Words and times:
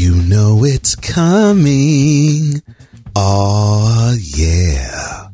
You 0.00 0.14
know 0.14 0.64
it's 0.64 0.94
coming. 0.94 2.62
Oh 3.14 4.16
yeah. 4.18 5.28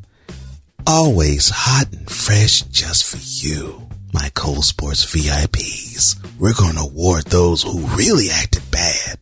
Always 0.85 1.51
hot 1.51 1.85
and 1.93 2.11
fresh 2.11 2.63
just 2.63 3.05
for 3.05 3.19
you. 3.47 3.87
My 4.13 4.29
Cole 4.35 4.63
Sportz 4.63 5.07
VIPs. 5.07 6.17
We're 6.41 6.55
gonna 6.55 6.81
award 6.81 7.27
those 7.27 7.63
who 7.63 7.79
really 7.97 8.27
acted 8.29 8.69
bad. 8.73 9.21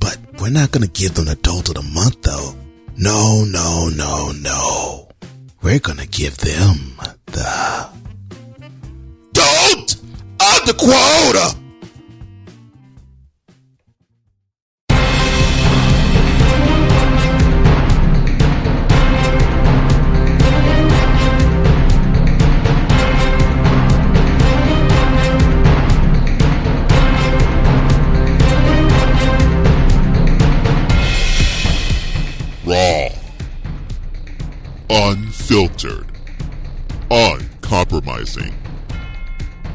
But 0.00 0.18
we're 0.40 0.50
not 0.50 0.72
gonna 0.72 0.88
give 0.88 1.14
them 1.14 1.26
the 1.26 1.38
Adult 1.38 1.68
of 1.68 1.76
the 1.76 1.82
Month 1.82 2.22
though. 2.22 2.56
No, 2.96 3.44
no, 3.46 3.88
no, 3.94 4.32
no. 4.32 5.10
We're 5.62 5.78
gonna 5.78 6.06
give 6.06 6.38
them 6.38 6.96
the 7.26 7.88
Don't 9.32 9.94
of 9.94 10.66
the 10.66 10.74
Quota! 10.76 11.63
Uncompromising. 37.10 38.54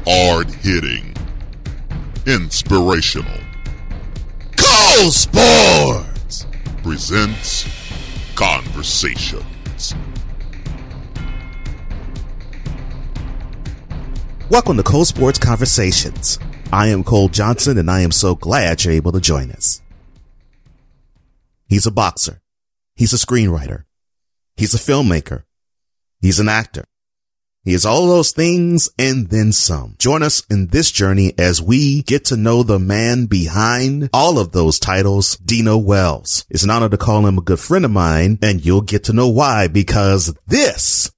Hard 0.06 0.50
hitting. 0.50 1.14
Inspirational. 2.26 3.40
Cole 4.56 5.10
Sportz! 5.10 6.46
Presents 6.82 7.64
Conversations. 8.34 9.94
Welcome 14.50 14.78
to 14.78 14.82
Cole 14.82 15.04
Sportz 15.04 15.40
Conversations. 15.40 16.40
I 16.72 16.88
am 16.88 17.04
Cole 17.04 17.28
Johnson 17.28 17.78
and 17.78 17.88
I 17.88 18.00
am 18.00 18.10
so 18.10 18.34
glad 18.34 18.84
you're 18.84 18.94
able 18.94 19.12
to 19.12 19.20
join 19.20 19.52
us. 19.52 19.80
He's 21.68 21.86
a 21.86 21.92
boxer. 21.92 22.40
He's 22.96 23.12
a 23.12 23.16
screenwriter. 23.16 23.84
He's 24.56 24.74
a 24.74 24.78
filmmaker. 24.78 25.44
He's 26.20 26.40
an 26.40 26.48
actor. 26.48 26.84
He 27.62 27.74
is 27.74 27.84
all 27.84 28.06
those 28.06 28.32
things 28.32 28.88
and 28.98 29.28
then 29.28 29.52
some. 29.52 29.94
Join 29.98 30.22
us 30.22 30.42
in 30.48 30.68
this 30.68 30.90
journey 30.90 31.34
as 31.38 31.60
we 31.60 32.02
get 32.02 32.24
to 32.26 32.36
know 32.36 32.62
the 32.62 32.78
man 32.78 33.26
behind 33.26 34.08
all 34.14 34.38
of 34.38 34.52
those 34.52 34.78
titles, 34.78 35.36
Dino 35.36 35.76
Wells. 35.76 36.46
It's 36.48 36.62
an 36.62 36.70
honor 36.70 36.88
to 36.88 36.96
call 36.96 37.26
him 37.26 37.36
a 37.36 37.42
good 37.42 37.60
friend 37.60 37.84
of 37.84 37.90
mine 37.90 38.38
and 38.40 38.64
you'll 38.64 38.80
get 38.80 39.04
to 39.04 39.12
know 39.12 39.28
why 39.28 39.68
because 39.68 40.34
this 40.46 41.12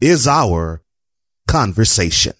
is 0.00 0.28
our 0.28 0.82
conversation. 1.48 2.34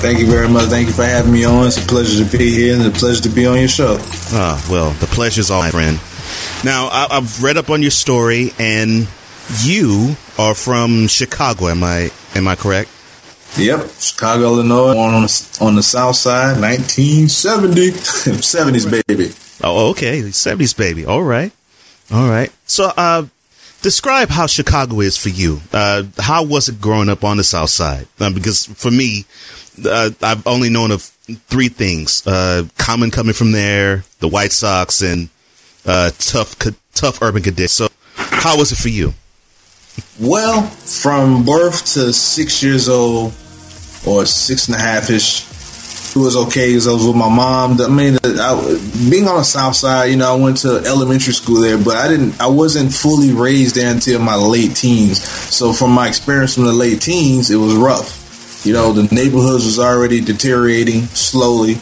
Thank 0.00 0.20
you 0.20 0.26
very 0.26 0.48
much. 0.48 0.66
Thank 0.66 0.86
you 0.86 0.92
for 0.94 1.02
having 1.04 1.32
me 1.32 1.44
on. 1.44 1.66
It's 1.66 1.82
a 1.82 1.86
pleasure 1.86 2.24
to 2.24 2.38
be 2.38 2.50
here 2.50 2.74
and 2.76 2.86
a 2.86 2.90
pleasure 2.90 3.22
to 3.22 3.28
be 3.28 3.46
on 3.46 3.58
your 3.58 3.68
show. 3.68 3.96
Ah, 4.32 4.64
well, 4.70 4.90
the 4.92 5.06
pleasure's 5.06 5.50
all 5.50 5.60
my 5.60 5.70
friend. 5.70 5.98
Now, 6.64 6.86
I, 6.86 7.16
I've 7.16 7.42
read 7.42 7.56
up 7.56 7.68
on 7.68 7.82
your 7.82 7.90
story, 7.90 8.52
and 8.60 9.08
you 9.62 10.14
are 10.38 10.54
from 10.54 11.08
Chicago. 11.08 11.66
Am 11.68 11.82
I 11.82 12.10
am 12.36 12.46
I 12.46 12.54
correct? 12.54 12.90
Yep, 13.56 13.88
Chicago, 13.98 14.44
Illinois, 14.44 14.94
born 14.94 15.14
on 15.14 15.22
the, 15.22 15.58
on 15.60 15.74
the 15.74 15.82
south 15.82 16.14
side, 16.16 16.60
1970. 16.60 17.90
70s 17.90 19.04
baby. 19.08 19.32
Oh, 19.64 19.90
okay, 19.90 20.30
seventies 20.30 20.74
baby. 20.74 21.06
All 21.06 21.22
right, 21.24 21.50
all 22.12 22.28
right. 22.28 22.52
So, 22.66 22.92
uh, 22.96 23.26
describe 23.82 24.28
how 24.28 24.46
Chicago 24.46 25.00
is 25.00 25.16
for 25.16 25.30
you. 25.30 25.60
Uh, 25.72 26.04
how 26.18 26.44
was 26.44 26.68
it 26.68 26.80
growing 26.80 27.08
up 27.08 27.24
on 27.24 27.36
the 27.38 27.44
south 27.44 27.70
side? 27.70 28.06
Uh, 28.20 28.30
because 28.30 28.66
for 28.66 28.90
me, 28.92 29.24
uh, 29.84 30.10
I've 30.22 30.46
only 30.46 30.70
known 30.70 30.90
of 30.90 31.02
three 31.02 31.68
things: 31.68 32.26
uh, 32.26 32.64
Common 32.78 33.10
coming 33.10 33.34
from 33.34 33.52
there, 33.52 34.04
the 34.20 34.28
White 34.28 34.52
Sox, 34.52 35.00
and 35.02 35.28
uh, 35.86 36.10
tough, 36.18 36.58
co- 36.58 36.70
tough 36.94 37.22
urban 37.22 37.42
conditions. 37.42 37.72
So, 37.72 37.88
how 38.14 38.58
was 38.58 38.72
it 38.72 38.76
for 38.76 38.88
you? 38.88 39.14
Well, 40.20 40.62
from 40.62 41.44
birth 41.44 41.84
to 41.94 42.12
six 42.12 42.62
years 42.62 42.88
old, 42.88 43.32
or 44.06 44.26
six 44.26 44.68
and 44.68 44.76
a 44.76 44.80
half 44.80 45.10
ish, 45.10 45.46
it 46.16 46.18
was 46.18 46.36
okay 46.36 46.68
because 46.68 46.86
I 46.86 46.92
was 46.92 47.06
with 47.06 47.16
my 47.16 47.28
mom. 47.28 47.80
I 47.80 47.88
mean, 47.88 48.18
I, 48.24 49.08
being 49.10 49.28
on 49.28 49.36
the 49.36 49.44
south 49.44 49.76
side, 49.76 50.06
you 50.06 50.16
know, 50.16 50.32
I 50.32 50.40
went 50.40 50.58
to 50.58 50.82
elementary 50.86 51.32
school 51.32 51.60
there, 51.60 51.78
but 51.78 51.96
I 51.96 52.08
didn't, 52.08 52.40
I 52.40 52.46
wasn't 52.46 52.92
fully 52.92 53.32
raised 53.32 53.76
there 53.76 53.92
until 53.92 54.20
my 54.20 54.36
late 54.36 54.76
teens. 54.76 55.22
So, 55.22 55.72
from 55.72 55.92
my 55.92 56.08
experience 56.08 56.54
from 56.54 56.64
the 56.64 56.72
late 56.72 57.00
teens, 57.00 57.50
it 57.50 57.56
was 57.56 57.74
rough. 57.74 58.27
You 58.64 58.72
know, 58.72 58.92
the 58.92 59.12
neighborhoods 59.14 59.64
was 59.64 59.78
already 59.78 60.20
deteriorating 60.20 61.02
slowly, 61.14 61.74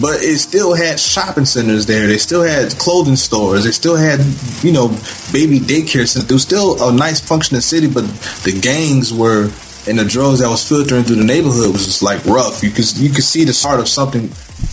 but 0.00 0.22
it 0.22 0.38
still 0.38 0.74
had 0.74 0.98
shopping 0.98 1.44
centers 1.44 1.86
there. 1.86 2.06
They 2.06 2.18
still 2.18 2.42
had 2.42 2.76
clothing 2.78 3.16
stores. 3.16 3.64
They 3.64 3.70
still 3.70 3.96
had, 3.96 4.20
you 4.62 4.72
know, 4.72 4.88
baby 5.32 5.60
daycare 5.60 6.06
centers. 6.08 6.30
It 6.30 6.32
was 6.32 6.42
still 6.42 6.88
a 6.88 6.92
nice 6.92 7.20
functioning 7.20 7.60
city, 7.60 7.86
but 7.86 8.02
the 8.42 8.58
gangs 8.60 9.12
were 9.12 9.50
and 9.86 9.98
the 9.98 10.04
drugs 10.04 10.40
that 10.40 10.48
was 10.48 10.66
filtering 10.66 11.04
through 11.04 11.16
the 11.16 11.24
neighborhood 11.24 11.72
was 11.72 11.84
just 11.84 12.02
like 12.02 12.24
rough. 12.24 12.62
You 12.62 12.70
could 12.70 12.90
you 12.96 13.10
could 13.10 13.24
see 13.24 13.44
the 13.44 13.52
start 13.52 13.80
of 13.80 13.88
something 13.88 14.30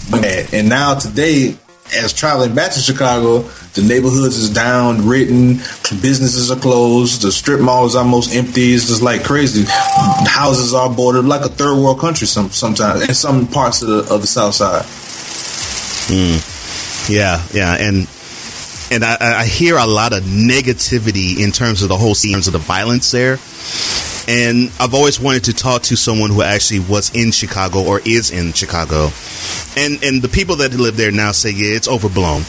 bad. 0.10 0.54
And 0.54 0.70
now 0.70 0.96
today, 0.96 1.56
as 1.94 2.14
traveling 2.14 2.56
back 2.56 2.72
to 2.72 2.80
Chicago, 2.80 3.40
the 3.74 3.82
neighborhoods 3.82 4.38
is 4.38 4.50
down, 4.50 5.08
written, 5.08 5.56
businesses 6.02 6.52
are 6.52 6.60
closed, 6.60 7.22
the 7.22 7.32
strip 7.32 7.60
mall 7.60 7.86
is 7.86 7.96
almost 7.96 8.34
empty. 8.34 8.74
It's 8.74 8.88
just 8.88 9.02
like 9.02 9.24
crazy. 9.24 9.64
Houses 10.28 10.74
are 10.74 10.90
bordered 10.90 11.26
like 11.26 11.42
a 11.42 11.50
third 11.50 11.78
world 11.78 12.00
country. 12.00 12.28
Some 12.28 12.50
sometimes 12.50 13.08
in 13.08 13.14
some 13.14 13.48
parts 13.48 13.82
of 13.82 13.90
the 13.90 14.14
of 14.14 14.22
the 14.22 14.28
south 14.28 14.56
side. 14.56 14.86
Hmm. 16.08 17.12
Yeah, 17.12 17.44
yeah, 17.54 17.74
and 17.74 18.08
and 18.92 19.04
I, 19.06 19.42
I 19.42 19.46
hear 19.46 19.78
a 19.78 19.88
lot 19.88 20.14
of 20.14 20.24
negativity 20.24 21.40
in 21.40 21.52
terms 21.52 21.82
of 21.82 21.90
the 21.90 21.98
whole 21.98 22.16
scene, 22.16 22.32
in 22.32 22.36
terms 22.36 22.48
of 22.48 22.54
the 22.54 22.60
violence 22.60 23.12
there. 23.12 23.38
And 24.32 24.72
I've 24.80 24.94
always 24.94 25.20
wanted 25.20 25.44
to 25.46 25.54
talk 25.54 25.82
to 25.84 25.98
someone 25.98 26.30
who 26.30 26.42
actually 26.42 26.80
was 26.80 27.14
in 27.14 27.32
Chicago 27.32 27.84
or 27.84 28.00
is 28.06 28.32
in 28.32 28.54
Chicago, 28.54 29.10
and 29.76 30.02
and 30.04 30.22
the 30.22 30.30
people 30.32 30.56
that 30.58 30.74
live 30.74 30.96
there 30.96 31.12
now 31.12 31.34
say, 31.34 31.50
yeah, 31.50 31.76
it's 31.76 31.90
overblown. 31.90 32.44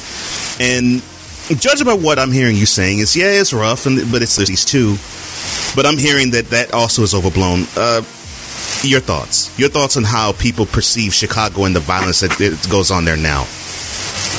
And 0.61 1.03
judging 1.61 1.87
by 1.87 1.95
what 1.95 2.21
I'm 2.21 2.31
hearing 2.31 2.55
you 2.55 2.67
saying 2.67 3.01
is, 3.01 3.17
yeah, 3.17 3.41
it's 3.41 3.53
rough, 3.53 3.87
and 3.87 3.99
but 4.13 4.23
it's 4.23 4.37
these 4.37 4.65
too. 4.65 4.95
But 5.75 5.85
I'm 5.85 5.99
hearing 5.99 6.31
that 6.31 6.51
that 6.51 6.73
also 6.73 7.03
is 7.03 7.15
overblown. 7.15 7.67
Uh, 7.77 8.03
your 8.85 9.01
thoughts? 9.01 9.59
Your 9.59 9.69
thoughts 9.69 9.97
on 9.97 10.05
how 10.05 10.33
people 10.33 10.67
perceive 10.67 11.13
Chicago 11.13 11.65
and 11.65 11.75
the 11.75 11.81
violence 11.81 12.21
that 12.21 12.69
goes 12.71 12.93
on 12.93 13.05
there 13.05 13.17
now? 13.17 13.45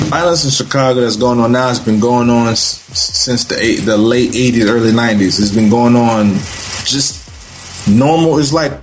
violence 0.10 0.44
in 0.46 0.52
Chicago 0.52 1.02
that's 1.02 1.16
going 1.16 1.40
on 1.40 1.52
now 1.52 1.68
has 1.68 1.80
been 1.80 2.00
going 2.00 2.30
on 2.30 2.56
since 2.56 3.46
the 3.46 3.60
eight, 3.60 3.82
the 3.82 3.98
late 3.98 4.32
'80s, 4.32 4.66
early 4.66 4.92
'90s. 4.92 5.40
It's 5.40 5.52
been 5.54 5.70
going 5.70 5.96
on 5.96 6.34
just 6.86 7.23
normal. 7.88 8.40
It's 8.40 8.54
like 8.54 8.74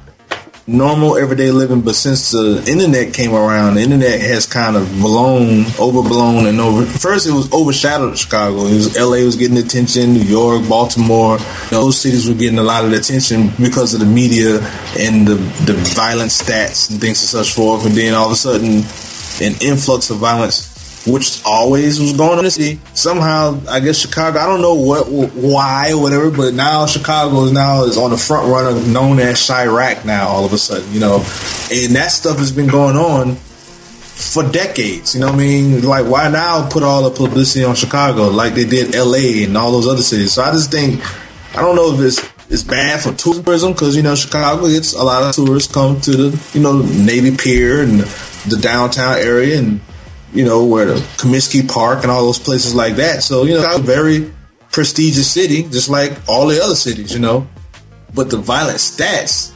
normal 0.67 1.17
everyday 1.17 1.51
living, 1.51 1.81
but 1.81 1.95
since 1.95 2.31
the 2.31 2.65
internet 2.69 3.13
came 3.13 3.35
around, 3.35 3.75
the 3.75 3.81
internet 3.81 4.21
has 4.21 4.47
kind 4.47 4.77
of 4.77 4.89
blown, 5.01 5.65
overblown, 5.81 6.47
and 6.47 6.61
over. 6.61 6.87
First, 6.87 7.27
it 7.27 7.33
was 7.33 7.53
overshadowed 7.53 8.17
Chicago. 8.17 8.67
It 8.67 8.75
was 8.75 8.97
LA 8.97 9.25
was 9.25 9.37
getting 9.37 9.59
attention, 9.59 10.13
New 10.15 10.21
York, 10.21 10.69
Baltimore. 10.69 11.39
Those 11.71 12.01
cities 12.01 12.29
were 12.29 12.35
getting 12.35 12.59
a 12.59 12.63
lot 12.63 12.85
of 12.85 12.93
attention 12.93 13.51
because 13.61 13.95
of 13.95 14.01
the 14.01 14.07
media 14.07 14.61
and 14.99 15.27
the 15.27 15.35
the 15.67 15.75
violent 15.95 16.31
stats 16.31 16.91
and 16.91 17.01
things 17.01 17.21
and 17.21 17.45
such 17.45 17.53
forth. 17.53 17.85
And 17.87 17.95
then 17.95 18.15
all 18.15 18.27
of 18.27 18.33
a 18.33 18.37
sudden, 18.37 18.85
an 19.43 19.57
influx 19.61 20.11
of 20.11 20.19
violence 20.19 20.70
which 21.07 21.43
always 21.45 21.99
was 21.99 22.13
going 22.13 22.33
on 22.33 22.39
in 22.39 22.45
the 22.45 22.51
city. 22.51 22.81
Somehow, 22.95 23.61
I 23.69 23.81
guess 23.81 23.99
Chicago. 23.99 24.39
I 24.39 24.47
don't 24.47 24.61
know 24.61 24.75
what, 24.75 25.09
why, 25.09 25.93
or 25.93 26.03
whatever, 26.03 26.31
but 26.31 26.55
now 26.55 26.87
Chicago 26.87 27.45
is 27.45 27.53
now 27.53 27.85
is 27.85 27.97
on 27.97 28.11
the 28.11 28.19
front 28.19 28.51
runner, 28.51 28.79
known 28.87 29.19
as 29.19 29.37
Chiraq. 29.39 30.05
Now, 30.05 30.29
all 30.29 30.45
of 30.45 30.53
a 30.53 30.59
sudden, 30.59 30.93
you 30.93 31.01
know, 31.01 31.17
and 31.73 31.97
that 31.97 32.11
stuff 32.11 32.39
has 32.39 32.53
been 32.53 32.69
going 32.69 32.97
on 32.97 33.37
for 34.21 34.43
decades. 34.43 35.15
You 35.15 35.23
know 35.23 35.29
what 35.29 35.37
I 35.37 35.39
mean? 35.39 35.83
Like, 35.83 36.07
why 36.07 36.29
now 36.29 36.69
put 36.69 36.83
all 36.83 37.09
the 37.09 37.17
publicity 37.17 37.65
on 37.65 37.75
Chicago 37.75 38.29
like 38.29 38.55
they 38.55 38.67
did 38.67 38.95
L.A. 38.95 39.45
and 39.45 39.57
all 39.57 39.73
those 39.73 39.89
other 39.89 40.03
cities? 40.03 40.33
So 40.33 40.43
I 40.43 40.53
just 40.53 40.71
think 40.71 41.03
I 41.57 41.63
don't 41.63 41.77
know 41.77 41.95
if 41.95 42.01
it's 42.01 42.21
it's 42.51 42.65
bad 42.65 43.01
for 43.01 43.13
tourism 43.13 43.73
because 43.73 43.97
you 43.97 44.03
know 44.03 44.15
Chicago 44.15 44.69
gets 44.69 44.93
a 44.93 45.03
lot 45.03 45.23
of 45.23 45.35
tourists 45.35 45.73
come 45.73 46.01
to 46.03 46.11
the 46.11 46.51
you 46.53 46.61
know 46.61 46.83
Navy 46.83 47.37
Pier 47.37 47.83
and 47.83 48.01
the 48.49 48.59
downtown 48.61 49.19
area 49.19 49.59
and 49.59 49.81
you 50.33 50.45
know, 50.45 50.65
where 50.65 50.87
the 50.87 50.95
Comiskey 51.17 51.69
Park 51.69 52.03
and 52.03 52.11
all 52.11 52.25
those 52.25 52.39
places 52.39 52.75
like 52.75 52.97
that. 52.97 53.23
So, 53.23 53.45
you 53.45 53.55
know, 53.55 53.65
I'm 53.65 53.83
very 53.83 54.31
prestigious 54.73 55.31
city, 55.31 55.65
just 55.65 55.89
like 55.89 56.13
all 56.29 56.47
the 56.47 56.63
other 56.63 56.75
cities, 56.75 57.13
you 57.13 57.19
know. 57.19 57.47
But 58.15 58.31
the 58.31 58.39
violent 58.39 58.79
stats, 58.79 59.53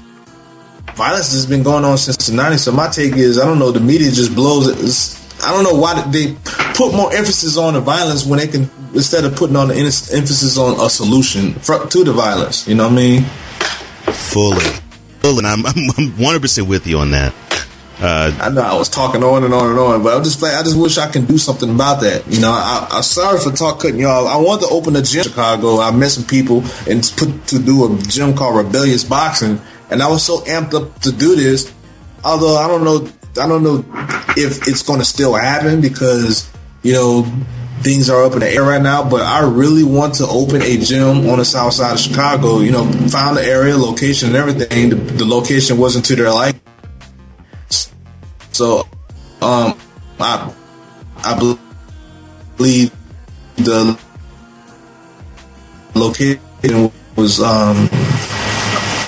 violence 0.95 1.33
has 1.33 1.47
been 1.47 1.63
going 1.63 1.85
on 1.85 1.99
since 1.99 2.29
the 2.29 2.37
90s. 2.37 2.61
So 2.61 2.73
my 2.73 2.89
take 2.89 3.15
is, 3.15 3.39
I 3.39 3.45
don't 3.45 3.59
know, 3.59 3.71
the 3.71 3.81
media 3.81 4.11
just 4.11 4.35
blows 4.35 4.69
it. 4.69 4.83
It's, 4.83 5.23
I 5.45 5.53
don't 5.53 5.65
know 5.65 5.79
why 5.79 6.01
they 6.11 6.35
put 6.75 6.95
more 6.95 7.13
emphasis 7.13 7.57
on 7.57 7.75
the 7.75 7.81
violence 7.81 8.25
when 8.25 8.39
they 8.39 8.47
can, 8.47 8.71
instead 8.95 9.25
of 9.25 9.37
putting 9.37 9.57
on 9.57 9.69
the 9.69 9.75
emphasis 9.75 10.57
on 10.57 10.81
a 10.81 10.89
solution 10.89 11.55
to 11.55 12.05
the 12.05 12.13
violence. 12.13 12.67
You 12.67 12.77
know 12.77 12.85
what 12.85 12.93
I 12.93 12.97
mean? 12.97 13.23
Fully. 14.13 14.65
Fully. 15.21 15.39
And 15.39 15.47
I'm, 15.47 15.67
I'm 15.67 16.13
100% 16.13 16.69
with 16.69 16.87
you 16.87 16.99
on 16.99 17.11
that. 17.11 17.35
Uh, 18.05 18.37
I 18.39 18.51
know 18.51 18.61
I 18.61 18.77
was 18.77 18.91
talking 18.91 19.25
on 19.25 19.45
and 19.45 19.55
on 19.55 19.71
and 19.71 19.79
on, 19.79 20.03
but 20.03 20.15
I'm 20.15 20.23
just 20.23 20.43
like 20.43 20.53
I 20.53 20.63
just 20.63 20.79
wish 20.79 20.99
I 20.99 21.11
can 21.11 21.25
do 21.25 21.39
something 21.39 21.71
about 21.71 22.03
that. 22.03 22.31
You 22.31 22.39
know, 22.39 22.51
I, 22.51 22.99
am 22.99 23.03
sorry 23.03 23.41
for 23.41 23.51
talk 23.51 23.81
cutting 23.81 23.99
y'all. 23.99 24.29
I 24.29 24.37
wanted 24.37 24.67
to 24.67 24.75
open 24.75 24.95
a 24.95 25.01
gym 25.01 25.21
in 25.21 25.25
Chicago. 25.25 25.81
I 25.81 25.91
met 25.91 26.11
some 26.11 26.25
people 26.25 26.63
and 26.87 27.03
put 27.17 27.47
to 27.47 27.59
do 27.59 27.87
a 27.87 27.99
gym 28.03 28.37
called 28.37 28.59
Rebellious 28.59 29.05
Boxing, 29.05 29.59
and 29.91 30.03
I 30.03 30.09
was 30.09 30.23
so 30.23 30.41
amped 30.41 30.75
up 30.75 31.01
to 31.01 31.13
do 31.13 31.35
this. 31.35 31.73
Although 32.23 32.59
I 32.59 32.69
don't 32.69 32.85
know, 32.85 33.09
I 33.43 33.49
don't 33.49 33.63
know 33.63 33.83
if 34.37 34.69
it's 34.69 34.83
going 34.83 34.99
to 34.99 35.07
still 35.07 35.33
happen 35.33 35.81
because 35.81 36.53
you 36.83 36.93
know 36.93 37.23
things 37.81 38.11
are 38.11 38.23
up 38.23 38.35
in 38.35 38.41
the 38.41 38.51
air 38.51 38.65
right 38.65 38.83
now. 38.83 39.09
But 39.09 39.23
I 39.23 39.49
really 39.49 39.83
want 39.83 40.17
to 40.17 40.27
open 40.27 40.61
a 40.61 40.77
gym 40.77 41.27
on 41.31 41.39
the 41.39 41.45
south 41.47 41.73
side 41.73 41.95
of 41.95 42.01
Chicago. 42.01 42.61
You 42.61 42.73
know, 42.73 42.85
found 43.09 43.39
the 43.39 43.47
area, 43.47 43.79
location, 43.79 44.29
and 44.29 44.37
everything. 44.37 44.91
The, 44.91 44.97
the 44.97 45.25
location 45.25 45.79
wasn't 45.79 46.05
to 46.05 46.17
their 46.17 46.31
like 46.31 46.57
so, 48.55 48.87
um, 49.43 49.75
I 50.21 50.53
I 51.25 51.57
believe 52.57 52.93
the 53.57 53.99
location 55.95 56.93
was 57.17 57.41
um 57.43 57.89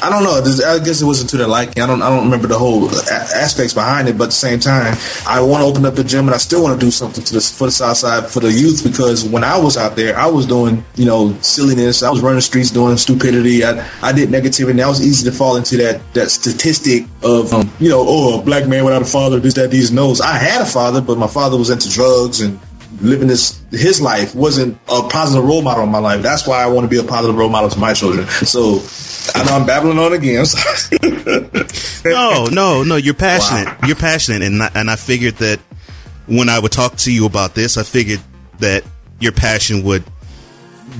I 0.07 0.11
don't 0.11 0.23
know. 0.23 0.39
I 0.39 0.79
guess 0.79 1.03
it 1.03 1.05
wasn't 1.05 1.31
to 1.31 1.37
their 1.37 1.49
liking. 1.49 1.83
I 1.83 1.87
don't. 1.87 2.01
I 2.01 2.09
don't 2.09 2.27
remember 2.27 2.47
the 2.47 2.57
whole 2.57 2.89
aspects 3.11 3.75
behind 3.75 4.09
it. 4.09 4.17
But 4.17 4.25
at 4.25 4.27
the 4.27 4.33
same 4.47 4.61
time, 4.61 4.97
I 5.27 5.41
want 5.41 5.63
to 5.63 5.67
open 5.67 5.85
up 5.85 5.97
the 5.97 6.05
gym, 6.05 6.27
and 6.27 6.35
I 6.35 6.37
still 6.37 6.63
want 6.63 6.79
to 6.79 6.87
do 6.87 6.93
something 6.93 7.25
to 7.25 7.35
the 7.35 7.41
for 7.41 7.67
the 7.67 7.73
South 7.73 7.97
Side 7.97 8.31
for 8.31 8.39
the 8.39 8.53
youth 8.53 8.85
because 8.85 9.25
when 9.25 9.43
I 9.43 9.59
was 9.59 9.77
out 9.77 9.97
there, 9.97 10.17
I 10.17 10.27
was 10.27 10.47
doing 10.47 10.85
you 10.95 11.07
know 11.07 11.37
silliness. 11.41 12.05
I 12.05 12.11
was 12.11 12.21
running 12.21 12.41
streets 12.41 12.71
doing 12.71 12.97
stupidity. 12.99 13.65
I, 13.65 13.85
I 14.01 14.13
did 14.13 14.29
negativity. 14.29 14.77
That 14.77 14.87
was 14.87 15.05
easy 15.05 15.29
to 15.29 15.37
fall 15.37 15.57
into 15.57 15.77
that 15.79 16.01
that 16.15 16.31
statistic 16.31 17.07
of 17.25 17.53
um, 17.53 17.69
you 17.81 17.89
know 17.89 18.05
oh 18.07 18.39
a 18.39 18.43
black 18.45 18.69
man 18.69 18.85
without 18.85 19.03
a 19.03 19.07
father 19.07 19.41
this 19.41 19.55
that 19.55 19.73
these 19.73 19.91
knows. 19.91 20.21
I 20.21 20.35
had 20.35 20.61
a 20.63 20.67
father, 20.67 21.01
but 21.01 21.19
my 21.19 21.27
father 21.27 21.59
was 21.59 21.71
into 21.71 21.91
drugs 21.91 22.43
and 22.43 22.61
living 23.01 23.29
this 23.29 23.63
his 23.71 24.01
life 24.01 24.35
wasn't 24.35 24.79
a 24.89 25.03
positive 25.09 25.45
role 25.45 25.63
model 25.63 25.85
in 25.85 25.91
my 25.91 25.99
life. 25.99 26.23
That's 26.23 26.47
why 26.47 26.63
I 26.63 26.67
want 26.67 26.85
to 26.85 26.89
be 26.89 26.99
a 26.99 27.09
positive 27.09 27.37
role 27.37 27.49
model 27.49 27.71
to 27.71 27.79
my 27.79 27.93
children. 27.93 28.27
So 28.27 28.81
I 29.35 29.45
know 29.45 29.57
I'm 29.57 29.67
babbling 29.67 29.99
on 29.99 30.13
again. 30.13 30.47
no, 32.05 32.47
no, 32.47 32.83
no. 32.83 32.97
You're 32.97 33.15
passionate. 33.15 33.67
Wow. 33.67 33.87
You're 33.87 33.97
passionate, 33.97 34.43
and 34.43 34.63
I, 34.63 34.71
and 34.75 34.91
I 34.91 34.97
figured 34.97 35.37
that 35.37 35.59
when 36.27 36.49
I 36.49 36.59
would 36.59 36.73
talk 36.73 36.97
to 36.99 37.13
you 37.13 37.27
about 37.27 37.55
this, 37.55 37.77
I 37.77 37.83
figured 37.83 38.21
that 38.59 38.85
your 39.21 39.33
passion 39.33 39.83
would 39.85 40.05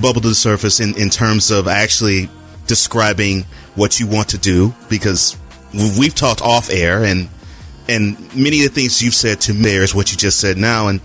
bubble 0.01 0.21
to 0.21 0.29
the 0.29 0.35
surface 0.35 0.79
in 0.79 0.97
in 0.97 1.09
terms 1.09 1.51
of 1.51 1.67
actually 1.67 2.29
describing 2.67 3.43
what 3.75 3.99
you 3.99 4.07
want 4.07 4.29
to 4.29 4.37
do 4.37 4.73
because 4.89 5.37
we've 5.97 6.15
talked 6.15 6.41
off 6.41 6.69
air 6.69 7.03
and 7.03 7.29
and 7.87 8.17
many 8.35 8.65
of 8.65 8.73
the 8.73 8.81
things 8.81 9.01
you've 9.01 9.13
said 9.13 9.39
to 9.39 9.53
me 9.53 9.75
is 9.75 9.95
what 9.95 10.11
you 10.11 10.17
just 10.17 10.39
said 10.39 10.57
now 10.57 10.87
and 10.87 10.99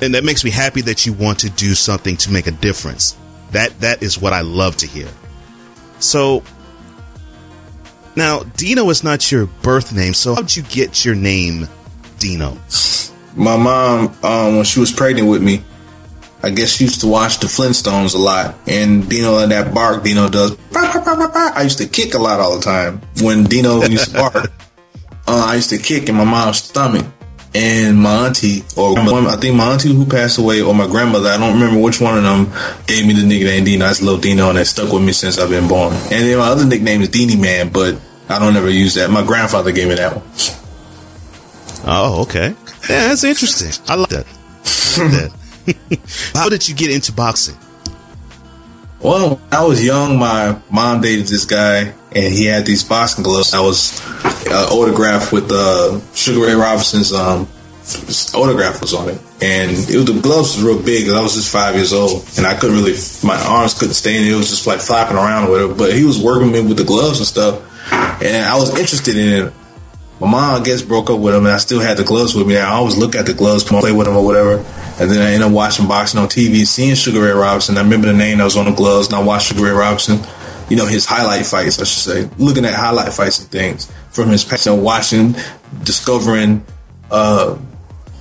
and 0.00 0.14
that 0.14 0.24
makes 0.24 0.44
me 0.44 0.50
happy 0.50 0.80
that 0.80 1.06
you 1.06 1.12
want 1.12 1.38
to 1.40 1.50
do 1.50 1.74
something 1.74 2.16
to 2.16 2.30
make 2.30 2.46
a 2.46 2.52
difference 2.52 3.16
that 3.52 3.78
that 3.80 4.02
is 4.02 4.18
what 4.20 4.32
I 4.32 4.40
love 4.42 4.76
to 4.78 4.86
hear 4.86 5.08
so 5.98 6.42
now, 8.16 8.44
Dino 8.56 8.88
is 8.88 9.04
not 9.04 9.30
your 9.30 9.44
birth 9.44 9.94
name, 9.94 10.14
so 10.14 10.34
how'd 10.34 10.56
you 10.56 10.62
get 10.62 11.04
your 11.04 11.14
name, 11.14 11.68
Dino? 12.18 12.56
My 13.34 13.58
mom, 13.58 14.16
um, 14.22 14.56
when 14.56 14.64
she 14.64 14.80
was 14.80 14.90
pregnant 14.90 15.28
with 15.28 15.42
me, 15.42 15.62
I 16.42 16.48
guess 16.48 16.70
she 16.70 16.84
used 16.84 17.02
to 17.02 17.08
watch 17.08 17.40
the 17.40 17.46
Flintstones 17.46 18.14
a 18.14 18.18
lot, 18.18 18.54
and 18.66 19.06
Dino 19.08 19.38
and 19.38 19.52
that 19.52 19.74
bark 19.74 20.02
Dino 20.02 20.30
does. 20.30 20.56
I 20.74 21.62
used 21.62 21.76
to 21.78 21.86
kick 21.86 22.14
a 22.14 22.18
lot 22.18 22.40
all 22.40 22.56
the 22.56 22.62
time 22.62 23.02
when 23.20 23.44
Dino 23.44 23.82
used 23.82 24.12
to 24.12 24.16
bark. 24.16 24.52
Uh, 25.28 25.44
I 25.48 25.56
used 25.56 25.70
to 25.70 25.78
kick 25.78 26.08
in 26.08 26.14
my 26.14 26.22
mom's 26.22 26.58
stomach, 26.58 27.04
and 27.56 27.96
my 27.96 28.26
auntie, 28.26 28.62
or 28.76 28.98
I 28.98 29.36
think 29.36 29.56
my 29.56 29.72
auntie 29.72 29.94
who 29.94 30.04
passed 30.04 30.38
away, 30.38 30.60
or 30.60 30.74
my 30.74 30.86
grandmother, 30.86 31.30
I 31.30 31.38
don't 31.38 31.54
remember 31.54 31.80
which 31.80 32.00
one 32.00 32.18
of 32.18 32.22
them, 32.22 32.52
gave 32.86 33.06
me 33.06 33.14
the 33.14 33.26
nickname 33.26 33.64
Dino. 33.64 33.86
That's 33.86 34.02
little 34.02 34.20
Dino, 34.20 34.50
and 34.50 34.58
that 34.58 34.66
stuck 34.66 34.92
with 34.92 35.02
me 35.02 35.12
since 35.12 35.38
I've 35.38 35.48
been 35.48 35.66
born. 35.66 35.94
And 35.94 36.10
then 36.10 36.38
my 36.38 36.48
other 36.48 36.66
nickname 36.66 37.00
is 37.00 37.08
Deanie 37.08 37.40
Man, 37.40 37.70
but 37.70 37.98
I 38.28 38.38
don't 38.38 38.56
ever 38.56 38.68
use 38.68 38.94
that. 38.94 39.10
My 39.10 39.24
grandfather 39.24 39.72
gave 39.72 39.88
me 39.88 39.94
that 39.94 40.16
one. 40.16 40.24
Oh, 41.86 42.22
okay. 42.22 42.54
Yeah, 42.90 43.08
that's 43.08 43.24
interesting. 43.24 43.72
I 43.88 43.94
like 43.94 44.10
that. 44.10 44.26
I 44.98 45.02
like 45.02 45.32
that. 45.92 46.32
How 46.34 46.48
did 46.48 46.68
you 46.68 46.74
get 46.74 46.90
into 46.90 47.12
boxing? 47.12 47.56
Well, 49.00 49.36
when 49.36 49.52
I 49.52 49.64
was 49.64 49.84
young, 49.84 50.18
my 50.18 50.58
mom 50.70 51.00
dated 51.00 51.26
this 51.26 51.44
guy, 51.44 51.92
and 52.12 52.34
he 52.34 52.46
had 52.46 52.66
these 52.66 52.82
boxing 52.82 53.24
gloves. 53.24 53.54
I 53.54 53.60
was 53.60 54.00
uh, 54.46 54.68
autographed 54.72 55.32
with 55.32 55.50
uh, 55.50 56.00
Sugar 56.14 56.46
Ray 56.46 56.54
Robinson's 56.54 57.12
um, 57.12 57.48
autograph 58.34 58.80
was 58.80 58.94
on 58.94 59.10
it, 59.10 59.20
and 59.42 59.70
it 59.70 59.96
was, 59.96 60.06
the 60.06 60.20
gloves 60.20 60.56
was 60.56 60.62
real 60.62 60.82
big. 60.82 61.08
I 61.10 61.20
was 61.20 61.34
just 61.34 61.52
five 61.52 61.74
years 61.74 61.92
old, 61.92 62.26
and 62.36 62.46
I 62.46 62.56
couldn't 62.56 62.76
really, 62.76 62.96
my 63.22 63.36
arms 63.46 63.74
couldn't 63.74 63.94
stay 63.94 64.16
in 64.16 64.24
it. 64.24 64.32
It 64.32 64.36
was 64.36 64.50
just 64.50 64.66
like 64.66 64.80
flapping 64.80 65.16
around 65.16 65.48
or 65.48 65.50
whatever. 65.50 65.74
But 65.74 65.92
he 65.92 66.04
was 66.04 66.20
working 66.20 66.50
me 66.50 66.62
with 66.62 66.78
the 66.78 66.84
gloves 66.84 67.18
and 67.18 67.26
stuff 67.26 67.62
and 67.92 68.44
I 68.44 68.56
was 68.56 68.70
interested 68.78 69.16
in 69.16 69.46
it. 69.46 69.52
My 70.20 70.30
mom, 70.30 70.60
I 70.60 70.64
guess, 70.64 70.80
broke 70.80 71.10
up 71.10 71.20
with 71.20 71.34
him, 71.34 71.44
and 71.44 71.54
I 71.54 71.58
still 71.58 71.80
had 71.80 71.98
the 71.98 72.04
gloves 72.04 72.34
with 72.34 72.46
me. 72.46 72.56
I 72.56 72.70
always 72.70 72.96
look 72.96 73.14
at 73.14 73.26
the 73.26 73.34
gloves, 73.34 73.64
play 73.64 73.92
with 73.92 74.08
him 74.08 74.16
or 74.16 74.24
whatever. 74.24 74.64
And 74.98 75.10
then 75.10 75.20
I 75.20 75.32
ended 75.32 75.42
up 75.42 75.52
watching 75.52 75.86
boxing 75.86 76.18
on 76.18 76.28
TV, 76.28 76.66
seeing 76.66 76.94
Sugar 76.94 77.20
Ray 77.20 77.32
Robinson. 77.32 77.76
I 77.76 77.82
remember 77.82 78.06
the 78.06 78.14
name 78.14 78.38
that 78.38 78.44
was 78.44 78.56
on 78.56 78.64
the 78.64 78.74
gloves, 78.74 79.08
and 79.08 79.16
I 79.16 79.22
watched 79.22 79.48
Sugar 79.48 79.64
Ray 79.64 79.72
Robinson. 79.72 80.20
You 80.70 80.76
know 80.76 80.86
his 80.86 81.04
highlight 81.04 81.44
fights, 81.44 81.78
I 81.78 81.84
should 81.84 82.02
say, 82.02 82.30
looking 82.38 82.64
at 82.64 82.74
highlight 82.74 83.12
fights 83.12 83.38
and 83.40 83.48
things 83.48 83.92
from 84.10 84.30
his 84.30 84.42
past, 84.42 84.66
and 84.66 84.82
watching, 84.82 85.36
discovering 85.84 86.64
uh, 87.10 87.58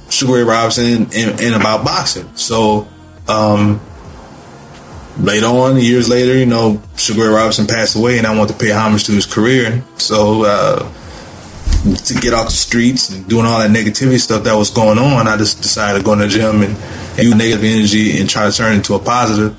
Sugar 0.10 0.34
Ray 0.34 0.44
Robinson 0.44 1.08
and, 1.16 1.40
and 1.40 1.56
about 1.56 1.86
boxing. 1.86 2.30
So 2.36 2.88
um, 3.30 3.80
later 5.18 5.48
on, 5.48 5.78
years 5.78 6.10
later, 6.10 6.38
you 6.38 6.46
know, 6.46 6.82
Sugar 6.98 7.22
Ray 7.22 7.30
Robinson 7.30 7.68
passed 7.68 7.96
away, 7.96 8.18
and 8.18 8.28
I 8.28 8.38
want 8.38 8.50
to 8.52 8.56
pay 8.56 8.72
homage 8.72 9.06
to 9.06 9.14
his 9.14 9.26
career. 9.26 9.82
So 9.98 10.44
uh, 10.44 10.92
to 11.94 12.14
get 12.16 12.34
off 12.34 12.48
the 12.48 12.52
streets 12.52 13.10
and 13.10 13.28
doing 13.28 13.46
all 13.46 13.60
that 13.60 13.70
negativity 13.70 14.20
stuff 14.20 14.44
that 14.44 14.56
was 14.56 14.72
going 14.72 14.98
on, 14.98 15.28
I 15.28 15.38
just 15.38 15.62
decided 15.62 16.00
to 16.00 16.06
go 16.06 16.14
in 16.14 16.20
the 16.20 16.28
gym 16.28 16.62
and, 16.62 16.76
use 17.18 17.34
negative 17.34 17.64
energy 17.64 18.20
and 18.20 18.30
try 18.30 18.50
to 18.50 18.56
turn 18.56 18.74
it 18.74 18.78
into 18.78 18.94
a 18.94 19.00
positive 19.00 19.58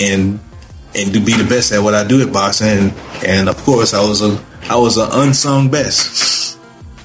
and 0.00 0.40
and 0.96 1.12
to 1.14 1.20
be 1.20 1.34
the 1.34 1.44
best 1.48 1.70
at 1.70 1.80
what 1.80 1.94
I 1.94 2.04
do 2.04 2.26
at 2.26 2.32
boxing. 2.32 2.66
And, 2.66 2.92
and 3.24 3.48
of 3.48 3.56
course, 3.58 3.94
I 3.94 4.00
was 4.00 4.22
a 4.22 4.42
I 4.68 4.76
was 4.76 4.96
an 4.96 5.08
unsung 5.12 5.70
best. 5.70 6.58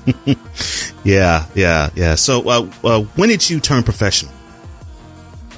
yeah, 1.03 1.45
yeah, 1.53 1.89
yeah. 1.93 2.15
So, 2.15 2.49
uh, 2.49 2.67
uh, 2.83 3.01
when 3.15 3.29
did 3.29 3.47
you 3.47 3.59
turn 3.59 3.83
professional? 3.83 4.33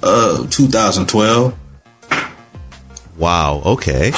Uh, 0.01 0.45
2012. 0.47 1.57
Wow. 3.17 3.61
Okay. 3.65 4.07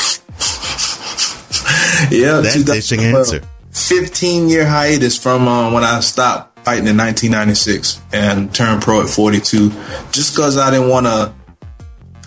yeah, 2.10 2.42
that's 2.42 2.56
interesting 2.56 3.02
answer. 3.02 3.42
15 3.76 4.48
year 4.48 4.66
hiatus 4.66 5.18
from 5.18 5.48
uh, 5.48 5.72
when 5.72 5.84
I 5.84 6.00
stopped 6.00 6.60
fighting 6.64 6.88
in 6.88 6.98
1996 6.98 8.02
and 8.14 8.54
turned 8.56 8.82
pro 8.82 9.02
at 9.02 9.10
42, 9.10 9.70
just 10.12 10.34
because 10.34 10.58
I 10.58 10.72
didn't 10.72 10.90
want 10.90 11.06
to. 11.06 11.34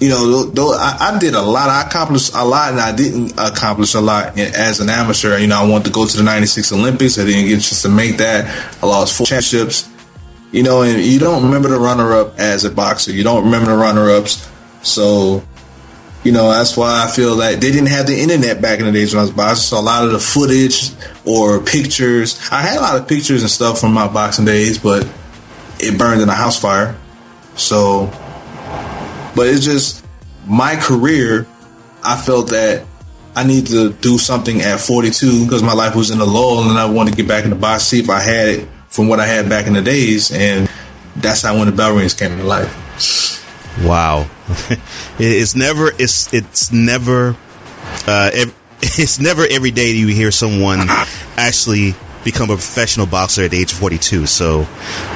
You 0.01 0.11
know, 0.11 0.45
though 0.45 0.75
I, 0.75 1.13
I, 1.13 1.19
did 1.19 1.35
a 1.35 1.43
lot, 1.43 1.71
I 1.71 1.83
accomplished 1.83 2.33
a 2.33 2.45
lot, 2.45 2.71
and 2.71 2.81
I 2.81 2.95
didn't 2.95 3.33
accomplish 3.37 3.95
a 3.95 4.01
lot 4.01 4.39
as 4.39 4.79
an 4.79 4.89
amateur. 4.89 5.37
You 5.39 5.49
know, 5.49 5.61
I 5.61 5.69
wanted 5.69 5.87
to 5.87 5.91
go 5.91 6.07
to 6.07 6.17
the 6.17 6.23
'96 6.23 6.71
Olympics. 6.71 7.19
I 7.19 7.25
didn't 7.25 7.49
get 7.49 7.55
chance 7.55 7.83
to 7.83 7.89
make 7.89 8.19
that. 8.19 8.47
I 8.81 8.87
lost 8.87 9.17
four 9.17 9.27
championships. 9.27 9.91
You 10.53 10.63
know, 10.63 10.83
and 10.83 11.03
you 11.03 11.19
don't 11.19 11.43
remember 11.43 11.69
the 11.69 11.81
runner-up 11.81 12.39
as 12.39 12.65
a 12.65 12.71
boxer. 12.71 13.11
You 13.11 13.25
don't 13.25 13.45
remember 13.45 13.73
the 13.73 13.77
runner-ups. 13.77 14.49
So 14.83 15.43
you 16.25 16.33
know, 16.33 16.51
that's 16.51 16.77
why 16.77 17.05
I 17.05 17.11
feel 17.11 17.37
like 17.37 17.61
they 17.61 17.71
didn't 17.71 17.89
have 17.89 18.07
the 18.07 18.21
internet 18.21 18.61
back 18.61 18.81
in 18.81 18.87
the 18.87 18.93
days 18.93 19.15
when 19.15 19.21
I 19.21 19.23
was 19.23 19.31
boxing. 19.31 19.63
So 19.63 19.79
a 19.79 19.81
lot 19.81 20.05
of 20.05 20.13
the 20.13 20.19
footage 20.19 20.91
or 21.25 21.61
pictures, 21.61 22.39
I 22.51 22.63
had 22.63 22.79
a 22.79 22.81
lot 22.81 22.97
of 22.97 23.07
pictures 23.07 23.43
and 23.43 23.51
stuff 23.51 23.81
from 23.81 23.93
my 23.93 24.09
boxing 24.09 24.45
days, 24.45 24.79
but 24.79 25.09
it 25.79 25.99
burned 25.99 26.21
in 26.21 26.29
a 26.29 26.35
house 26.35 26.61
fire. 26.61 26.97
So, 27.55 28.07
but 29.35 29.47
it's 29.47 29.65
just 29.65 30.05
my 30.47 30.77
career. 30.77 31.47
I 32.05 32.17
felt 32.17 32.51
that 32.51 32.85
I 33.37 33.45
need 33.45 33.67
to 33.69 33.93
do 33.93 34.19
something 34.19 34.61
at 34.63 34.81
42 34.81 35.45
because 35.45 35.63
my 35.63 35.73
life 35.73 35.95
was 35.95 36.11
in 36.11 36.21
a 36.21 36.25
lull 36.25 36.69
and 36.69 36.79
I 36.79 36.87
wanted 36.87 37.13
to 37.13 37.17
get 37.17 37.29
back 37.29 37.45
in 37.45 37.51
the 37.51 37.57
box, 37.57 37.85
see 37.85 38.01
if 38.01 38.11
I 38.11 38.21
had 38.21 38.49
it 38.49 38.69
from 38.89 39.07
what 39.07 39.21
I 39.21 39.27
had 39.27 39.49
back 39.49 39.67
in 39.67 39.75
the 39.75 39.83
days. 39.83 40.33
And 40.33 40.69
that's 41.15 41.43
how 41.43 41.57
when 41.57 41.67
the 41.67 41.73
bell 41.73 41.95
rings 41.95 42.15
came 42.15 42.37
to 42.37 42.43
life. 42.43 43.38
Wow, 43.85 44.29
it's 45.19 45.55
never 45.55 45.93
it's 45.99 46.33
it's 46.33 46.73
never 46.73 47.37
uh, 48.07 48.31
it's 48.83 49.21
never 49.21 49.47
every 49.49 49.71
day 49.71 49.93
that 49.93 49.99
you 49.99 50.09
hear 50.09 50.31
someone 50.31 50.81
actually 51.37 51.95
become 52.25 52.51
a 52.51 52.55
professional 52.55 53.07
boxer 53.07 53.45
at 53.45 53.53
the 53.53 53.59
age 53.59 53.73
of 53.73 53.79
42. 53.79 54.27
So, 54.27 54.67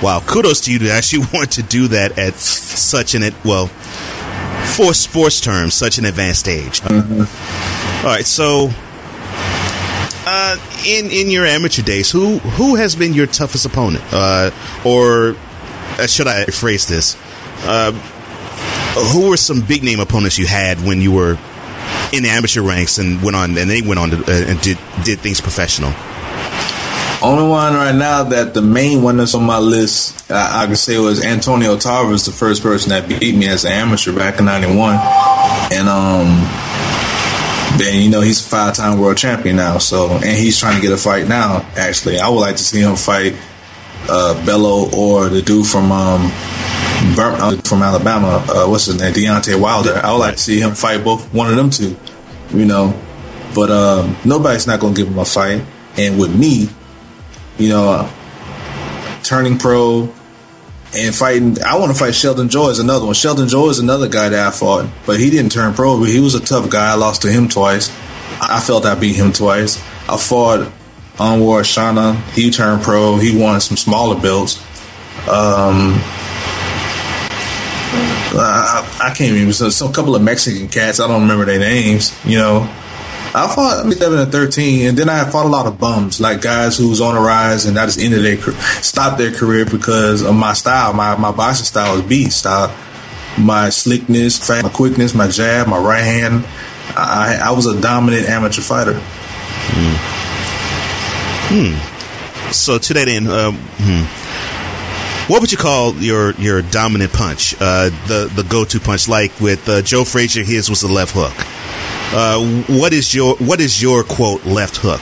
wow, 0.02 0.22
kudos 0.24 0.62
to 0.62 0.72
you 0.72 0.78
to 0.80 0.90
actually 0.90 1.26
want 1.32 1.52
to 1.52 1.62
do 1.62 1.88
that 1.88 2.18
at 2.18 2.34
such 2.34 3.14
an 3.14 3.22
well, 3.44 3.66
for 4.76 4.94
sports 4.94 5.40
terms, 5.40 5.74
such 5.74 5.98
an 5.98 6.04
advanced 6.04 6.48
age. 6.48 6.80
Mm-hmm. 6.80 8.06
All 8.06 8.12
right, 8.12 8.24
so 8.24 8.70
uh, 10.26 10.56
in 10.86 11.10
in 11.10 11.30
your 11.30 11.46
amateur 11.46 11.82
days, 11.82 12.10
who 12.10 12.38
who 12.38 12.76
has 12.76 12.96
been 12.96 13.12
your 13.12 13.26
toughest 13.26 13.66
opponent, 13.66 14.04
uh, 14.12 14.50
or 14.84 15.36
uh, 15.98 16.06
should 16.06 16.26
I 16.26 16.44
phrase 16.46 16.86
this? 16.86 17.16
Uh, 18.94 19.12
who 19.12 19.30
were 19.30 19.36
some 19.36 19.62
big 19.62 19.82
name 19.82 20.00
opponents 20.00 20.38
you 20.38 20.46
had 20.46 20.78
when 20.84 21.00
you 21.00 21.12
were 21.12 21.38
in 22.12 22.22
the 22.22 22.28
amateur 22.28 22.60
ranks 22.60 22.98
and 22.98 23.22
went 23.22 23.34
on 23.34 23.56
and 23.56 23.70
they 23.70 23.80
went 23.80 23.98
on 23.98 24.10
to, 24.10 24.16
uh, 24.18 24.50
and 24.50 24.60
did 24.60 24.78
did 25.04 25.18
things 25.20 25.40
professional? 25.40 25.92
Only 27.22 27.48
one 27.48 27.74
right 27.74 27.94
now 27.94 28.24
that 28.24 28.52
the 28.52 28.62
main 28.62 29.02
one 29.02 29.16
that's 29.16 29.34
on 29.34 29.44
my 29.44 29.58
list, 29.58 30.30
I, 30.30 30.64
I 30.64 30.66
can 30.66 30.76
say 30.76 30.98
was 30.98 31.24
Antonio 31.24 31.78
Tarver, 31.78 32.16
the 32.16 32.32
first 32.32 32.62
person 32.62 32.90
that 32.90 33.08
beat 33.08 33.34
me 33.34 33.48
as 33.48 33.64
an 33.64 33.72
amateur 33.72 34.12
back 34.14 34.40
in 34.40 34.44
'91, 34.44 34.96
and 35.72 35.88
um, 35.88 36.26
then 37.78 38.02
you 38.02 38.10
know 38.10 38.20
he's 38.20 38.44
a 38.44 38.48
five-time 38.48 38.98
world 38.98 39.16
champion 39.16 39.56
now. 39.56 39.78
So 39.78 40.10
and 40.10 40.24
he's 40.24 40.58
trying 40.58 40.76
to 40.76 40.82
get 40.82 40.92
a 40.92 40.96
fight 40.96 41.28
now. 41.28 41.66
Actually, 41.76 42.18
I 42.18 42.28
would 42.28 42.40
like 42.40 42.56
to 42.56 42.62
see 42.62 42.80
him 42.80 42.96
fight 42.96 43.36
uh, 44.08 44.44
Bello 44.44 44.90
or 44.94 45.28
the 45.28 45.42
dude 45.42 45.66
from 45.66 45.92
um, 45.92 46.30
from 47.64 47.82
Alabama. 47.82 48.44
Uh, 48.48 48.66
what's 48.66 48.86
his 48.86 48.98
name? 48.98 49.12
Deontay 49.12 49.60
Wilder. 49.60 50.00
I 50.02 50.12
would 50.12 50.18
like 50.18 50.34
to 50.36 50.40
see 50.40 50.60
him 50.60 50.72
fight 50.74 51.04
both 51.04 51.32
one 51.34 51.48
of 51.48 51.56
them 51.56 51.70
two. 51.70 51.96
You 52.50 52.66
know, 52.66 52.98
but 53.54 53.70
um, 53.70 54.16
nobody's 54.24 54.66
not 54.66 54.80
going 54.80 54.94
to 54.94 55.00
give 55.00 55.10
him 55.10 55.18
a 55.18 55.24
fight. 55.24 55.64
And 55.96 56.18
with 56.18 56.34
me, 56.38 56.68
you 57.58 57.68
know, 57.68 57.90
uh, 57.90 58.12
turning 59.22 59.58
pro 59.58 60.12
and 60.94 61.14
fighting. 61.14 61.62
I 61.62 61.78
want 61.78 61.92
to 61.92 61.98
fight 61.98 62.14
Sheldon 62.14 62.48
Joy 62.48 62.68
is 62.68 62.78
another 62.78 63.06
one. 63.06 63.14
Sheldon 63.14 63.48
Joy 63.48 63.68
is 63.68 63.78
another 63.78 64.08
guy 64.08 64.28
that 64.28 64.46
I 64.46 64.50
fought, 64.50 64.88
but 65.06 65.18
he 65.18 65.30
didn't 65.30 65.52
turn 65.52 65.74
pro. 65.74 65.98
But 65.98 66.08
he 66.08 66.20
was 66.20 66.34
a 66.34 66.40
tough 66.40 66.70
guy. 66.70 66.92
I 66.92 66.94
lost 66.94 67.22
to 67.22 67.32
him 67.32 67.48
twice. 67.48 67.90
I 68.40 68.60
felt 68.60 68.84
I 68.84 68.94
beat 68.94 69.16
him 69.16 69.32
twice. 69.32 69.78
I 70.08 70.16
fought 70.16 70.70
Anwar 71.16 71.62
Shana. 71.62 72.20
He 72.32 72.50
turned 72.50 72.82
pro. 72.82 73.16
He 73.16 73.38
won 73.38 73.60
some 73.60 73.76
smaller 73.76 74.20
belts. 74.20 74.60
Um, 75.28 76.00
I, 77.92 79.10
I 79.10 79.14
can't 79.14 79.32
remember. 79.32 79.52
So, 79.52 79.70
some 79.70 79.92
couple 79.92 80.14
of 80.14 80.22
Mexican 80.22 80.68
cats. 80.68 81.00
I 81.00 81.06
don't 81.06 81.22
remember 81.22 81.44
their 81.44 81.58
names. 81.58 82.18
You 82.24 82.38
know, 82.38 82.60
I 83.34 83.52
fought 83.54 83.90
seven 83.92 84.18
and 84.18 84.32
thirteen, 84.32 84.88
and 84.88 84.98
then 84.98 85.08
I 85.08 85.24
fought 85.30 85.46
a 85.46 85.48
lot 85.48 85.66
of 85.66 85.78
bums, 85.78 86.20
like 86.20 86.40
guys 86.40 86.76
who 86.76 86.88
was 86.88 87.00
on 87.00 87.14
the 87.14 87.20
rise, 87.20 87.66
and 87.66 87.78
I 87.78 87.86
just 87.86 88.00
ended 88.00 88.24
their 88.24 88.52
stopped 88.82 89.18
their 89.18 89.32
career 89.32 89.64
because 89.64 90.22
of 90.22 90.34
my 90.34 90.52
style. 90.52 90.92
My 90.92 91.16
my 91.16 91.32
boxing 91.32 91.64
style 91.64 91.96
is 91.96 92.02
beast 92.02 92.38
style. 92.40 92.74
My 93.38 93.70
slickness, 93.70 94.46
my 94.50 94.68
quickness, 94.68 95.14
my 95.14 95.28
jab, 95.28 95.66
my 95.66 95.78
right 95.78 96.02
hand. 96.02 96.44
I, 96.94 97.38
I 97.42 97.50
was 97.52 97.64
a 97.64 97.80
dominant 97.80 98.28
amateur 98.28 98.60
fighter. 98.60 99.00
Hmm. 99.72 99.96
hmm. 101.48 102.52
So 102.52 102.76
to 102.76 102.94
that 102.94 103.08
end, 103.08 103.28
um, 103.28 103.56
hmm. 103.56 104.31
What 105.28 105.40
would 105.40 105.52
you 105.52 105.58
call 105.58 105.94
your 105.94 106.32
your 106.32 106.62
dominant 106.62 107.12
punch? 107.12 107.54
Uh, 107.60 107.90
the 108.06 108.30
the 108.34 108.42
go 108.48 108.64
to 108.64 108.80
punch, 108.80 109.08
like 109.08 109.38
with 109.40 109.68
uh, 109.68 109.82
Joe 109.82 110.04
Frazier, 110.04 110.42
his 110.42 110.68
was 110.68 110.80
the 110.80 110.88
left 110.88 111.12
hook. 111.14 111.34
Uh, 112.14 112.64
what 112.78 112.92
is 112.92 113.14
your 113.14 113.36
what 113.36 113.60
is 113.60 113.80
your 113.80 114.04
quote 114.04 114.44
left 114.44 114.76
hook? 114.76 115.00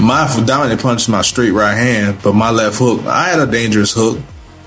My 0.00 0.26
dominant 0.44 0.80
punch 0.80 1.02
is 1.02 1.08
my 1.08 1.22
straight 1.22 1.52
right 1.52 1.74
hand, 1.74 2.18
but 2.22 2.34
my 2.34 2.50
left 2.50 2.78
hook, 2.78 3.06
I 3.06 3.28
had 3.28 3.38
a 3.38 3.50
dangerous 3.50 3.92
hook. 3.94 4.20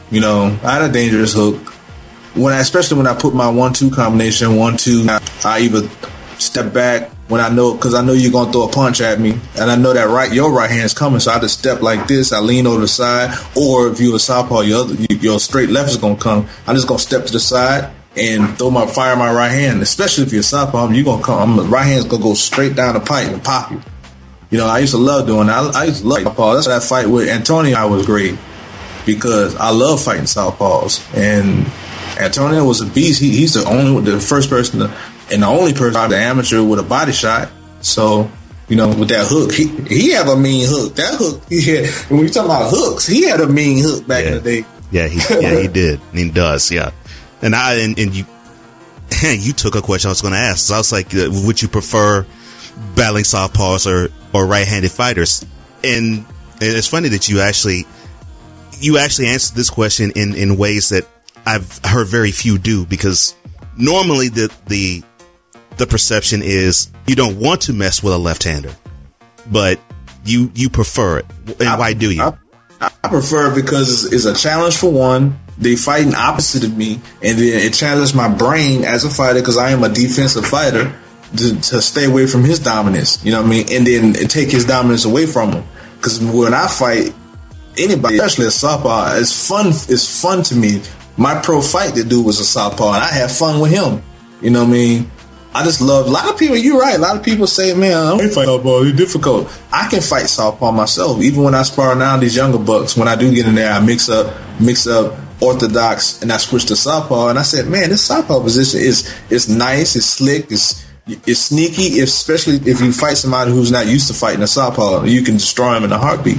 You 0.09 0.21
know, 0.21 0.57
I 0.63 0.73
had 0.73 0.89
a 0.89 0.91
dangerous 0.91 1.33
hook. 1.33 1.57
When 2.33 2.53
I, 2.53 2.59
especially 2.59 2.97
when 2.97 3.07
I 3.07 3.15
put 3.15 3.35
my 3.35 3.49
one-two 3.49 3.91
combination, 3.91 4.55
one-two, 4.55 5.05
I, 5.07 5.19
I 5.43 5.59
either 5.61 5.87
step 6.39 6.73
back 6.73 7.11
when 7.27 7.41
I 7.41 7.49
know 7.49 7.73
because 7.73 7.93
I 7.93 8.03
know 8.03 8.13
you're 8.13 8.31
gonna 8.31 8.51
throw 8.51 8.67
a 8.67 8.71
punch 8.71 9.01
at 9.01 9.19
me, 9.19 9.39
and 9.59 9.69
I 9.69 9.75
know 9.75 9.93
that 9.93 10.07
right 10.09 10.31
your 10.31 10.51
right 10.51 10.69
hand's 10.69 10.93
coming, 10.93 11.19
so 11.19 11.31
I 11.31 11.39
just 11.39 11.59
step 11.59 11.81
like 11.81 12.07
this. 12.07 12.31
I 12.33 12.39
lean 12.39 12.67
over 12.67 12.81
the 12.81 12.87
side, 12.87 13.37
or 13.55 13.87
if 13.89 13.99
you're 13.99 14.15
a 14.15 14.19
southpaw, 14.19 14.61
your 14.61 14.81
other, 14.81 14.95
your 14.95 15.39
straight 15.39 15.69
left 15.69 15.89
is 15.89 15.97
gonna 15.97 16.15
come. 16.15 16.47
I'm 16.65 16.75
just 16.75 16.87
gonna 16.87 16.99
step 16.99 17.25
to 17.25 17.31
the 17.31 17.39
side 17.39 17.91
and 18.17 18.57
throw 18.57 18.71
my 18.71 18.87
fire 18.87 19.15
my 19.15 19.31
right 19.31 19.51
hand, 19.51 19.81
especially 19.81 20.23
if 20.23 20.31
you're 20.31 20.41
a 20.41 20.43
southpaw, 20.43 20.89
you're 20.89 21.05
gonna 21.05 21.23
come. 21.23 21.55
My 21.57 21.63
right 21.63 21.85
hand's 21.85 22.05
gonna 22.05 22.23
go 22.23 22.33
straight 22.33 22.75
down 22.75 22.95
the 22.95 22.99
pipe 22.99 23.27
and 23.27 23.43
pop 23.43 23.71
you. 23.71 23.81
You 24.49 24.57
know, 24.57 24.65
I 24.65 24.79
used 24.79 24.93
to 24.93 24.97
love 24.97 25.27
doing 25.27 25.47
that. 25.47 25.75
I, 25.75 25.81
I 25.81 25.85
used 25.85 26.01
to 26.01 26.07
love 26.07 26.23
southpaw. 26.23 26.53
That's 26.55 26.67
that 26.67 26.83
fight 26.83 27.07
with 27.07 27.29
Antonio. 27.29 27.77
I 27.77 27.85
was 27.85 28.05
great 28.05 28.37
because 29.05 29.55
I 29.55 29.69
love 29.69 30.01
fighting 30.01 30.25
southpaws, 30.25 31.03
and 31.15 31.71
Antonio 32.19 32.65
was 32.65 32.81
a 32.81 32.85
beast. 32.85 33.21
He, 33.21 33.29
he's 33.29 33.53
the 33.53 33.63
only, 33.65 34.11
the 34.11 34.19
first 34.19 34.49
person, 34.49 34.79
to, 34.79 34.93
and 35.31 35.43
the 35.43 35.47
only 35.47 35.73
person, 35.73 36.09
the 36.09 36.17
amateur 36.17 36.63
with 36.63 36.79
a 36.79 36.83
body 36.83 37.11
shot. 37.11 37.49
So. 37.81 38.29
You 38.67 38.75
know, 38.75 38.89
with 38.89 39.09
that 39.09 39.25
hook, 39.27 39.51
he 39.51 39.65
he 39.87 40.11
had 40.11 40.27
a 40.27 40.35
mean 40.35 40.67
hook. 40.69 40.93
That 40.93 41.15
hook, 41.15 41.41
he 41.49 41.75
had, 41.75 41.89
when 42.11 42.19
we 42.19 42.29
talk 42.29 42.45
about 42.45 42.69
hooks, 42.69 43.07
he 43.07 43.27
had 43.27 43.41
a 43.41 43.47
mean 43.47 43.83
hook 43.83 44.05
back 44.05 44.23
yeah. 44.23 44.29
in 44.29 44.43
the 44.43 44.61
day. 44.61 44.67
Yeah, 44.91 45.07
he 45.07 45.41
yeah 45.41 45.59
he 45.59 45.67
did. 45.81 45.99
He 46.13 46.29
does. 46.29 46.71
Yeah. 46.71 46.91
And 47.41 47.55
I 47.55 47.79
and, 47.79 47.97
and 47.97 48.13
you 48.13 48.25
you 49.23 49.53
took 49.53 49.75
a 49.75 49.81
question 49.81 50.09
I 50.09 50.11
was 50.11 50.21
going 50.21 50.33
to 50.33 50.39
ask. 50.39 50.67
So 50.67 50.75
I 50.75 50.77
was 50.77 50.91
like, 50.91 51.13
uh, 51.13 51.29
would 51.45 51.61
you 51.61 51.67
prefer 51.67 52.25
battling 52.95 53.23
southpaws 53.23 53.87
or 53.87 54.11
or 54.33 54.45
right-handed 54.45 54.91
fighters? 54.91 55.45
And, 55.83 56.19
and 56.19 56.25
it's 56.61 56.87
funny 56.87 57.09
that 57.09 57.29
you 57.29 57.39
actually 57.41 57.85
you 58.79 58.97
actually 58.97 59.27
answered 59.27 59.55
this 59.55 59.69
question 59.69 60.11
in 60.15 60.35
in 60.35 60.57
ways 60.57 60.89
that 60.89 61.07
I've 61.45 61.79
heard 61.83 62.07
very 62.07 62.31
few 62.31 62.57
do 62.57 62.85
because 62.85 63.35
normally 63.77 64.29
the 64.29 64.53
the 64.67 65.03
the 65.79 65.87
perception 65.87 66.41
is 66.43 66.91
you 67.07 67.15
don't 67.15 67.39
want 67.39 67.61
to 67.61 67.73
mess 67.73 68.03
with 68.03 68.13
a 68.13 68.17
left-hander, 68.17 68.71
but 69.51 69.79
you 70.25 70.51
you 70.53 70.69
prefer 70.69 71.19
it. 71.19 71.25
And 71.59 71.69
I, 71.69 71.77
why 71.79 71.93
do 71.93 72.11
you? 72.11 72.21
I, 72.21 72.91
I 73.03 73.07
prefer 73.07 73.51
it 73.51 73.55
because 73.55 74.05
it's, 74.05 74.13
it's 74.13 74.25
a 74.25 74.39
challenge 74.39 74.77
for 74.77 74.91
one 74.91 75.39
they 75.59 75.75
fighting 75.75 76.15
opposite 76.15 76.63
of 76.63 76.77
me, 76.77 76.95
and 77.21 77.37
then 77.37 77.59
it 77.59 77.73
challenged 77.73 78.15
my 78.15 78.33
brain 78.33 78.85
as 78.85 79.03
a 79.03 79.09
fighter 79.09 79.39
because 79.39 79.57
I 79.57 79.71
am 79.71 79.83
a 79.83 79.89
defensive 79.89 80.45
fighter 80.45 80.95
to, 81.35 81.61
to, 81.61 81.81
stay 81.81 82.05
away 82.05 82.27
from 82.27 82.43
his 82.43 82.59
dominance. 82.59 83.23
You 83.25 83.33
know 83.33 83.41
what 83.41 83.47
I 83.47 83.49
mean? 83.49 83.65
And 83.71 83.85
then 83.85 84.13
take 84.27 84.49
his 84.49 84.65
dominance 84.65 85.03
away 85.03 85.25
from 85.25 85.51
him. 85.51 85.63
Because 85.97 86.23
when 86.23 86.53
I 86.53 86.67
fight 86.67 87.13
anybody, 87.77 88.15
especially 88.15 88.47
a 88.47 88.51
southpaw, 88.51 89.17
it's 89.17 89.47
fun. 89.47 89.67
It's 89.67 90.21
fun 90.21 90.43
to 90.43 90.55
me. 90.55 90.81
My 91.17 91.39
pro 91.41 91.61
fight 91.61 91.93
the 91.93 92.05
dude 92.05 92.25
was 92.25 92.39
a 92.39 92.45
southpaw, 92.45 92.93
and 92.93 93.03
I 93.03 93.11
had 93.11 93.29
fun 93.29 93.59
with 93.59 93.71
him. 93.71 94.01
You 94.41 94.51
know 94.51 94.63
what 94.63 94.69
I 94.69 94.71
mean? 94.71 95.11
I 95.53 95.63
just 95.63 95.81
love 95.81 96.07
a 96.07 96.09
lot 96.11 96.29
of 96.29 96.37
people. 96.37 96.55
You're 96.55 96.79
right. 96.79 96.95
A 96.95 97.01
lot 97.01 97.17
of 97.17 97.23
people 97.23 97.47
say, 97.47 97.73
"Man, 97.73 97.95
I 97.95 98.17
don't 98.17 98.31
fight 98.31 98.45
southpaw. 98.45 98.83
It's 98.83 98.97
difficult." 98.97 99.51
I 99.71 99.87
can 99.89 100.01
fight 100.01 100.27
southpaw 100.27 100.71
myself. 100.71 101.21
Even 101.21 101.43
when 101.43 101.55
I 101.55 101.63
spar 101.63 101.95
now 101.95 102.17
these 102.17 102.35
younger 102.35 102.59
bucks, 102.59 102.95
when 102.95 103.07
I 103.07 103.15
do 103.15 103.33
get 103.33 103.47
in 103.47 103.55
there, 103.55 103.71
I 103.71 103.79
mix 103.79 104.09
up, 104.09 104.33
mix 104.59 104.85
up 104.85 105.17
orthodox 105.41 106.21
and 106.21 106.31
I 106.31 106.37
switch 106.37 106.65
to 106.65 106.75
southpaw 106.75 107.29
and 107.29 107.39
I 107.39 107.43
said, 107.43 107.67
man, 107.67 107.89
this 107.89 108.03
southpaw 108.03 108.41
position 108.43 108.81
is 108.81 109.13
is 109.29 109.49
nice, 109.49 109.95
it's 109.95 110.05
slick, 110.05 110.51
it's 110.51 110.85
it's 111.07 111.39
sneaky, 111.39 111.99
especially 112.01 112.57
if 112.69 112.81
you 112.81 112.91
fight 112.91 113.17
somebody 113.17 113.51
who's 113.51 113.71
not 113.71 113.87
used 113.87 114.07
to 114.09 114.13
fighting 114.13 114.43
a 114.43 114.47
southpaw, 114.47 115.05
you 115.05 115.23
can 115.23 115.35
destroy 115.35 115.75
him 115.75 115.83
in 115.83 115.91
a 115.91 115.97
heartbeat. 115.97 116.37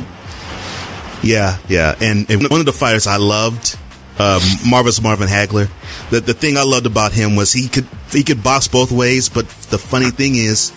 Yeah, 1.23 1.59
yeah, 1.69 1.97
and, 2.01 2.31
and 2.31 2.49
one 2.49 2.61
of 2.61 2.67
the 2.67 2.73
fighters 2.73 3.07
I 3.07 3.17
loved, 3.17 3.77
um, 4.19 4.41
Marvelous 4.69 5.01
Marvin 5.03 5.29
Hagler. 5.29 5.69
The 6.11 6.21
the 6.21 6.35
thing 6.35 6.57
I 6.57 6.65
loved 6.65 6.87
about 6.87 7.13
him 7.13 7.37
was 7.37 7.53
he 7.53 7.69
could 7.69 7.87
he 8.11 8.23
could 8.23 8.43
box 8.43 8.69
both 8.69 8.93
ways, 8.93 9.29
but 9.29 9.49
the 9.71 9.79
funny 9.79 10.11
thing 10.11 10.35
is, 10.35 10.73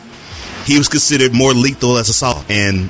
he 0.65 0.77
was 0.77 0.87
considered 0.87 1.33
more 1.33 1.53
lethal 1.53 1.97
as 1.97 2.09
a 2.09 2.13
southpaw, 2.13 2.45
and 2.49 2.89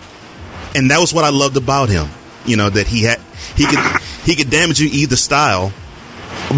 and 0.75 0.91
that 0.91 0.99
was 0.99 1.13
what 1.13 1.23
I 1.23 1.29
loved 1.29 1.57
about 1.57 1.89
him. 1.89 2.07
You 2.45 2.57
know 2.57 2.69
that 2.69 2.87
he 2.87 3.03
had 3.03 3.19
he 3.55 3.65
could 3.65 3.79
he 4.25 4.35
could 4.35 4.49
damage 4.49 4.79
you 4.79 4.89
either 4.91 5.15
style, 5.15 5.71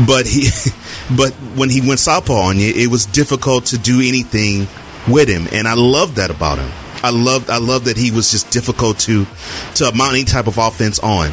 but 0.08 0.26
he 0.26 0.50
but 1.18 1.34
when 1.56 1.70
he 1.70 1.82
went 1.82 2.00
southpaw 2.00 2.50
on 2.50 2.60
you, 2.60 2.74
it 2.76 2.88
was 2.88 3.06
difficult 3.06 3.66
to 3.68 3.78
do 3.78 4.02
anything 4.02 4.68
with 5.08 5.30
him, 5.30 5.48
and 5.52 5.68
I 5.68 5.74
love 5.74 6.16
that 6.16 6.30
about 6.32 6.58
him. 6.58 6.72
I 7.04 7.12
loved 7.12 7.50
I 7.50 7.58
love 7.58 7.86
that 7.86 7.98
he 7.98 8.12
was 8.12 8.32
just 8.32 8.50
difficult 8.50 9.00
to 9.00 9.26
to 9.76 9.92
mount 9.94 10.14
any 10.14 10.24
type 10.24 10.48
of 10.48 10.58
offense 10.58 11.00
on. 11.00 11.32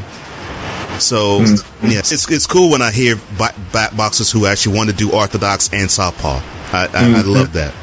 So 0.99 1.41
mm-hmm. 1.41 1.87
yes, 1.89 2.13
it's 2.13 2.31
it's 2.31 2.47
cool 2.47 2.71
when 2.71 2.83
I 2.83 2.91
hear 2.91 3.17
back 3.39 3.97
boxers 3.97 4.31
who 4.31 4.47
actually 4.47 4.77
want 4.77 4.91
to 4.91 4.97
do 4.97 5.13
orthodox 5.13 5.71
and 5.73 5.91
southpaw. 5.91 6.41
I, 6.73 6.85
I, 6.85 6.87
mm-hmm. 6.87 7.15
I 7.17 7.21
love 7.23 7.53
that. 7.55 7.75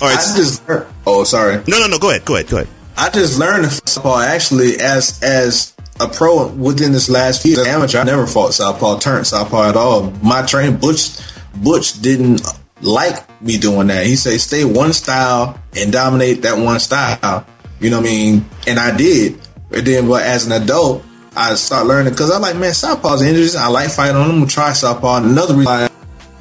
All 0.00 0.08
right. 0.08 0.18
I 0.18 0.36
just, 0.36 0.62
oh, 1.06 1.24
sorry. 1.24 1.56
No, 1.66 1.80
no, 1.80 1.88
no. 1.88 1.98
Go 1.98 2.10
ahead. 2.10 2.24
Go 2.24 2.34
ahead. 2.36 2.48
Go 2.48 2.58
ahead. 2.58 2.68
I 2.96 3.10
just 3.10 3.38
learned 3.38 3.70
southpaw 3.70 4.20
actually 4.20 4.80
as 4.80 5.20
as 5.22 5.74
a 6.00 6.08
pro 6.08 6.48
within 6.48 6.92
this 6.92 7.08
last 7.08 7.42
few 7.42 7.54
years. 7.54 7.66
Amateur, 7.66 7.98
I 7.98 8.04
never 8.04 8.26
fought 8.26 8.54
southpaw, 8.54 8.98
turned 8.98 9.26
southpaw 9.26 9.68
at 9.68 9.76
all. 9.76 10.10
My 10.22 10.42
trainer 10.42 10.76
Butch, 10.76 11.18
Butch 11.56 12.00
didn't 12.00 12.42
like 12.80 13.24
me 13.42 13.58
doing 13.58 13.88
that. 13.88 14.06
He 14.06 14.16
said, 14.16 14.40
"Stay 14.40 14.64
one 14.64 14.92
style 14.92 15.60
and 15.76 15.92
dominate 15.92 16.42
that 16.42 16.58
one 16.58 16.80
style." 16.80 17.44
You 17.80 17.90
know 17.90 17.98
what 17.98 18.06
I 18.06 18.10
mean? 18.10 18.44
And 18.66 18.78
I 18.78 18.96
did. 18.96 19.40
And 19.70 19.86
then, 19.86 20.08
but 20.08 20.22
as 20.22 20.46
an 20.46 20.52
adult, 20.52 21.04
I 21.38 21.54
start 21.54 21.86
learning 21.86 22.12
because 22.12 22.32
I'm 22.32 22.42
like, 22.42 22.56
man, 22.56 22.74
southpaw's 22.74 23.22
injuries. 23.22 23.54
I 23.54 23.68
like 23.68 23.90
fighting 23.90 24.16
on 24.16 24.26
them. 24.26 24.38
Gonna 24.38 24.50
try 24.50 24.72
southpaw. 24.72 25.22
Another 25.22 25.54
reason 25.54 25.88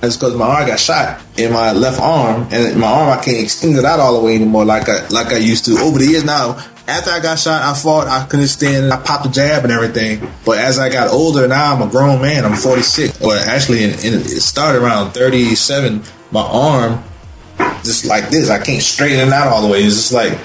is 0.01 0.17
because 0.17 0.35
my 0.35 0.47
arm 0.47 0.65
got 0.65 0.79
shot 0.79 1.21
in 1.37 1.53
my 1.53 1.71
left 1.71 2.01
arm, 2.01 2.47
and 2.51 2.79
my 2.79 2.87
arm 2.87 3.17
I 3.17 3.23
can't 3.23 3.43
extend 3.43 3.77
it 3.77 3.85
out 3.85 3.99
all 3.99 4.19
the 4.19 4.25
way 4.25 4.35
anymore 4.35 4.65
like 4.65 4.89
I 4.89 5.07
like 5.09 5.27
I 5.27 5.37
used 5.37 5.65
to. 5.65 5.77
Over 5.77 5.99
the 5.99 6.07
years 6.07 6.23
now, 6.23 6.57
after 6.87 7.11
I 7.11 7.19
got 7.19 7.37
shot, 7.37 7.61
I 7.61 7.79
fought. 7.79 8.07
I 8.07 8.25
couldn't 8.25 8.47
stand. 8.47 8.91
I 8.91 8.97
popped 8.99 9.27
a 9.27 9.31
jab 9.31 9.63
and 9.65 9.71
everything. 9.71 10.27
But 10.43 10.57
as 10.57 10.79
I 10.79 10.89
got 10.89 11.11
older, 11.11 11.47
now 11.47 11.75
I'm 11.75 11.87
a 11.87 11.91
grown 11.91 12.19
man. 12.19 12.43
I'm 12.43 12.55
46. 12.55 13.21
Or 13.21 13.35
actually, 13.35 13.83
in, 13.83 13.91
in, 13.91 14.13
it 14.21 14.41
started 14.41 14.81
around 14.81 15.11
37. 15.11 16.01
My 16.31 16.41
arm 16.41 17.03
just 17.83 18.05
like 18.05 18.29
this. 18.29 18.49
I 18.49 18.63
can't 18.63 18.81
straighten 18.81 19.27
it 19.27 19.33
out 19.33 19.47
all 19.47 19.61
the 19.61 19.71
way. 19.71 19.83
It's 19.83 19.95
just 19.95 20.11
like 20.11 20.39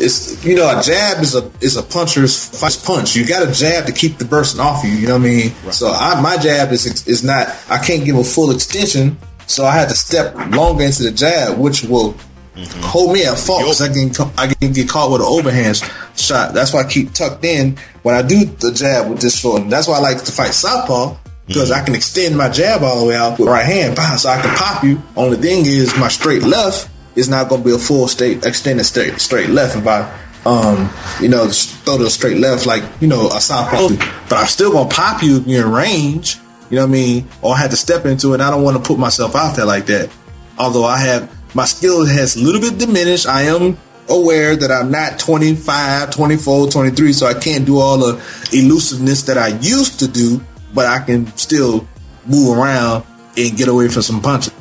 it's 0.00 0.44
you 0.44 0.54
know 0.54 0.78
a 0.78 0.82
jab 0.82 1.22
is 1.22 1.34
a 1.34 1.50
is 1.60 1.76
a 1.76 1.82
puncher's 1.82 2.58
first 2.58 2.84
punch. 2.84 3.16
You 3.16 3.26
got 3.26 3.46
a 3.46 3.52
jab 3.52 3.86
to 3.86 3.92
keep 3.92 4.18
the 4.18 4.24
person 4.24 4.60
off 4.60 4.84
you. 4.84 4.90
You 4.90 5.06
know 5.08 5.14
what 5.14 5.26
I 5.26 5.30
mean? 5.30 5.52
Right. 5.64 5.74
So 5.74 5.88
I, 5.88 6.20
my 6.20 6.36
jab 6.36 6.72
is 6.72 7.06
is 7.06 7.22
not. 7.22 7.48
I 7.68 7.78
can't 7.78 8.04
give 8.04 8.16
a 8.16 8.24
full 8.24 8.50
extension. 8.50 9.16
So 9.46 9.64
I 9.64 9.72
had 9.72 9.88
to 9.88 9.94
step 9.94 10.34
longer 10.50 10.84
into 10.84 11.02
the 11.02 11.10
jab, 11.10 11.58
which 11.58 11.82
will 11.82 12.12
mm-hmm. 12.12 12.80
hold 12.82 13.14
me 13.14 13.24
at 13.24 13.38
fault 13.38 13.62
because 13.62 13.80
I 13.80 13.88
can 13.88 14.10
I 14.36 14.52
can 14.52 14.72
get 14.72 14.88
caught 14.88 15.10
with 15.10 15.20
an 15.20 15.26
overhand 15.28 15.76
shot. 16.16 16.54
That's 16.54 16.72
why 16.72 16.82
I 16.82 16.88
keep 16.88 17.12
tucked 17.12 17.44
in 17.44 17.76
when 18.02 18.14
I 18.14 18.22
do 18.22 18.44
the 18.44 18.72
jab 18.72 19.10
with 19.10 19.20
this 19.20 19.40
foot. 19.40 19.68
That's 19.70 19.88
why 19.88 19.96
I 19.96 20.00
like 20.00 20.22
to 20.24 20.32
fight 20.32 20.52
southpaw 20.52 21.16
because 21.46 21.70
mm-hmm. 21.70 21.80
I 21.80 21.84
can 21.84 21.94
extend 21.94 22.36
my 22.36 22.50
jab 22.50 22.82
all 22.82 23.00
the 23.00 23.06
way 23.06 23.16
out 23.16 23.38
with 23.38 23.48
right 23.48 23.64
hand, 23.64 23.96
so 24.18 24.28
I 24.28 24.40
can 24.40 24.54
pop 24.54 24.84
you. 24.84 25.00
Only 25.16 25.38
thing 25.38 25.64
is 25.64 25.96
my 25.96 26.08
straight 26.08 26.42
left 26.42 26.90
is 27.18 27.28
not 27.28 27.48
going 27.48 27.62
to 27.62 27.68
be 27.68 27.74
a 27.74 27.78
full 27.78 28.06
state 28.06 28.46
extended 28.46 28.84
straight 28.84 29.20
straight 29.20 29.50
left 29.50 29.76
if 29.76 29.86
I 29.86 30.08
um 30.46 30.88
you 31.20 31.28
know 31.28 31.48
throw 31.48 31.98
the 31.98 32.08
straight 32.08 32.38
left 32.38 32.64
like 32.64 32.84
you 33.00 33.08
know 33.08 33.26
a 33.28 33.40
southpaw, 33.40 33.88
but 34.28 34.38
I'm 34.38 34.46
still 34.46 34.70
going 34.70 34.88
to 34.88 34.94
pop 34.94 35.22
you 35.22 35.42
in 35.44 35.70
range. 35.70 36.38
You 36.70 36.76
know 36.76 36.82
what 36.82 36.90
I 36.90 36.92
mean? 36.92 37.28
Or 37.42 37.54
I 37.54 37.58
had 37.58 37.70
to 37.70 37.76
step 37.76 38.04
into 38.04 38.34
it. 38.34 38.40
I 38.40 38.50
don't 38.50 38.62
want 38.62 38.76
to 38.76 38.82
put 38.82 38.98
myself 38.98 39.34
out 39.34 39.56
there 39.56 39.64
like 39.64 39.86
that. 39.86 40.10
Although 40.58 40.84
I 40.84 40.98
have 40.98 41.34
my 41.54 41.64
skill 41.64 42.04
has 42.06 42.36
a 42.36 42.40
little 42.40 42.60
bit 42.60 42.78
diminished. 42.78 43.26
I 43.26 43.42
am 43.42 43.78
aware 44.08 44.54
that 44.54 44.70
I'm 44.70 44.90
not 44.90 45.18
25, 45.18 46.10
24, 46.10 46.70
23, 46.70 47.12
so 47.12 47.26
I 47.26 47.34
can't 47.34 47.64
do 47.64 47.78
all 47.78 47.98
the 47.98 48.14
elusiveness 48.52 49.22
that 49.22 49.38
I 49.38 49.48
used 49.58 49.98
to 50.00 50.08
do, 50.08 50.44
but 50.74 50.86
I 50.86 51.00
can 51.00 51.26
still 51.36 51.88
move 52.26 52.58
around 52.58 53.04
and 53.36 53.56
get 53.56 53.68
away 53.68 53.88
from 53.88 54.02
some 54.02 54.20
punches. 54.20 54.52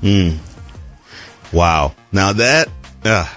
Hmm. 0.00 0.36
Wow. 1.52 1.94
Now 2.12 2.32
that, 2.34 2.68
uh, 3.04 3.34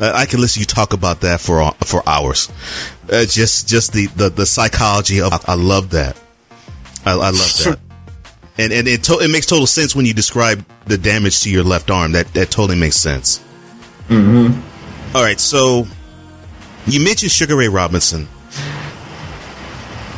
I 0.00 0.26
can 0.26 0.40
listen 0.40 0.54
to 0.54 0.60
you 0.60 0.66
talk 0.66 0.92
about 0.92 1.20
that 1.20 1.40
for 1.40 1.70
for 1.84 2.06
hours. 2.08 2.50
Uh, 3.10 3.24
just 3.24 3.68
just 3.68 3.92
the, 3.92 4.06
the, 4.06 4.30
the 4.30 4.46
psychology 4.46 5.20
of 5.20 5.32
I 5.48 5.54
love 5.54 5.90
that. 5.90 6.20
I, 7.04 7.12
I 7.12 7.14
love 7.14 7.32
that. 7.32 7.78
And 8.58 8.70
and 8.70 8.86
it 8.86 9.04
to, 9.04 9.18
it 9.18 9.28
makes 9.28 9.46
total 9.46 9.66
sense 9.66 9.96
when 9.96 10.04
you 10.04 10.12
describe 10.12 10.62
the 10.84 10.98
damage 10.98 11.40
to 11.40 11.50
your 11.50 11.64
left 11.64 11.90
arm. 11.90 12.12
That 12.12 12.26
that 12.34 12.50
totally 12.50 12.78
makes 12.78 12.96
sense. 12.96 13.38
Mm-hmm. 14.08 15.16
All 15.16 15.22
right, 15.22 15.40
so 15.40 15.86
you 16.86 17.02
mentioned 17.02 17.32
Sugar 17.32 17.56
Ray 17.56 17.68
Robinson. 17.68 18.28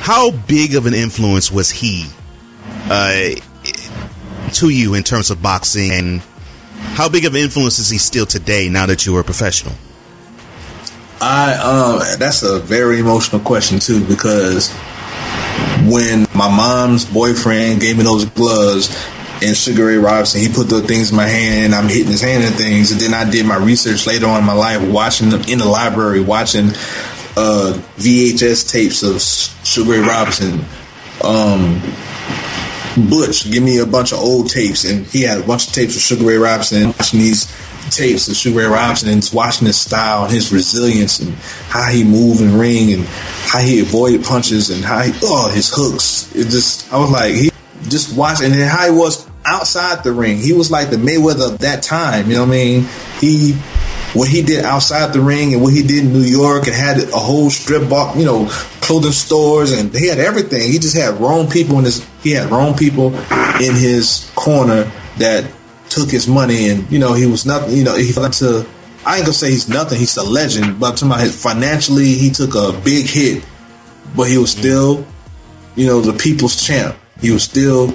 How 0.01 0.33
big 0.33 0.75
of 0.75 0.87
an 0.87 0.95
influence 0.95 1.53
was 1.53 1.71
he 1.71 2.07
uh, 2.91 3.37
to 4.53 4.69
you 4.69 4.95
in 4.95 5.05
terms 5.05 5.31
of 5.31 5.41
boxing 5.41 5.93
and 5.93 6.23
how 6.95 7.09
big 7.09 7.25
of 7.25 7.35
an 7.35 7.41
influence 7.41 7.79
is 7.79 7.91
he 7.91 7.99
still 7.99 8.27
today 8.27 8.69
now 8.69 8.87
that 8.87 9.05
you 9.05 9.17
are 9.17 9.21
a 9.21 9.25
professional? 9.25 9.75
I 11.21 11.55
um 11.55 12.19
that's 12.19 12.43
a 12.43 12.59
very 12.61 13.01
emotional 13.01 13.41
question 13.41 13.79
too 13.79 14.05
because 14.07 14.73
when 15.89 16.27
my 16.35 16.49
mom's 16.49 17.05
boyfriend 17.05 17.81
gave 17.81 17.97
me 17.97 18.05
those 18.05 18.25
gloves 18.25 18.89
and 19.43 19.57
Sugar 19.57 19.87
Ray 19.87 19.97
Robinson, 19.97 20.41
he 20.41 20.49
put 20.49 20.69
the 20.69 20.81
things 20.83 21.11
in 21.11 21.17
my 21.17 21.27
hand 21.27 21.67
and 21.67 21.75
I'm 21.75 21.89
hitting 21.89 22.07
his 22.07 22.23
hand 22.23 22.45
and 22.45 22.55
things. 22.55 22.93
And 22.93 23.01
then 23.01 23.13
I 23.13 23.29
did 23.29 23.45
my 23.45 23.57
research 23.57 24.07
later 24.07 24.27
on 24.27 24.41
in 24.41 24.47
my 24.47 24.55
life, 24.55 24.81
watching 24.89 25.29
them 25.29 25.43
in 25.49 25.59
the 25.59 25.67
library, 25.67 26.21
watching 26.21 26.69
uh, 27.37 27.79
VHS 27.97 28.71
tapes 28.71 29.03
of 29.03 29.21
Sugar 29.67 29.93
Ray 29.93 29.99
Robinson. 29.99 30.65
Um, 31.23 31.83
Butch, 32.97 33.51
give 33.51 33.63
me 33.63 33.79
a 33.79 33.87
bunch 33.87 34.13
of 34.13 34.19
old 34.19 34.51
tapes, 34.51 34.85
and 34.85 35.07
he 35.07 35.23
had 35.23 35.41
a 35.41 35.47
bunch 35.47 35.69
of 35.69 35.73
tapes 35.73 35.97
of 35.97 36.03
Sugar 36.03 36.25
Ray 36.25 36.37
Robinson. 36.37 36.89
Watching 36.89 37.21
these 37.21 37.47
tapes 37.91 38.29
of 38.29 38.37
Sugar 38.37 38.59
Ray 38.59 38.65
Robinson 38.67 39.11
and 39.11 39.31
watching 39.33 39.67
his 39.67 39.79
style 39.81 40.25
and 40.25 40.33
his 40.33 40.53
resilience 40.53 41.21
and 41.21 41.35
how 41.69 41.91
he 41.91 42.05
moved 42.05 42.41
and 42.41 42.59
ring 42.59 42.93
and 42.93 43.05
how 43.05 43.61
he 43.61 43.81
avoided 43.81 44.25
punches 44.25 44.71
and 44.71 44.85
how 44.85 45.03
he 45.03 45.13
oh 45.23 45.51
his 45.51 45.71
hooks. 45.75 46.35
It 46.35 46.45
just 46.45 46.93
I 46.93 46.99
was 46.99 47.11
like 47.11 47.35
he 47.35 47.51
just 47.89 48.17
watching 48.17 48.47
and 48.47 48.55
then 48.55 48.69
how 48.69 48.91
he 48.91 48.97
was 48.97 49.29
outside 49.45 50.03
the 50.05 50.13
ring. 50.13 50.39
He 50.39 50.53
was 50.53 50.71
like 50.71 50.91
the 50.91 50.97
Mayweather 50.97 51.53
of 51.53 51.59
that 51.61 51.83
time. 51.83 52.29
You 52.29 52.35
know 52.35 52.41
what 52.43 52.49
I 52.49 52.53
mean? 52.53 52.89
He 53.21 53.53
what 54.15 54.29
he 54.29 54.43
did 54.43 54.65
outside 54.65 55.13
the 55.13 55.21
ring 55.21 55.53
and 55.53 55.63
what 55.63 55.73
he 55.73 55.83
did 55.83 56.05
in 56.05 56.13
New 56.13 56.21
York 56.21 56.67
and 56.67 56.75
had 56.75 56.99
a 56.99 57.19
whole 57.19 57.51
strip 57.51 57.89
box, 57.89 58.17
you 58.19 58.25
know, 58.25 58.47
clothing 58.81 59.13
stores 59.13 59.73
and 59.73 59.95
he 59.95 60.09
had 60.09 60.19
everything. 60.19 60.71
He 60.71 60.79
just 60.79 60.97
had 60.97 61.21
wrong 61.21 61.51
people 61.51 61.79
in 61.79 61.85
his 61.85 62.07
he 62.23 62.31
had 62.31 62.51
wrong 62.51 62.75
people 62.75 63.15
in 63.61 63.75
his 63.75 64.31
corner 64.35 64.91
that 65.19 65.51
took 65.91 66.11
his 66.11 66.27
money 66.27 66.69
and 66.69 66.91
you 66.91 66.99
know 66.99 67.13
he 67.13 67.27
was 67.27 67.45
nothing. 67.45 67.77
You 67.77 67.85
know 67.85 67.97
he 67.97 68.13
fell 68.13 68.25
into. 68.25 68.67
I 69.07 69.17
ain't 69.17 69.27
gonna 69.27 69.35
say 69.35 69.51
he's 69.51 69.69
nothing. 69.69 69.99
He's 69.99 70.17
a 70.17 70.23
legend, 70.23 70.81
but 70.81 70.91
I'm 70.91 70.95
talking 70.95 71.09
about 71.09 71.21
his 71.21 71.41
financially, 71.41 72.15
he 72.15 72.31
took 72.31 72.55
a 72.55 72.73
big 72.85 73.07
hit, 73.07 73.45
but 74.17 74.29
he 74.29 74.39
was 74.39 74.53
still, 74.53 75.07
you 75.77 75.87
know, 75.87 76.01
the 76.01 76.17
people's 76.17 76.65
champ. 76.65 76.97
He 77.21 77.31
was 77.31 77.43
still 77.43 77.95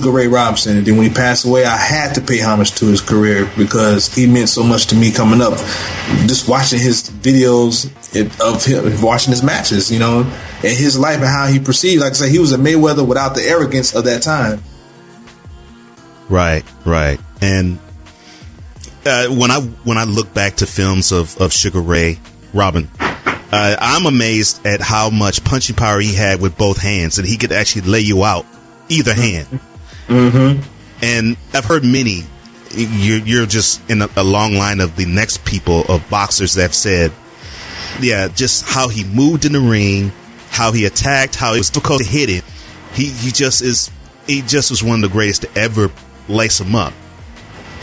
Ray 0.00 0.26
Robinson. 0.26 0.78
And 0.78 0.86
then 0.86 0.96
when 0.96 1.08
he 1.08 1.14
passed 1.14 1.44
away, 1.44 1.64
I 1.64 1.76
had 1.76 2.14
to 2.14 2.20
pay 2.20 2.40
homage 2.40 2.72
to 2.76 2.86
his 2.86 3.00
career 3.00 3.50
because 3.56 4.12
he 4.14 4.26
meant 4.26 4.48
so 4.48 4.62
much 4.62 4.86
to 4.86 4.96
me 4.96 5.12
coming 5.12 5.40
up. 5.40 5.58
Just 6.26 6.48
watching 6.48 6.78
his 6.78 7.10
videos 7.10 7.86
of 8.40 8.64
him, 8.64 9.02
watching 9.02 9.30
his 9.30 9.42
matches, 9.42 9.90
you 9.90 9.98
know, 9.98 10.20
and 10.20 10.76
his 10.76 10.98
life 10.98 11.16
and 11.16 11.26
how 11.26 11.46
he 11.46 11.58
perceived. 11.58 12.02
Like 12.02 12.12
I 12.12 12.14
said, 12.14 12.30
he 12.30 12.38
was 12.38 12.52
a 12.52 12.58
Mayweather 12.58 13.06
without 13.06 13.34
the 13.34 13.42
arrogance 13.42 13.94
of 13.94 14.04
that 14.04 14.22
time. 14.22 14.62
Right, 16.28 16.64
right. 16.84 17.20
And 17.40 17.78
uh, 19.04 19.26
when 19.28 19.50
I 19.50 19.60
when 19.60 19.98
I 19.98 20.04
look 20.04 20.32
back 20.32 20.56
to 20.56 20.66
films 20.66 21.12
of, 21.12 21.38
of 21.40 21.52
Sugar 21.52 21.80
Ray 21.80 22.18
Robin, 22.54 22.88
uh, 23.00 23.76
I'm 23.78 24.06
amazed 24.06 24.64
at 24.66 24.80
how 24.80 25.10
much 25.10 25.44
punching 25.44 25.76
power 25.76 26.00
he 26.00 26.14
had 26.14 26.40
with 26.40 26.56
both 26.56 26.80
hands, 26.80 27.18
and 27.18 27.26
he 27.26 27.36
could 27.36 27.52
actually 27.52 27.82
lay 27.82 28.00
you 28.00 28.24
out 28.24 28.46
either 28.88 29.12
hand. 29.12 29.60
Mm-hmm. 30.12 30.62
And 31.02 31.36
I've 31.54 31.64
heard 31.64 31.84
many. 31.84 32.22
You're, 32.74 33.18
you're 33.18 33.46
just 33.46 33.88
in 33.90 34.02
a, 34.02 34.08
a 34.16 34.24
long 34.24 34.54
line 34.54 34.80
of 34.80 34.96
the 34.96 35.04
next 35.04 35.44
people 35.44 35.84
of 35.88 36.08
boxers 36.08 36.54
that 36.54 36.62
have 36.62 36.74
said, 36.74 37.12
yeah, 38.00 38.28
just 38.28 38.64
how 38.66 38.88
he 38.88 39.04
moved 39.04 39.44
in 39.44 39.52
the 39.52 39.60
ring, 39.60 40.12
how 40.48 40.72
he 40.72 40.86
attacked, 40.86 41.34
how 41.34 41.54
it 41.54 41.58
was 41.58 41.70
difficult 41.70 42.02
to 42.02 42.08
hit 42.08 42.28
him. 42.28 42.42
He 42.94 43.06
he 43.06 43.30
just 43.30 43.62
is 43.62 43.90
he 44.26 44.42
just 44.42 44.70
was 44.70 44.82
one 44.82 45.02
of 45.02 45.10
the 45.10 45.12
greatest 45.14 45.42
to 45.42 45.58
ever 45.58 45.90
lace 46.28 46.60
him 46.60 46.74
up. 46.74 46.94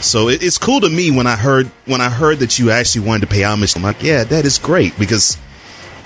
So 0.00 0.28
it, 0.28 0.42
it's 0.42 0.58
cool 0.58 0.80
to 0.80 0.88
me 0.88 1.10
when 1.10 1.26
I 1.26 1.36
heard 1.36 1.66
when 1.86 2.00
I 2.00 2.08
heard 2.08 2.38
that 2.40 2.58
you 2.58 2.70
actually 2.70 3.06
wanted 3.06 3.22
to 3.22 3.26
pay 3.28 3.44
homage. 3.44 3.76
I'm 3.76 3.82
like, 3.82 4.02
yeah, 4.02 4.24
that 4.24 4.44
is 4.44 4.58
great 4.58 4.98
because 4.98 5.36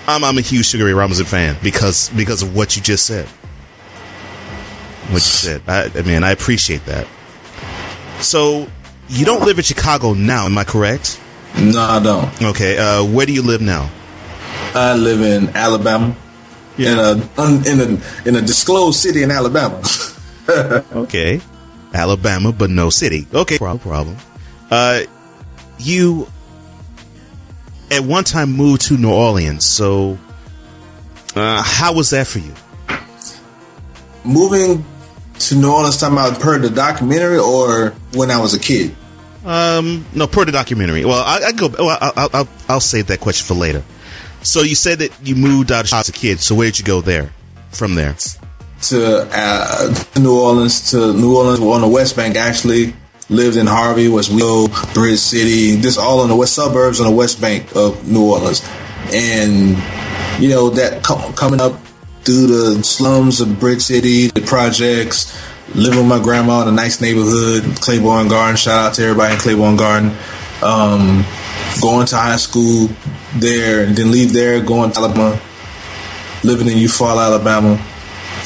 I'm 0.07 0.23
I'm 0.23 0.37
a 0.37 0.41
huge 0.41 0.67
Sugar 0.67 0.85
Ray 0.85 0.93
Robinson 0.93 1.25
fan 1.25 1.55
because 1.63 2.09
because 2.09 2.43
of 2.43 2.55
what 2.55 2.75
you 2.75 2.83
just 2.83 3.05
said 3.05 3.27
what 5.15 5.23
you 5.23 5.29
said. 5.29 5.61
I, 5.67 5.89
I 5.97 6.01
mean, 6.01 6.23
I 6.23 6.31
appreciate 6.31 6.85
that. 6.85 7.07
So, 8.19 8.67
you 9.07 9.25
don't 9.25 9.43
live 9.45 9.57
in 9.57 9.63
Chicago 9.63 10.13
now, 10.13 10.45
am 10.45 10.57
I 10.57 10.63
correct? 10.63 11.19
No, 11.57 11.79
I 11.79 11.99
don't. 12.01 12.43
Okay, 12.43 12.77
uh, 12.77 13.03
where 13.03 13.25
do 13.25 13.33
you 13.33 13.41
live 13.41 13.61
now? 13.61 13.89
I 14.73 14.93
live 14.93 15.21
in 15.21 15.55
Alabama, 15.55 16.15
yeah. 16.77 16.91
in 16.91 16.99
a 16.99 17.43
in 17.69 17.79
a 17.79 18.27
in 18.27 18.35
a 18.35 18.41
disclosed 18.41 18.99
city 18.99 19.23
in 19.23 19.31
Alabama. 19.31 19.81
okay, 20.93 21.39
Alabama, 21.93 22.51
but 22.51 22.69
no 22.69 22.89
city. 22.89 23.25
Okay, 23.33 23.57
no 23.61 23.77
problem. 23.77 24.17
Uh, 24.69 25.03
you 25.79 26.27
at 27.89 28.03
one 28.03 28.25
time 28.25 28.51
moved 28.51 28.81
to 28.87 28.97
New 28.97 29.13
Orleans, 29.13 29.65
so 29.65 30.17
uh, 31.35 31.61
how 31.61 31.93
was 31.93 32.09
that 32.09 32.27
for 32.27 32.39
you? 32.39 32.53
Moving 34.25 34.83
to 35.39 35.55
New 35.55 35.71
Orleans 35.71 35.99
talking 35.99 36.17
about 36.17 36.39
per 36.39 36.59
the 36.59 36.69
documentary 36.69 37.37
or 37.37 37.91
when 38.13 38.31
I 38.31 38.39
was 38.39 38.53
a 38.53 38.59
kid? 38.59 38.95
Um, 39.45 40.05
no, 40.13 40.27
per 40.27 40.45
the 40.45 40.51
documentary. 40.51 41.05
Well, 41.05 41.23
I, 41.23 41.47
I 41.47 41.51
go. 41.51 41.67
Well, 41.67 41.97
I'll, 42.01 42.29
I'll, 42.33 42.47
I'll 42.67 42.79
save 42.79 43.07
that 43.07 43.19
question 43.19 43.45
for 43.45 43.53
later. 43.53 43.83
So 44.41 44.61
you 44.61 44.75
said 44.75 44.99
that 44.99 45.11
you 45.23 45.35
moved 45.35 45.71
out 45.71 45.91
as 45.91 46.09
a 46.09 46.11
kid. 46.11 46.39
So 46.39 46.55
where 46.55 46.67
did 46.67 46.79
you 46.79 46.85
go 46.85 47.01
there? 47.01 47.31
From 47.71 47.95
there 47.95 48.15
to 48.89 49.27
uh, 49.31 49.93
New 50.17 50.39
Orleans 50.39 50.91
to 50.91 51.13
New 51.13 51.35
Orleans 51.35 51.59
well, 51.59 51.73
on 51.73 51.81
the 51.81 51.87
West 51.87 52.15
Bank 52.15 52.35
actually 52.35 52.93
lived 53.29 53.57
in 53.57 53.65
Harvey, 53.65 54.07
Westwego, 54.07 54.93
Bridge 54.93 55.19
City, 55.19 55.75
this 55.75 55.97
all 55.97 56.21
in 56.21 56.29
the 56.29 56.35
west 56.35 56.53
suburbs 56.53 56.99
on 56.99 57.07
the 57.07 57.15
West 57.15 57.41
Bank 57.41 57.75
of 57.75 58.07
New 58.07 58.29
Orleans, 58.31 58.67
and 59.11 59.77
you 60.41 60.49
know 60.49 60.69
that 60.71 61.03
co- 61.03 61.31
coming 61.33 61.59
up 61.59 61.73
through 62.25 62.47
the 62.47 62.83
slums 62.83 63.39
of 63.39 63.59
Bridge 63.59 63.81
City, 63.81 64.27
the 64.27 64.41
projects, 64.41 65.39
living 65.73 65.99
with 65.99 66.07
my 66.07 66.21
grandma 66.21 66.63
in 66.63 66.67
a 66.67 66.71
nice 66.71 66.99
neighborhood, 66.99 67.63
Claiborne 67.81 68.27
Garden. 68.27 68.57
Shout 68.57 68.89
out 68.89 68.93
to 68.95 69.03
everybody 69.03 69.33
in 69.33 69.39
Claiborne 69.39 69.77
Garden. 69.77 70.11
Um, 70.63 71.23
going 71.81 72.07
to 72.07 72.15
high 72.15 72.37
school 72.37 72.89
there, 73.35 73.85
and 73.85 73.95
then 73.95 74.11
leave 74.11 74.33
there, 74.33 74.61
going 74.61 74.91
to 74.91 74.99
Alabama, 74.99 75.39
living 76.43 76.67
in 76.67 76.77
Eufaula, 76.77 77.27
Alabama 77.27 77.79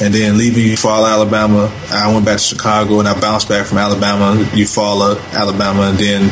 and 0.02 0.14
then 0.14 0.38
leaving 0.38 0.64
Eufaula, 0.64 1.12
Alabama, 1.12 1.70
I 1.90 2.12
went 2.12 2.24
back 2.24 2.38
to 2.38 2.44
Chicago 2.44 3.00
and 3.00 3.08
I 3.08 3.18
bounced 3.20 3.48
back 3.48 3.66
from 3.66 3.78
Alabama, 3.78 4.42
Eufaula, 4.52 5.20
Alabama, 5.32 5.90
and 5.90 5.98
then 5.98 6.30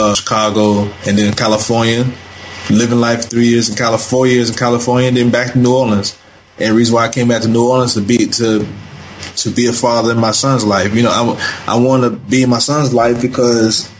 uh, 0.00 0.14
Chicago, 0.14 0.84
and 1.06 1.18
then 1.18 1.34
California. 1.34 2.06
Living 2.70 2.98
life 2.98 3.28
three 3.28 3.48
years 3.48 3.68
in 3.68 3.76
California, 3.76 4.10
four 4.10 4.26
years 4.26 4.50
in 4.50 4.56
California, 4.56 5.08
and 5.08 5.16
then 5.16 5.30
back 5.30 5.52
to 5.52 5.58
New 5.58 5.74
Orleans. 5.74 6.18
And 6.58 6.70
the 6.70 6.74
reason 6.74 6.94
why 6.94 7.06
I 7.06 7.08
came 7.08 7.28
back 7.28 7.42
to 7.42 7.48
New 7.48 7.68
Orleans 7.68 7.94
to 7.94 8.00
be 8.00 8.26
to 8.26 8.66
to 9.36 9.50
be 9.50 9.66
a 9.66 9.72
father 9.72 10.12
in 10.12 10.18
my 10.18 10.30
son's 10.30 10.64
life. 10.64 10.94
You 10.94 11.02
know, 11.02 11.10
I, 11.10 11.74
I 11.74 11.78
want 11.78 12.04
to 12.04 12.10
be 12.10 12.42
in 12.42 12.50
my 12.50 12.58
son's 12.58 12.94
life 12.94 13.20
because 13.20 13.90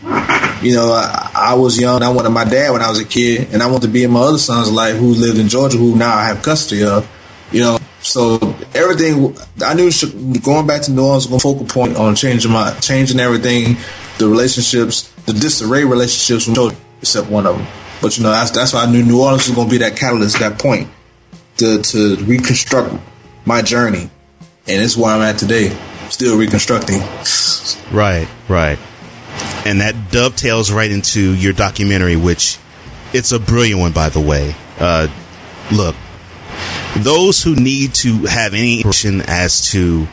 you 0.61 0.73
know 0.73 0.91
I, 0.91 1.31
I 1.33 1.53
was 1.53 1.79
young. 1.79 2.01
I 2.03 2.09
wanted 2.09 2.29
my 2.29 2.45
dad 2.45 2.71
when 2.71 2.81
I 2.81 2.89
was 2.89 2.99
a 2.99 3.05
kid, 3.05 3.49
and 3.53 3.61
I 3.61 3.67
want 3.67 3.83
to 3.83 3.89
be 3.89 4.03
in 4.03 4.11
my 4.11 4.21
other 4.21 4.37
son's 4.37 4.71
life 4.71 4.97
who 4.97 5.13
lived 5.13 5.37
in 5.37 5.47
Georgia, 5.47 5.77
who 5.77 5.95
now 5.95 6.15
I 6.15 6.25
have 6.25 6.41
custody 6.41 6.83
of. 6.83 7.07
You 7.51 7.61
know, 7.61 7.77
so 8.01 8.35
everything 8.73 9.37
I 9.63 9.73
knew 9.73 9.89
going 10.41 10.67
back 10.67 10.81
to 10.83 10.91
New 10.91 11.05
Orleans 11.05 11.29
was 11.29 11.43
a 11.43 11.47
focal 11.47 11.65
point 11.65 11.95
on 11.95 12.15
changing 12.15 12.51
my 12.51 12.73
changing 12.79 13.19
everything, 13.19 13.77
the 14.17 14.27
relationships, 14.27 15.09
the 15.25 15.33
disarray 15.33 15.85
relationships, 15.85 16.47
with, 16.47 16.77
except 17.01 17.29
one 17.29 17.45
of 17.45 17.57
them. 17.57 17.67
But 18.01 18.17
you 18.17 18.23
know 18.23 18.31
that's 18.31 18.51
that's 18.51 18.73
why 18.73 18.83
I 18.83 18.91
knew 18.91 19.03
New 19.03 19.21
Orleans 19.21 19.47
was 19.47 19.55
going 19.55 19.67
to 19.67 19.71
be 19.71 19.77
that 19.77 19.95
catalyst, 19.95 20.39
that 20.39 20.59
point 20.59 20.89
to 21.57 21.81
to 21.81 22.15
reconstruct 22.25 22.93
my 23.45 23.61
journey, 23.61 24.09
and 24.67 24.81
it's 24.81 24.97
where 24.97 25.13
I'm 25.13 25.21
at 25.21 25.37
today, 25.37 25.77
still 26.09 26.37
reconstructing. 26.37 26.99
Right, 27.91 28.27
right, 28.47 28.77
and 29.65 29.81
that 29.81 30.11
dovetails 30.11 30.71
right 30.71 30.91
into 30.91 31.33
your 31.33 31.53
documentary, 31.53 32.15
which 32.15 32.57
it's 33.13 33.31
a 33.31 33.39
brilliant 33.39 33.79
one, 33.79 33.91
by 33.91 34.09
the 34.09 34.19
way. 34.19 34.55
Uh, 34.79 35.07
look, 35.71 35.95
those 36.97 37.41
who 37.43 37.55
need 37.55 37.93
to 37.95 38.25
have 38.25 38.53
any 38.53 38.77
information 38.77 39.21
as 39.27 39.69
to 39.71 40.07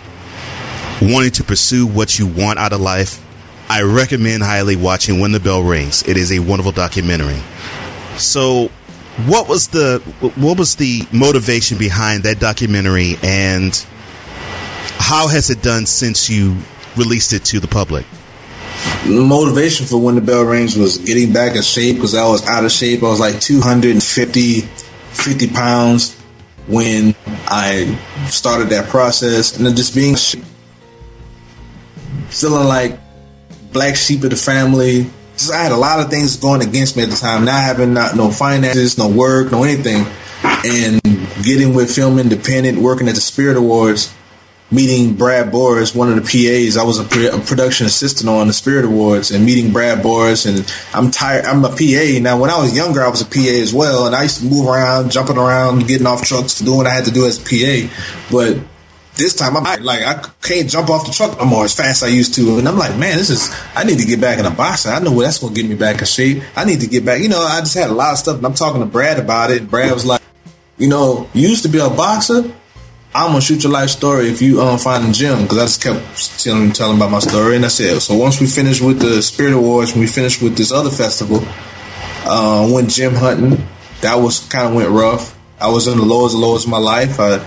wanting 1.02 1.32
to 1.32 1.44
pursue 1.44 1.86
what 1.86 2.18
you 2.18 2.26
want 2.26 2.58
out 2.58 2.72
of 2.72 2.80
life, 2.80 3.20
I 3.68 3.82
recommend 3.82 4.42
highly 4.42 4.76
watching 4.76 5.20
When 5.20 5.32
the 5.32 5.40
Bell 5.40 5.62
Rings. 5.62 6.06
It 6.06 6.16
is 6.16 6.32
a 6.32 6.38
wonderful 6.38 6.72
documentary. 6.72 7.40
So, 8.16 8.70
what 9.26 9.48
was 9.48 9.68
the 9.68 10.00
what 10.36 10.58
was 10.58 10.76
the 10.76 11.06
motivation 11.12 11.78
behind 11.78 12.24
that 12.24 12.40
documentary, 12.40 13.16
and 13.22 13.74
how 14.98 15.28
has 15.28 15.50
it 15.50 15.62
done 15.62 15.86
since 15.86 16.28
you 16.28 16.56
released 16.96 17.32
it 17.32 17.44
to 17.46 17.60
the 17.60 17.68
public? 17.68 18.04
The 19.06 19.20
motivation 19.20 19.86
for 19.86 19.98
When 19.98 20.16
the 20.16 20.20
Bell 20.20 20.44
Rings 20.44 20.76
was 20.76 20.98
getting 20.98 21.32
back 21.32 21.54
in 21.54 21.62
shape 21.62 21.96
because 21.96 22.14
I 22.14 22.26
was 22.26 22.46
out 22.46 22.64
of 22.64 22.72
shape. 22.72 23.02
I 23.02 23.06
was 23.06 23.20
like 23.20 23.40
250 23.40 24.60
50 24.60 25.46
pounds 25.48 26.20
when 26.66 27.14
I 27.46 27.98
started 28.28 28.70
that 28.70 28.88
process, 28.88 29.56
and 29.58 29.76
just 29.76 29.94
being 29.94 30.16
feeling 32.28 32.66
like 32.66 32.98
black 33.72 33.96
sheep 33.96 34.24
of 34.24 34.30
the 34.30 34.36
family. 34.36 35.06
I 35.52 35.62
had 35.62 35.72
a 35.72 35.76
lot 35.76 36.00
of 36.00 36.10
things 36.10 36.36
going 36.36 36.62
against 36.62 36.96
me 36.96 37.02
at 37.02 37.10
the 37.10 37.16
time. 37.16 37.44
Not 37.44 37.62
having 37.62 37.94
not 37.94 38.16
no 38.16 38.30
finances, 38.30 38.98
no 38.98 39.08
work, 39.08 39.52
no 39.52 39.64
anything, 39.64 40.06
and 40.42 41.00
getting 41.42 41.74
with 41.74 41.94
Film 41.94 42.18
Independent, 42.18 42.78
working 42.78 43.08
at 43.08 43.14
the 43.14 43.20
Spirit 43.20 43.56
Awards 43.56 44.14
meeting 44.70 45.14
Brad 45.14 45.52
Boris, 45.52 45.94
one 45.94 46.10
of 46.10 46.16
the 46.16 46.22
PAs. 46.22 46.76
I 46.76 46.84
was 46.84 46.98
a, 46.98 47.04
pre- 47.04 47.28
a, 47.28 47.38
production 47.38 47.86
assistant 47.86 48.28
on 48.28 48.46
the 48.48 48.52
Spirit 48.52 48.84
Awards, 48.84 49.30
and 49.30 49.44
meeting 49.44 49.72
Brad 49.72 50.02
Boris. 50.02 50.46
And 50.46 50.70
I'm 50.92 51.10
tired. 51.10 51.44
I'm 51.44 51.64
a 51.64 51.68
PA 51.68 52.20
now. 52.20 52.40
When 52.40 52.50
I 52.50 52.60
was 52.60 52.76
younger, 52.76 53.02
I 53.02 53.08
was 53.08 53.22
a 53.22 53.26
PA 53.26 53.40
as 53.40 53.72
well, 53.72 54.06
and 54.06 54.14
I 54.14 54.24
used 54.24 54.40
to 54.40 54.46
move 54.46 54.66
around, 54.66 55.10
jumping 55.10 55.38
around, 55.38 55.86
getting 55.86 56.06
off 56.06 56.22
trucks, 56.22 56.58
doing 56.58 56.78
what 56.78 56.86
I 56.86 56.94
had 56.94 57.04
to 57.04 57.10
do 57.10 57.26
as 57.26 57.38
a 57.38 57.42
PA. 57.42 57.94
But 58.30 58.58
this 59.16 59.34
time, 59.34 59.56
I'm 59.56 59.64
like, 59.84 60.02
I 60.02 60.28
can't 60.42 60.68
jump 60.68 60.90
off 60.90 61.06
the 61.06 61.12
truck 61.12 61.38
no 61.38 61.44
more 61.44 61.64
as 61.64 61.74
fast 61.74 62.02
as 62.02 62.08
I 62.08 62.12
used 62.12 62.34
to. 62.34 62.58
And 62.58 62.68
I'm 62.68 62.78
like, 62.78 62.96
man, 62.96 63.16
this 63.16 63.30
is. 63.30 63.54
I 63.74 63.84
need 63.84 63.98
to 63.98 64.06
get 64.06 64.20
back 64.20 64.38
in 64.38 64.44
the 64.44 64.50
boxing. 64.50 64.92
I 64.92 64.98
know 64.98 65.20
that's 65.20 65.38
going 65.38 65.54
to 65.54 65.60
get 65.60 65.68
me 65.68 65.76
back 65.76 66.00
in 66.00 66.06
shape. 66.06 66.42
I 66.56 66.64
need 66.64 66.80
to 66.80 66.86
get 66.86 67.04
back. 67.04 67.20
You 67.20 67.28
know, 67.28 67.40
I 67.40 67.60
just 67.60 67.74
had 67.74 67.90
a 67.90 67.94
lot 67.94 68.12
of 68.12 68.18
stuff. 68.18 68.36
And 68.36 68.46
I'm 68.46 68.54
talking 68.54 68.80
to 68.80 68.86
Brad 68.86 69.18
about 69.18 69.50
it. 69.50 69.70
Brad 69.70 69.92
was 69.92 70.04
like, 70.04 70.22
you 70.78 70.88
know, 70.88 71.28
you 71.32 71.48
used 71.48 71.62
to 71.62 71.68
be 71.68 71.78
a 71.78 71.88
boxer 71.88 72.52
I'm 73.16 73.28
gonna 73.28 73.40
shoot 73.42 73.62
your 73.62 73.70
life 73.70 73.90
story 73.90 74.28
if 74.28 74.42
you 74.42 74.60
um, 74.60 74.76
find 74.76 75.04
the 75.04 75.12
gym 75.12 75.42
because 75.42 75.58
I 75.58 75.64
just 75.66 75.80
kept 75.80 76.42
telling 76.42 76.72
telling 76.72 76.96
about 76.96 77.12
my 77.12 77.20
story 77.20 77.54
and 77.54 77.64
I 77.64 77.68
said 77.68 78.02
So 78.02 78.16
once 78.16 78.40
we 78.40 78.48
finished 78.48 78.82
with 78.82 78.98
the 78.98 79.22
Spirit 79.22 79.52
Awards, 79.52 79.92
when 79.92 80.00
we 80.00 80.08
finished 80.08 80.42
with 80.42 80.56
this 80.56 80.72
other 80.72 80.90
festival, 80.90 81.40
uh, 82.26 82.68
went 82.72 82.90
gym 82.90 83.14
hunting. 83.14 83.64
That 84.00 84.16
was 84.16 84.40
kind 84.48 84.66
of 84.66 84.74
went 84.74 84.90
rough. 84.90 85.38
I 85.60 85.68
was 85.70 85.86
in 85.86 85.96
the 85.96 86.04
lowest 86.04 86.34
lows 86.34 86.64
of 86.64 86.70
my 86.70 86.78
life. 86.78 87.20
I 87.20 87.46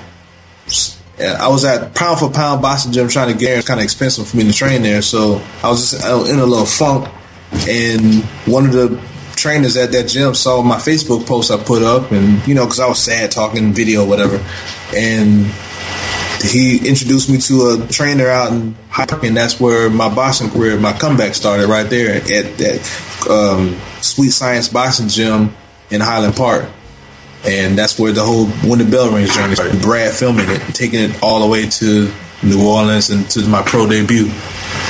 I 1.20 1.48
was 1.48 1.66
at 1.66 1.96
pound 1.96 2.20
for 2.20 2.30
pound 2.30 2.62
boxing 2.62 2.92
gym 2.92 3.08
trying 3.08 3.34
to 3.34 3.38
get 3.38 3.48
there. 3.48 3.58
It's 3.58 3.68
kind 3.68 3.80
of 3.80 3.84
expensive 3.84 4.28
for 4.28 4.38
me 4.38 4.44
to 4.44 4.54
train 4.54 4.84
there, 4.84 5.02
so 5.02 5.42
I 5.64 5.70
was 5.70 5.92
just 5.92 6.06
in 6.06 6.40
a 6.40 6.46
little 6.46 6.66
funk. 6.66 7.10
And 7.68 8.24
one 8.46 8.66
of 8.66 8.74
the 8.74 9.02
trainers 9.36 9.78
at 9.78 9.92
that 9.94 10.08
gym 10.08 10.36
saw 10.36 10.62
my 10.62 10.76
Facebook 10.76 11.26
post 11.26 11.50
I 11.50 11.58
put 11.58 11.82
up, 11.82 12.12
and 12.12 12.46
you 12.48 12.54
know, 12.54 12.66
because 12.66 12.80
I 12.80 12.88
was 12.88 13.00
sad 13.00 13.32
talking 13.32 13.74
video, 13.74 14.06
whatever 14.06 14.44
and 14.96 15.46
he 16.44 16.88
introduced 16.88 17.30
me 17.30 17.38
to 17.40 17.84
a 17.84 17.88
trainer 17.88 18.28
out 18.28 18.52
in 18.52 18.76
Park, 18.90 19.24
and 19.24 19.36
that's 19.36 19.60
where 19.60 19.90
my 19.90 20.14
boxing 20.14 20.50
career, 20.50 20.80
my 20.80 20.94
comeback 20.94 21.34
started 21.34 21.68
right 21.68 21.90
there 21.90 22.16
at 22.16 22.58
that 22.58 23.28
um, 23.30 23.80
Sweet 24.02 24.30
Science 24.30 24.70
Boxing 24.70 25.08
Gym 25.08 25.56
in 25.90 26.02
Highland 26.02 26.36
Park. 26.36 26.66
And 27.48 27.78
that's 27.78 27.98
where 27.98 28.12
the 28.12 28.24
whole 28.24 28.46
When 28.70 28.80
the 28.80 28.86
Bell 28.86 29.10
Rings 29.10 29.34
journey 29.34 29.56
started. 29.56 29.82
Brad 29.82 30.14
filming 30.14 30.50
it, 30.50 30.60
taking 30.76 31.00
it 31.00 31.24
all 31.24 31.40
the 31.40 31.48
way 31.48 31.70
to 31.70 32.12
New 32.44 32.68
Orleans 32.68 33.10
and 33.10 33.28
to 33.32 33.48
my 33.48 33.62
pro 33.62 33.88
debut. 33.88 34.30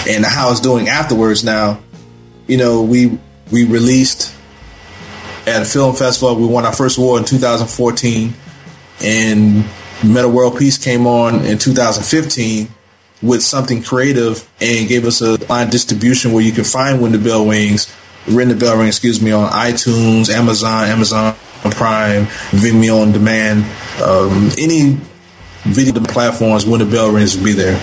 And 0.10 0.26
how 0.26 0.52
it's 0.52 0.60
doing 0.60 0.90
afterwards 0.90 1.44
now, 1.44 1.80
you 2.48 2.58
know, 2.58 2.82
we 2.82 3.20
we 3.52 3.66
released 3.66 4.34
at 5.46 5.62
a 5.62 5.66
film 5.66 5.96
festival. 5.96 6.36
We 6.36 6.48
won 6.48 6.66
our 6.66 6.74
first 6.74 6.98
award 6.98 7.22
in 7.22 7.26
2014. 7.26 8.34
And 9.04 9.66
Metta 10.04 10.28
World 10.28 10.58
Peace 10.58 10.78
came 10.78 11.06
on 11.06 11.46
in 11.46 11.58
2015 11.58 12.70
with 13.22 13.42
something 13.44 13.82
creative 13.84 14.50
and 14.60 14.88
gave 14.88 15.06
us 15.06 15.22
a 15.22 15.38
line 15.46 15.70
distribution 15.70 16.34
where 16.34 16.44
you 16.44 16.52
can 16.52 16.64
find 16.64 17.02
When 17.02 17.12
the 17.12 17.18
Bell 17.20 17.46
Wings, 17.46 17.90
When 18.28 18.50
the 18.50 18.56
Bell 18.56 18.78
Ring, 18.78 18.88
excuse 18.88 19.22
me, 19.22 19.32
on 19.32 19.52
iTunes, 19.52 20.30
Amazon, 20.30 20.86
Amazon 20.86 21.36
Prime, 21.72 22.26
Vimeo 22.52 23.02
on 23.02 23.12
demand, 23.12 23.64
um, 24.02 24.50
any 24.58 24.98
video 25.64 25.94
platforms. 26.04 26.66
When 26.66 26.80
the 26.80 26.86
Bell 26.86 27.12
Rings 27.12 27.36
will 27.38 27.46
be 27.46 27.54
there. 27.54 27.76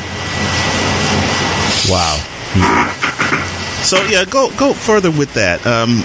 Wow. 1.88 2.16
So 3.82 4.02
yeah, 4.06 4.24
go 4.24 4.50
go 4.56 4.72
further 4.72 5.10
with 5.10 5.34
that. 5.34 5.66
Um, 5.66 6.02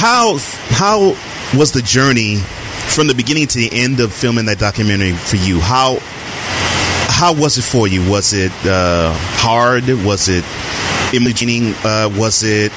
how 0.00 0.38
how 0.70 1.16
was 1.56 1.72
the 1.72 1.82
journey 1.82 2.38
from 2.92 3.06
the 3.06 3.14
beginning 3.14 3.46
to 3.46 3.58
the 3.58 3.70
end 3.72 4.00
of 4.00 4.12
filming 4.12 4.44
that 4.46 4.58
documentary 4.58 5.12
for 5.12 5.36
you, 5.36 5.60
how 5.60 5.98
how 7.08 7.32
was 7.32 7.56
it 7.56 7.62
for 7.62 7.88
you? 7.88 8.08
Was 8.10 8.32
it 8.32 8.52
uh, 8.66 9.12
hard? 9.38 9.84
Was 10.04 10.28
it 10.28 10.44
imaging? 11.14 11.74
Uh, 11.84 12.10
was 12.18 12.42
it 12.42 12.72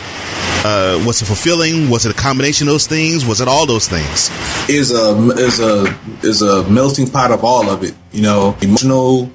uh, 0.65 1.03
was 1.05 1.21
it 1.21 1.25
fulfilling? 1.25 1.89
Was 1.89 2.05
it 2.05 2.11
a 2.11 2.17
combination 2.17 2.67
of 2.67 2.73
those 2.73 2.87
things? 2.87 3.25
Was 3.25 3.41
it 3.41 3.47
all 3.47 3.65
those 3.65 3.87
things? 3.87 4.29
Is 4.69 4.91
a 4.91 5.15
is 5.37 5.59
a 5.59 5.97
is 6.23 6.41
a 6.41 6.67
melting 6.69 7.07
pot 7.09 7.31
of 7.31 7.43
all 7.43 7.69
of 7.69 7.83
it. 7.83 7.93
You 8.11 8.23
know, 8.23 8.57
emotional 8.61 9.29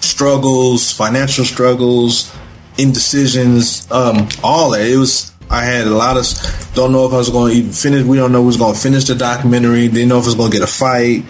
struggles, 0.00 0.92
financial 0.92 1.44
struggles, 1.44 2.34
indecisions, 2.78 3.90
um, 3.90 4.28
all 4.42 4.70
that. 4.70 4.86
It 4.86 4.96
was 4.96 5.32
I 5.50 5.64
had 5.64 5.86
a 5.86 5.90
lot 5.90 6.16
of 6.16 6.72
don't 6.74 6.92
know 6.92 7.06
if 7.06 7.12
I 7.12 7.18
was 7.18 7.30
going 7.30 7.52
to 7.52 7.58
even 7.58 7.72
finish. 7.72 8.04
We 8.04 8.16
don't 8.16 8.32
know 8.32 8.42
who's 8.42 8.56
going 8.56 8.74
to 8.74 8.80
finish 8.80 9.04
the 9.04 9.14
documentary. 9.14 9.88
Didn't 9.88 10.08
know 10.08 10.18
if 10.18 10.24
it 10.24 10.28
was 10.28 10.34
going 10.34 10.50
to 10.50 10.58
get 10.58 10.64
a 10.64 10.70
fight. 10.70 11.24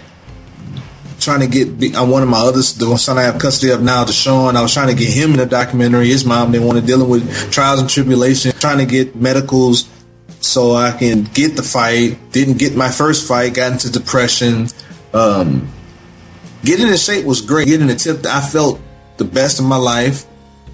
Trying 1.19 1.39
to 1.39 1.47
get 1.47 1.95
I 1.95 2.03
wanted 2.03 2.27
my 2.27 2.39
other 2.39 2.57
the 2.57 2.97
son 2.97 3.17
I 3.17 3.23
have 3.23 3.39
custody 3.39 3.71
of 3.71 3.81
now, 3.81 4.03
Deshaun. 4.05 4.55
I 4.55 4.61
was 4.61 4.73
trying 4.73 4.89
to 4.89 4.93
get 4.93 5.11
him 5.11 5.33
in 5.33 5.39
a 5.39 5.45
documentary. 5.45 6.09
His 6.09 6.25
mom 6.25 6.51
didn't 6.51 6.67
want 6.67 6.79
to 6.79 6.85
dealing 6.85 7.09
with 7.09 7.51
trials 7.51 7.79
and 7.79 7.89
tribulations. 7.89 8.53
Trying 8.59 8.79
to 8.79 8.85
get 8.85 9.15
medicals 9.15 9.89
so 10.41 10.75
I 10.75 10.91
can 10.91 11.23
get 11.23 11.55
the 11.55 11.63
fight. 11.63 12.19
Didn't 12.31 12.57
get 12.57 12.75
my 12.75 12.89
first 12.89 13.27
fight. 13.27 13.53
Got 13.53 13.71
into 13.71 13.91
depression. 13.91 14.67
Um, 15.13 15.67
getting 16.63 16.87
in 16.87 16.97
shape 16.97 17.25
was 17.25 17.41
great. 17.41 17.67
Getting 17.67 17.87
the 17.87 17.95
tip, 17.95 18.25
I 18.25 18.41
felt 18.41 18.79
the 19.17 19.25
best 19.25 19.59
of 19.59 19.65
my 19.65 19.77
life. 19.77 20.25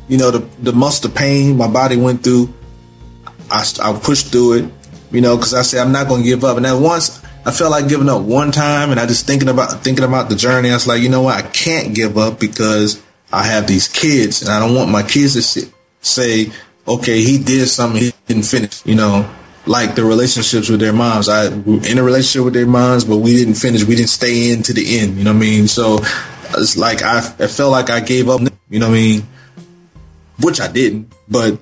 You 0.08 0.18
know, 0.18 0.32
the 0.32 0.72
the 0.72 0.74
of 1.06 1.16
pain 1.16 1.56
my 1.56 1.72
body 1.72 1.96
went 1.96 2.24
through. 2.24 2.54
I, 3.50 3.66
I 3.82 3.98
pushed 4.00 4.28
through 4.28 4.54
it. 4.54 4.72
You 5.12 5.22
know, 5.22 5.36
because 5.38 5.54
I 5.54 5.62
said 5.62 5.86
I'm 5.86 5.92
not 5.92 6.08
going 6.08 6.24
to 6.24 6.28
give 6.28 6.44
up. 6.44 6.58
And 6.58 6.66
then 6.66 6.82
once 6.82 7.22
I 7.44 7.52
felt 7.52 7.72
like 7.72 7.90
giving 7.90 8.10
up 8.10 8.22
one 8.22 8.52
time, 8.52 8.92
and 8.92 9.00
I 9.00 9.06
just 9.06 9.26
thinking 9.26 9.50
about 9.50 9.84
thinking 9.84 10.06
about 10.06 10.30
the 10.30 10.36
journey. 10.36 10.70
I 10.70 10.76
was 10.76 10.88
like, 10.88 11.02
you 11.02 11.10
know 11.10 11.24
what? 11.24 11.44
I 11.44 11.48
can't 11.48 11.96
give 11.96 12.18
up 12.18 12.40
because 12.40 13.02
I 13.34 13.44
have 13.44 13.68
these 13.68 13.88
kids, 13.88 14.42
and 14.42 14.52
I 14.52 14.60
don't 14.60 14.76
want 14.76 14.92
my 14.92 15.02
kids 15.02 15.34
to 15.34 15.42
sit, 15.42 15.74
say, 16.02 16.52
okay, 16.88 17.22
he 17.22 17.38
did 17.40 17.68
something 17.68 18.02
he 18.02 18.14
didn't 18.28 18.46
finish. 18.46 18.86
You 18.86 18.96
know, 18.96 19.30
like 19.66 19.96
the 19.96 20.04
relationships 20.04 20.70
with 20.70 20.80
their 20.80 20.94
moms. 20.94 21.30
I 21.30 21.48
in 21.48 21.98
a 21.98 22.04
relationship 22.04 22.46
with 22.46 22.54
their 22.54 22.68
moms, 22.68 23.06
but 23.06 23.18
we 23.18 23.36
didn't 23.36 23.56
finish. 23.56 23.84
We 23.84 23.96
didn't 23.96 24.10
stay 24.10 24.52
in 24.52 24.62
to 24.64 24.74
the 24.74 25.00
end. 25.00 25.18
You 25.18 25.24
know 25.24 25.32
what 25.32 25.38
I 25.38 25.40
mean? 25.40 25.68
So 25.68 26.00
it's 26.58 26.78
like 26.78 27.02
I, 27.02 27.18
I 27.18 27.48
felt 27.48 27.72
like 27.72 27.90
I 27.90 28.02
gave 28.02 28.30
up. 28.30 28.42
You 28.70 28.80
know 28.80 28.90
what 28.90 28.96
I 28.96 29.00
mean? 29.00 29.24
Which 30.42 30.62
I 30.62 30.68
didn't, 30.68 31.12
but 31.28 31.60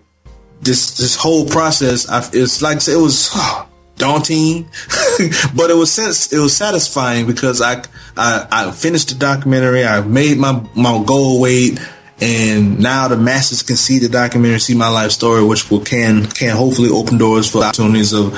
this 0.62 0.98
this 0.98 1.16
whole 1.16 1.48
process, 1.48 2.10
I, 2.10 2.28
it's 2.34 2.62
like 2.62 2.86
it 2.88 2.96
was 2.96 3.30
daunting, 3.98 4.70
but 5.56 5.70
it 5.70 5.76
was 5.76 5.92
sense 5.92 6.32
it 6.32 6.40
was 6.40 6.56
satisfying 6.56 7.28
because 7.28 7.62
I, 7.62 7.84
I 8.18 8.48
I 8.52 8.72
finished 8.72 9.10
the 9.10 9.16
documentary. 9.16 9.86
I 9.86 10.02
made 10.02 10.38
my 10.38 10.66
my 10.76 11.04
goal 11.06 11.42
weight 11.42 11.80
and 12.22 12.80
now 12.80 13.08
the 13.08 13.18
masses 13.18 13.64
can 13.64 13.78
see 13.78 14.00
the 14.00 14.10
documentary, 14.10 14.60
see 14.60 14.76
my 14.76 14.90
life 14.90 15.12
story, 15.12 15.44
which 15.44 15.70
will 15.72 15.82
can 15.82 16.26
can 16.26 16.56
hopefully 16.56 16.90
open 16.90 17.18
doors 17.18 17.50
for 17.50 17.64
opportunities 17.64 18.14
of 18.14 18.34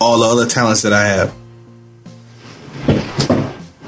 all 0.00 0.18
the 0.18 0.26
other 0.26 0.50
talents 0.50 0.82
that 0.82 0.92
I 0.92 1.06
have. 1.06 1.34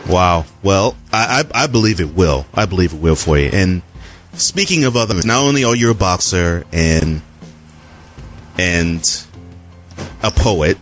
Wow. 0.08 0.44
Well, 0.62 0.96
I, 1.12 1.44
I, 1.54 1.64
I 1.64 1.66
believe 1.66 2.00
it 2.00 2.14
will. 2.14 2.46
I 2.54 2.66
believe 2.66 2.92
it 2.92 3.00
will 3.00 3.16
for 3.16 3.38
you. 3.38 3.50
And 3.52 3.82
speaking 4.34 4.84
of 4.84 4.96
others, 4.96 5.24
not 5.24 5.42
only 5.42 5.64
are 5.64 5.74
you 5.74 5.90
a 5.90 5.94
boxer 5.94 6.64
and 6.72 7.20
and 8.56 9.26
a 10.22 10.30
poet, 10.30 10.78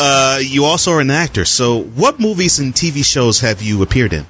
uh, 0.00 0.38
you 0.42 0.64
also 0.64 0.92
are 0.92 1.00
an 1.00 1.10
actor. 1.10 1.44
So, 1.44 1.82
what 1.82 2.20
movies 2.20 2.58
and 2.58 2.72
TV 2.72 3.04
shows 3.04 3.40
have 3.40 3.62
you 3.62 3.82
appeared 3.82 4.12
in? 4.12 4.26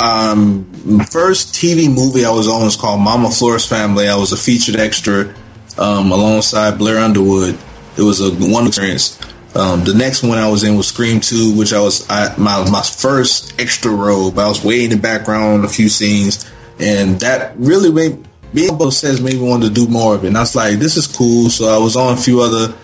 Um, 0.00 0.64
first 1.10 1.54
TV 1.54 1.94
movie 1.94 2.24
I 2.24 2.30
was 2.30 2.48
on 2.48 2.64
was 2.64 2.76
called 2.76 3.00
Mama 3.00 3.30
Flora's 3.30 3.66
Family. 3.66 4.08
I 4.08 4.16
was 4.16 4.32
a 4.32 4.36
featured 4.36 4.76
extra 4.76 5.34
um, 5.78 6.10
alongside 6.10 6.78
Blair 6.78 6.98
Underwood. 6.98 7.58
It 7.98 8.02
was 8.02 8.20
a 8.20 8.30
one 8.30 8.66
experience. 8.66 9.20
Um, 9.54 9.84
the 9.84 9.94
next 9.94 10.22
one 10.22 10.38
I 10.38 10.48
was 10.48 10.62
in 10.62 10.76
was 10.76 10.88
Scream 10.88 11.20
Two, 11.20 11.54
which 11.56 11.72
I 11.72 11.80
was 11.80 12.08
I, 12.08 12.34
my 12.38 12.68
my 12.70 12.82
first 12.82 13.60
extra 13.60 13.90
role. 13.90 14.30
But 14.30 14.46
I 14.46 14.48
was 14.48 14.64
way 14.64 14.84
in 14.84 14.90
the 14.90 14.96
background 14.96 15.58
on 15.58 15.64
a 15.64 15.68
few 15.68 15.88
scenes, 15.88 16.50
and 16.78 17.20
that 17.20 17.56
really 17.58 17.92
made 17.92 18.26
being 18.54 18.76
both 18.76 18.94
says 18.94 19.20
made 19.20 19.34
me 19.34 19.48
want 19.48 19.62
to 19.64 19.70
do 19.70 19.86
more 19.86 20.14
of 20.14 20.24
it. 20.24 20.28
And 20.28 20.36
I 20.36 20.40
was 20.40 20.56
like, 20.56 20.78
this 20.78 20.96
is 20.96 21.06
cool. 21.06 21.50
So 21.50 21.68
I 21.68 21.78
was 21.78 21.96
on 21.96 22.14
a 22.14 22.20
few 22.20 22.40
other 22.40 22.74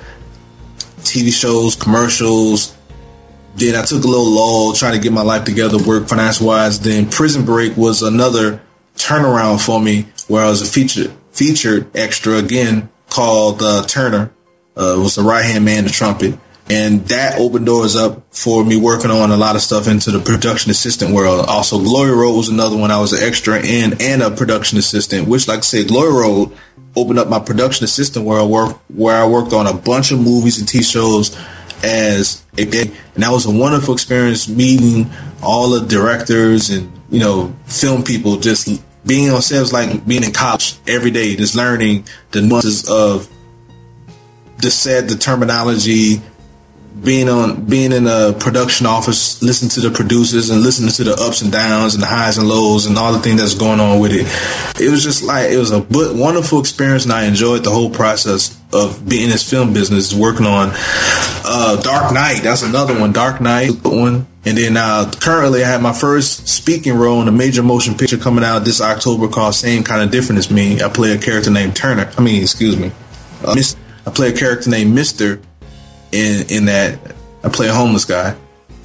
TV 1.06 1.32
shows, 1.32 1.76
commercials, 1.76 2.76
then 3.56 3.74
I 3.74 3.82
took 3.82 4.04
a 4.04 4.06
little 4.06 4.30
lull, 4.30 4.74
trying 4.74 4.94
to 4.94 5.00
get 5.00 5.12
my 5.12 5.22
life 5.22 5.44
together, 5.44 5.78
work 5.82 6.08
finance 6.08 6.40
wise. 6.40 6.80
Then 6.80 7.08
Prison 7.08 7.44
Break 7.44 7.76
was 7.76 8.02
another 8.02 8.60
turnaround 8.96 9.64
for 9.64 9.80
me, 9.80 10.06
where 10.28 10.44
I 10.44 10.50
was 10.50 10.60
a 10.60 10.66
featured 10.66 11.10
featured 11.32 11.94
extra 11.96 12.34
again 12.34 12.88
called 13.08 13.62
uh, 13.62 13.84
Turner. 13.86 14.30
Uh, 14.76 15.00
was 15.02 15.14
the 15.14 15.22
right 15.22 15.46
hand 15.46 15.64
man, 15.64 15.84
the 15.84 15.90
trumpet, 15.90 16.38
and 16.68 17.06
that 17.06 17.38
opened 17.38 17.64
doors 17.64 17.96
up 17.96 18.22
for 18.30 18.62
me 18.62 18.76
working 18.76 19.10
on 19.10 19.30
a 19.30 19.36
lot 19.38 19.56
of 19.56 19.62
stuff 19.62 19.88
into 19.88 20.10
the 20.10 20.20
production 20.20 20.70
assistant 20.70 21.14
world. 21.14 21.46
Also, 21.46 21.78
Glory 21.78 22.10
Road 22.10 22.36
was 22.36 22.50
another 22.50 22.76
one. 22.76 22.90
I 22.90 23.00
was 23.00 23.14
an 23.14 23.26
extra 23.26 23.58
and 23.58 24.02
and 24.02 24.20
a 24.20 24.30
production 24.30 24.76
assistant, 24.76 25.28
which, 25.28 25.48
like 25.48 25.58
I 25.58 25.62
said, 25.62 25.88
Glory 25.88 26.12
Road 26.12 26.52
opened 26.96 27.18
up 27.18 27.28
my 27.28 27.38
production 27.38 27.84
assistant 27.84 28.24
where 28.24 28.42
where 28.88 29.16
I 29.16 29.26
worked 29.26 29.52
on 29.52 29.66
a 29.66 29.74
bunch 29.74 30.10
of 30.10 30.20
movies 30.20 30.58
and 30.58 30.66
TV 30.66 30.82
shows 30.90 31.36
as 31.84 32.44
a 32.58 32.64
day. 32.64 32.90
And 33.14 33.22
that 33.22 33.30
was 33.30 33.46
a 33.46 33.50
wonderful 33.50 33.94
experience 33.94 34.48
meeting 34.48 35.10
all 35.42 35.70
the 35.70 35.86
directors 35.86 36.70
and, 36.70 36.90
you 37.10 37.20
know, 37.20 37.54
film 37.66 38.02
people, 38.02 38.38
just 38.38 38.82
being 39.06 39.30
on 39.30 39.42
set 39.42 39.60
was 39.60 39.72
like 39.72 40.06
being 40.06 40.24
in 40.24 40.32
college 40.32 40.76
every 40.88 41.10
day, 41.10 41.36
just 41.36 41.54
learning 41.54 42.06
the 42.32 42.42
nuances 42.42 42.88
of 42.88 43.28
the 44.58 44.70
set, 44.70 45.08
the 45.08 45.16
terminology, 45.16 46.20
being 47.02 47.28
on 47.28 47.66
being 47.66 47.92
in 47.92 48.06
a 48.06 48.32
production 48.32 48.86
office, 48.86 49.42
listening 49.42 49.70
to 49.70 49.80
the 49.80 49.90
producers 49.90 50.50
and 50.50 50.62
listening 50.62 50.90
to 50.90 51.04
the 51.04 51.12
ups 51.12 51.42
and 51.42 51.52
downs 51.52 51.94
and 51.94 52.02
the 52.02 52.06
highs 52.06 52.38
and 52.38 52.48
lows 52.48 52.86
and 52.86 52.96
all 52.96 53.12
the 53.12 53.18
things 53.18 53.40
that's 53.40 53.54
going 53.54 53.80
on 53.80 54.00
with 54.00 54.12
it. 54.12 54.26
It 54.80 54.90
was 54.90 55.02
just 55.02 55.22
like 55.22 55.50
it 55.50 55.58
was 55.58 55.72
a 55.72 55.86
wonderful 55.90 56.58
experience, 56.58 57.04
and 57.04 57.12
I 57.12 57.24
enjoyed 57.24 57.64
the 57.64 57.70
whole 57.70 57.90
process 57.90 58.58
of 58.72 59.08
being 59.08 59.24
in 59.24 59.30
this 59.30 59.48
film 59.48 59.72
business, 59.72 60.12
working 60.12 60.46
on 60.46 60.70
uh, 60.72 61.80
Dark 61.82 62.12
Knight. 62.12 62.40
That's 62.42 62.62
another 62.62 62.98
one, 62.98 63.12
Dark 63.12 63.40
Knight 63.40 63.84
one. 63.84 64.26
And 64.44 64.56
then 64.56 64.76
uh, 64.76 65.10
currently, 65.20 65.64
I 65.64 65.68
have 65.68 65.82
my 65.82 65.92
first 65.92 66.46
speaking 66.46 66.94
role 66.94 67.20
in 67.20 67.26
a 67.26 67.32
major 67.32 67.64
motion 67.64 67.94
picture 67.94 68.16
coming 68.16 68.44
out 68.44 68.60
this 68.60 68.80
October 68.80 69.28
called 69.28 69.54
"Same 69.54 69.82
Kind 69.82 70.02
of 70.02 70.10
Different 70.10 70.38
as 70.38 70.50
Me." 70.50 70.80
I 70.80 70.88
play 70.88 71.12
a 71.12 71.18
character 71.18 71.50
named 71.50 71.74
Turner. 71.74 72.10
I 72.16 72.22
mean, 72.22 72.42
excuse 72.42 72.76
me, 72.76 72.92
uh, 73.44 73.56
I 74.06 74.10
play 74.10 74.28
a 74.28 74.36
character 74.36 74.70
named 74.70 74.94
Mister 74.94 75.40
in 76.12 76.46
in 76.48 76.64
that 76.66 76.98
I 77.42 77.48
play 77.48 77.68
a 77.68 77.74
homeless 77.74 78.04
guy, 78.04 78.36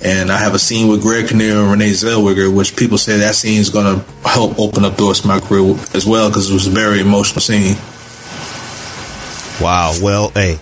and 0.03 0.31
I 0.31 0.37
have 0.37 0.53
a 0.53 0.59
scene 0.59 0.87
with 0.87 1.01
Greg 1.01 1.27
Kinnear 1.27 1.57
and 1.57 1.71
Renee 1.71 1.91
Zellweger, 1.91 2.53
which 2.53 2.75
people 2.75 2.97
say 2.97 3.17
that 3.17 3.35
scene 3.35 3.59
is 3.59 3.69
going 3.69 3.99
to 3.99 4.05
help 4.27 4.59
open 4.59 4.85
up 4.85 4.97
doors 4.97 5.21
to 5.21 5.27
my 5.27 5.39
career 5.39 5.75
as 5.93 6.05
well 6.05 6.29
because 6.29 6.49
it 6.49 6.53
was 6.53 6.67
a 6.67 6.71
very 6.71 7.01
emotional 7.01 7.41
scene. 7.41 7.75
Wow. 9.61 9.93
Well, 10.01 10.29
hey, 10.29 10.57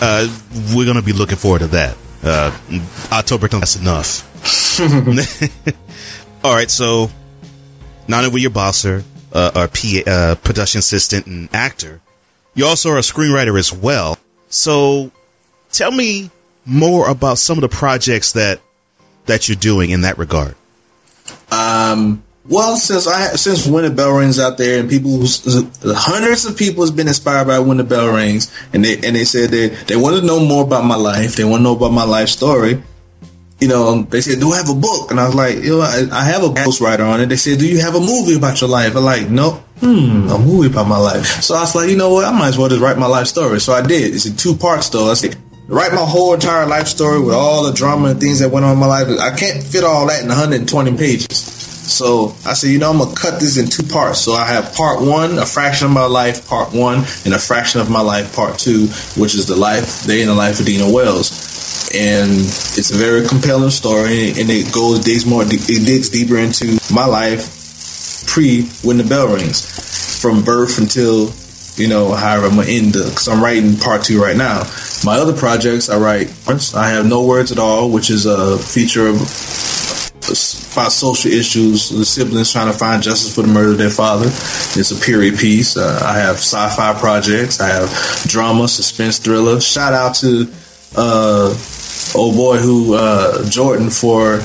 uh, 0.00 0.28
we're 0.74 0.84
going 0.84 0.96
to 0.96 1.02
be 1.02 1.12
looking 1.12 1.38
forward 1.38 1.60
to 1.60 1.66
that. 1.68 1.96
Uh, 2.22 2.56
October, 3.12 3.48
that's 3.48 3.76
enough. 3.76 4.24
All 6.44 6.54
right. 6.54 6.70
So, 6.70 7.10
not 8.06 8.24
only 8.24 8.42
your 8.42 8.50
bosser, 8.50 9.02
uh, 9.32 9.50
or 9.54 9.68
PA, 9.68 10.10
uh, 10.10 10.34
production 10.36 10.80
assistant 10.80 11.26
and 11.26 11.48
actor, 11.52 12.00
you 12.54 12.66
also 12.66 12.90
are 12.90 12.98
a 12.98 13.02
screenwriter 13.02 13.58
as 13.58 13.72
well. 13.72 14.18
So, 14.48 15.10
tell 15.76 15.90
me 15.90 16.30
more 16.64 17.08
about 17.08 17.38
some 17.38 17.58
of 17.58 17.62
the 17.62 17.68
projects 17.68 18.32
that 18.32 18.60
that 19.26 19.48
you're 19.48 19.56
doing 19.56 19.90
in 19.90 20.02
that 20.02 20.18
regard. 20.18 20.54
Um, 21.50 22.22
well, 22.48 22.76
since 22.76 23.06
I 23.06 23.34
since 23.36 23.66
When 23.66 23.84
the 23.84 23.90
Bell 23.90 24.16
Rings 24.16 24.38
out 24.38 24.56
there, 24.56 24.80
and 24.80 24.88
people, 24.88 25.20
hundreds 25.84 26.44
of 26.44 26.56
people 26.56 26.82
has 26.82 26.90
been 26.90 27.08
inspired 27.08 27.46
by 27.46 27.58
When 27.58 27.76
the 27.76 27.84
Bell 27.84 28.14
Rings, 28.14 28.52
and 28.72 28.84
they 28.84 28.94
and 28.94 29.16
they 29.16 29.24
said 29.24 29.50
they 29.50 29.68
they 29.68 29.96
want 29.96 30.16
to 30.16 30.24
know 30.24 30.40
more 30.40 30.64
about 30.64 30.84
my 30.84 30.96
life. 30.96 31.36
They 31.36 31.44
want 31.44 31.60
to 31.60 31.64
know 31.64 31.76
about 31.76 31.92
my 31.92 32.04
life 32.04 32.28
story. 32.28 32.82
You 33.58 33.68
know, 33.68 34.02
they 34.02 34.20
said, 34.20 34.38
"Do 34.38 34.52
I 34.52 34.58
have 34.58 34.68
a 34.68 34.74
book?" 34.74 35.10
And 35.10 35.18
I 35.18 35.26
was 35.26 35.34
like, 35.34 35.56
"You 35.56 35.78
know, 35.78 35.80
I, 35.80 36.06
I 36.12 36.24
have 36.24 36.44
a 36.44 36.48
ghostwriter 36.48 37.08
on 37.08 37.20
it." 37.20 37.26
They 37.26 37.36
said, 37.36 37.58
"Do 37.58 37.66
you 37.66 37.80
have 37.80 37.94
a 37.94 38.00
movie 38.00 38.36
about 38.36 38.60
your 38.60 38.70
life?" 38.70 38.94
I'm 38.94 39.02
like, 39.02 39.30
"No, 39.30 39.52
hmm, 39.80 40.28
a 40.28 40.38
movie 40.38 40.68
about 40.68 40.86
my 40.86 40.98
life." 40.98 41.42
So 41.42 41.54
I 41.54 41.60
was 41.60 41.74
like, 41.74 41.88
"You 41.88 41.96
know 41.96 42.12
what? 42.12 42.26
I 42.26 42.32
might 42.38 42.48
as 42.48 42.58
well 42.58 42.68
just 42.68 42.82
write 42.82 42.98
my 42.98 43.06
life 43.06 43.26
story." 43.26 43.58
So 43.60 43.72
I 43.72 43.80
did. 43.80 44.14
It's 44.14 44.26
in 44.26 44.36
two 44.36 44.54
parts, 44.54 44.90
though. 44.90 45.10
I 45.10 45.14
said, 45.14 45.36
write 45.68 45.92
my 45.92 46.04
whole 46.04 46.34
entire 46.34 46.66
life 46.66 46.86
story 46.86 47.20
with 47.20 47.34
all 47.34 47.64
the 47.64 47.72
drama 47.72 48.10
and 48.10 48.20
things 48.20 48.38
that 48.38 48.50
went 48.50 48.64
on 48.64 48.74
in 48.74 48.78
my 48.78 48.86
life. 48.86 49.08
I 49.20 49.34
can't 49.36 49.62
fit 49.62 49.84
all 49.84 50.06
that 50.06 50.22
in 50.22 50.28
120 50.28 50.96
pages. 50.96 51.36
So 51.36 52.34
I 52.44 52.54
said, 52.54 52.70
you 52.70 52.78
know, 52.78 52.90
I'm 52.90 52.98
gonna 52.98 53.14
cut 53.14 53.40
this 53.40 53.56
in 53.58 53.68
two 53.68 53.82
parts. 53.84 54.20
So 54.20 54.32
I 54.32 54.44
have 54.46 54.74
part 54.74 55.00
one, 55.00 55.38
a 55.38 55.46
fraction 55.46 55.86
of 55.86 55.92
my 55.92 56.06
life, 56.06 56.46
part 56.48 56.72
one, 56.72 57.04
and 57.24 57.34
a 57.34 57.38
fraction 57.38 57.80
of 57.80 57.90
my 57.90 58.00
life, 58.00 58.34
part 58.34 58.58
two, 58.58 58.86
which 59.16 59.34
is 59.34 59.46
the 59.46 59.56
life, 59.56 60.04
day 60.06 60.20
in 60.20 60.28
the 60.28 60.34
life 60.34 60.58
of 60.60 60.66
Dino 60.66 60.90
Wells. 60.90 61.90
And 61.94 62.30
it's 62.32 62.90
a 62.90 62.96
very 62.96 63.26
compelling 63.26 63.70
story, 63.70 64.30
and 64.30 64.50
it 64.50 64.72
goes 64.72 65.04
digs 65.04 65.24
more, 65.24 65.42
it 65.44 65.86
digs 65.86 66.10
deeper 66.10 66.36
into 66.36 66.78
my 66.92 67.06
life 67.06 68.26
pre 68.26 68.62
when 68.82 68.98
the 68.98 69.04
bell 69.04 69.28
rings, 69.28 70.20
from 70.20 70.42
birth 70.42 70.78
until 70.78 71.32
you 71.76 71.88
know, 71.88 72.12
however 72.14 72.46
I'm 72.46 72.56
gonna 72.56 72.68
end 72.68 72.94
because 72.94 73.28
I'm 73.28 73.42
writing 73.42 73.76
part 73.76 74.02
two 74.02 74.20
right 74.20 74.36
now. 74.36 74.64
My 75.06 75.18
other 75.18 75.36
projects 75.36 75.88
I 75.88 75.98
write. 75.98 76.34
I 76.74 76.88
have 76.88 77.06
no 77.06 77.24
words 77.24 77.52
at 77.52 77.60
all, 77.60 77.92
which 77.92 78.10
is 78.10 78.26
a 78.26 78.58
feature 78.58 79.06
of 79.06 79.14
about 80.72 80.90
social 80.90 81.30
issues, 81.30 81.90
the 81.90 82.04
siblings 82.04 82.52
trying 82.52 82.70
to 82.70 82.76
find 82.76 83.00
justice 83.04 83.32
for 83.32 83.42
the 83.42 83.48
murder 83.48 83.70
of 83.70 83.78
their 83.78 83.88
father. 83.88 84.26
It's 84.26 84.90
a 84.90 85.00
period 85.00 85.38
piece. 85.38 85.76
Uh, 85.76 86.02
I 86.04 86.18
have 86.18 86.36
sci-fi 86.36 86.98
projects. 86.98 87.60
I 87.60 87.68
have 87.68 87.88
drama, 88.26 88.66
suspense, 88.66 89.18
thriller. 89.18 89.60
Shout 89.60 89.92
out 89.92 90.16
to 90.16 90.52
uh, 90.96 91.56
old 92.16 92.34
boy 92.34 92.58
who 92.58 92.94
uh, 92.94 93.48
Jordan 93.48 93.90
for 93.90 94.40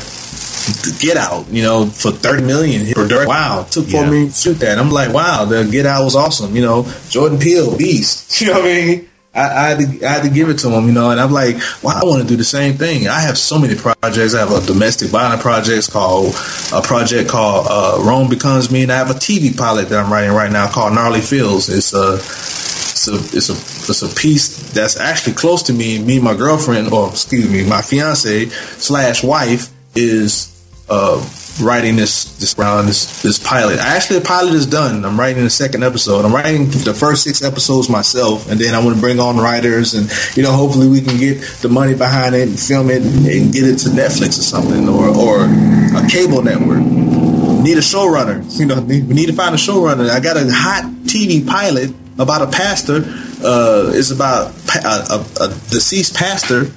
Get 1.00 1.18
Out, 1.18 1.48
you 1.50 1.64
know, 1.64 1.88
for 1.88 2.12
thirty 2.12 2.44
million. 2.44 2.86
Wow, 3.28 3.66
took 3.70 3.88
four 3.88 4.04
yeah. 4.04 4.10
million 4.12 4.28
to 4.28 4.34
shoot 4.36 4.60
that. 4.60 4.78
I'm 4.78 4.92
like, 4.92 5.12
wow, 5.12 5.46
the 5.46 5.66
Get 5.66 5.88
Out 5.88 6.04
was 6.04 6.16
awesome. 6.16 6.56
You 6.56 6.62
know, 6.62 6.94
Jordan 7.10 7.40
Peele, 7.40 7.76
beast. 7.76 8.30
You 8.42 8.48
know 8.48 8.54
what 8.54 8.72
I 8.72 8.74
mean? 8.74 9.11
I, 9.34 9.40
I, 9.42 9.70
had 9.70 9.80
to, 9.80 10.06
I 10.06 10.10
had 10.10 10.24
to 10.24 10.30
give 10.30 10.50
it 10.50 10.60
to 10.60 10.70
him, 10.70 10.88
you 10.88 10.92
know, 10.92 11.10
and 11.10 11.20
I'm 11.20 11.32
like, 11.32 11.56
well, 11.82 11.96
I 11.96 12.06
want 12.06 12.22
to 12.22 12.28
do 12.28 12.36
the 12.36 12.44
same 12.44 12.74
thing. 12.74 13.08
I 13.08 13.22
have 13.22 13.38
so 13.38 13.58
many 13.58 13.76
projects. 13.76 14.36
I 14.36 14.40
have 14.40 14.52
a 14.52 14.66
domestic 14.66 15.10
violence 15.10 15.42
project 15.42 15.90
called 15.90 16.36
a 16.74 16.82
project 16.82 17.30
called 17.30 17.68
uh, 17.70 18.04
Rome 18.04 18.30
Becomes 18.30 18.70
Me, 18.70 18.84
and 18.84 18.92
I 18.92 18.98
have 18.98 19.10
a 19.10 19.14
TV 19.14 19.58
pilot 19.58 19.88
that 19.90 20.04
I'm 20.04 20.12
writing 20.12 20.34
right 20.34 20.52
now 20.52 20.70
called 20.70 20.94
Gnarly 20.94 21.22
Fields. 21.22 21.70
It's 21.70 21.94
a 21.94 22.16
it's 22.16 23.08
a 23.08 23.16
it's 23.38 23.50
a 23.50 23.54
it's 23.90 24.02
a 24.02 24.16
piece 24.16 24.72
that's 24.74 24.98
actually 25.00 25.34
close 25.34 25.64
to 25.64 25.74
me. 25.74 26.04
Me 26.04 26.16
and 26.16 26.26
my 26.26 26.36
girlfriend, 26.36 26.92
or 26.92 27.10
excuse 27.10 27.50
me, 27.50 27.68
my 27.68 27.82
fiance 27.82 28.48
slash 28.50 29.24
wife 29.24 29.70
is 29.96 30.52
uh, 30.90 31.20
writing 31.60 31.96
this 31.96 32.26
this 32.38 32.58
round 32.58 32.88
this 32.88 33.22
this 33.22 33.40
pilot. 33.40 33.80
Actually, 33.80 34.20
the 34.20 34.26
pilot 34.26 34.54
is 34.54 34.66
done. 34.66 35.04
I'm 35.04 35.20
writing 35.20 35.44
the 35.44 35.50
second 35.50 35.84
episode. 35.84 36.24
I'm 36.24 36.34
writing 36.34 36.70
the 36.70 36.94
first 36.94 37.24
six 37.24 37.44
episodes 37.44 37.90
myself, 37.90 38.50
and 38.50 38.60
then 38.60 38.74
I 38.74 38.84
want 38.84 38.96
to 38.96 39.02
bring 39.02 39.20
on 39.20 39.38
writers, 39.38 39.94
and 39.94 40.10
you 40.38 40.44
know, 40.44 40.52
hopefully 40.52 40.88
we 40.88 41.02
can 41.02 41.18
get 41.18 41.42
the 41.62 41.70
money 41.70 41.94
behind 41.94 42.36
it 42.36 42.48
and 42.48 42.60
film 42.60 42.90
it 42.90 43.02
and 43.02 43.54
get 43.54 43.64
it 43.64 43.78
to 43.80 43.90
Netflix 43.90 44.40
or 44.40 44.44
something, 44.44 44.88
or 44.88 45.08
or 45.10 45.46
a 45.46 46.08
cable 46.08 46.42
network. 46.42 46.80
Need 46.82 47.78
a 47.78 47.82
showrunner. 47.82 48.42
You 48.60 48.66
know, 48.66 48.82
we 48.82 49.02
need 49.02 49.28
to 49.28 49.34
find 49.34 49.54
a 49.54 49.58
showrunner. 49.58 50.10
I 50.10 50.20
got 50.20 50.38
a 50.38 50.46
hot 50.52 50.86
TV 51.04 51.46
pilot 51.46 51.94
about 52.18 52.42
a 52.42 52.48
pastor. 52.48 53.04
Uh, 53.44 53.92
it's 53.94 54.12
about 54.12 54.54
a, 54.84 54.88
a, 54.88 55.46
a 55.46 55.48
deceased 55.70 56.16
pastor, 56.16 56.72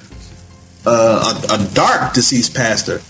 uh, 0.85 1.41
a, 1.49 1.53
a 1.53 1.73
dark 1.73 2.13
deceased 2.13 2.55
pastor 2.55 3.01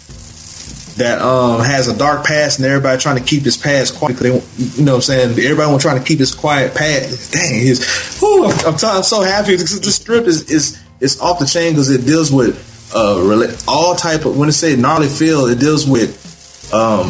that 0.97 1.21
um, 1.21 1.61
has 1.61 1.87
a 1.87 1.97
dark 1.97 2.25
past 2.25 2.59
and 2.59 2.65
everybody 2.65 2.99
trying 2.99 3.17
to 3.17 3.23
keep 3.23 3.43
his 3.43 3.57
past 3.57 3.95
quiet. 3.95 4.17
They, 4.17 4.29
you 4.29 4.83
know 4.83 4.93
what 4.93 4.95
I'm 4.95 5.01
saying? 5.01 5.29
Everybody 5.31 5.69
want 5.69 5.81
trying 5.81 5.99
to 5.99 6.05
keep 6.05 6.19
his 6.19 6.33
quiet 6.33 6.73
past. 6.73 7.33
Dang, 7.33 7.53
his, 7.53 8.17
whew, 8.19 8.45
I'm, 8.45 8.67
I'm, 8.67 8.77
t- 8.77 8.87
I'm 8.87 9.03
so 9.03 9.21
happy. 9.21 9.51
because 9.53 9.79
The 9.81 9.91
strip 9.91 10.25
is, 10.25 10.49
is, 10.49 10.81
is 11.01 11.19
off 11.19 11.39
the 11.39 11.45
chain 11.45 11.73
because 11.73 11.89
it 11.89 12.05
deals 12.05 12.31
with 12.31 12.55
uh, 12.95 13.53
all 13.67 13.95
type 13.95 14.25
of, 14.25 14.37
when 14.37 14.47
it 14.47 14.53
say 14.53 14.75
gnarly 14.75 15.07
feel, 15.07 15.47
it 15.47 15.59
deals 15.59 15.85
with 15.85 16.73
um, 16.73 17.07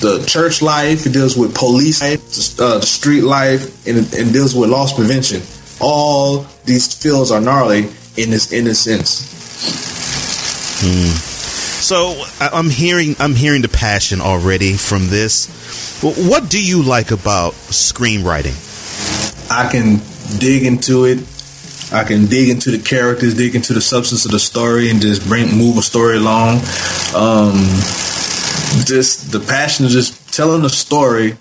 the 0.00 0.24
church 0.26 0.62
life, 0.62 1.04
it 1.06 1.12
deals 1.12 1.36
with 1.36 1.54
police 1.54 2.02
life, 2.02 2.60
uh, 2.60 2.80
street 2.80 3.22
life, 3.22 3.86
and 3.88 3.98
it, 3.98 4.32
deals 4.32 4.54
with 4.54 4.70
loss 4.70 4.94
prevention. 4.94 5.42
All 5.80 6.46
these 6.64 6.94
fields 6.94 7.30
are 7.30 7.40
gnarly 7.40 7.88
in 8.16 8.30
this 8.30 8.52
in 8.52 8.64
this 8.64 8.80
sense. 8.80 9.32
Hmm. 10.80 11.35
So 11.86 12.20
I'm 12.40 12.68
hearing 12.68 13.14
I'm 13.20 13.36
hearing 13.36 13.62
the 13.62 13.68
passion 13.68 14.20
already 14.20 14.72
from 14.72 15.06
this. 15.06 16.02
What 16.02 16.50
do 16.50 16.60
you 16.60 16.82
like 16.82 17.12
about 17.12 17.52
screenwriting? 17.52 18.58
I 19.48 19.70
can 19.70 20.00
dig 20.40 20.64
into 20.64 21.04
it. 21.04 21.18
I 21.92 22.02
can 22.02 22.26
dig 22.26 22.48
into 22.48 22.72
the 22.72 22.80
characters, 22.80 23.34
dig 23.34 23.54
into 23.54 23.72
the 23.72 23.80
substance 23.80 24.24
of 24.24 24.32
the 24.32 24.40
story, 24.40 24.90
and 24.90 25.00
just 25.00 25.28
bring 25.28 25.56
move 25.56 25.78
a 25.78 25.82
story 25.82 26.16
along. 26.16 26.56
Um, 27.14 27.54
just 28.82 29.30
the 29.30 29.38
passion 29.38 29.84
of 29.84 29.92
just 29.92 30.34
telling 30.34 30.64
a 30.64 30.68
story 30.68 31.36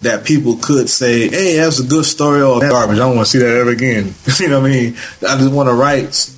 that 0.00 0.24
people 0.24 0.56
could 0.56 0.88
say, 0.88 1.28
"Hey, 1.28 1.56
that's 1.56 1.80
a 1.80 1.84
good 1.84 2.06
story," 2.06 2.40
or 2.40 2.60
"Garbage." 2.60 2.96
I 2.96 3.00
don't 3.00 3.14
want 3.14 3.26
to 3.26 3.30
see 3.30 3.40
that 3.40 3.58
ever 3.58 3.68
again. 3.68 4.14
you 4.40 4.48
know 4.48 4.62
what 4.62 4.70
I 4.70 4.74
mean? 4.74 4.96
I 5.28 5.36
just 5.36 5.52
want 5.52 5.68
to 5.68 5.74
write 5.74 6.30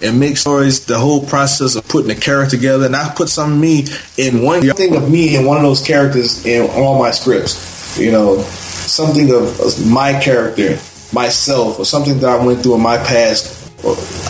and 0.00 0.20
make 0.20 0.36
stories, 0.36 0.86
the 0.86 0.98
whole 0.98 1.24
process 1.26 1.74
of 1.74 1.86
putting 1.88 2.10
a 2.10 2.14
character 2.14 2.56
together. 2.56 2.86
And 2.86 2.94
I 2.94 3.12
put 3.14 3.28
some 3.28 3.52
of 3.54 3.58
me 3.58 3.86
in 4.16 4.42
one 4.42 4.62
thing 4.62 4.96
of 4.96 5.10
me 5.10 5.36
in 5.36 5.44
one 5.44 5.56
of 5.56 5.62
those 5.62 5.84
characters 5.84 6.44
in 6.46 6.68
all 6.70 6.98
my 6.98 7.10
scripts. 7.10 7.98
You 7.98 8.12
know, 8.12 8.38
something 8.42 9.32
of 9.32 9.86
my 9.86 10.20
character, 10.20 10.78
myself, 11.12 11.78
or 11.78 11.84
something 11.84 12.18
that 12.20 12.40
I 12.40 12.44
went 12.44 12.62
through 12.62 12.76
in 12.76 12.82
my 12.82 12.98
past. 12.98 13.56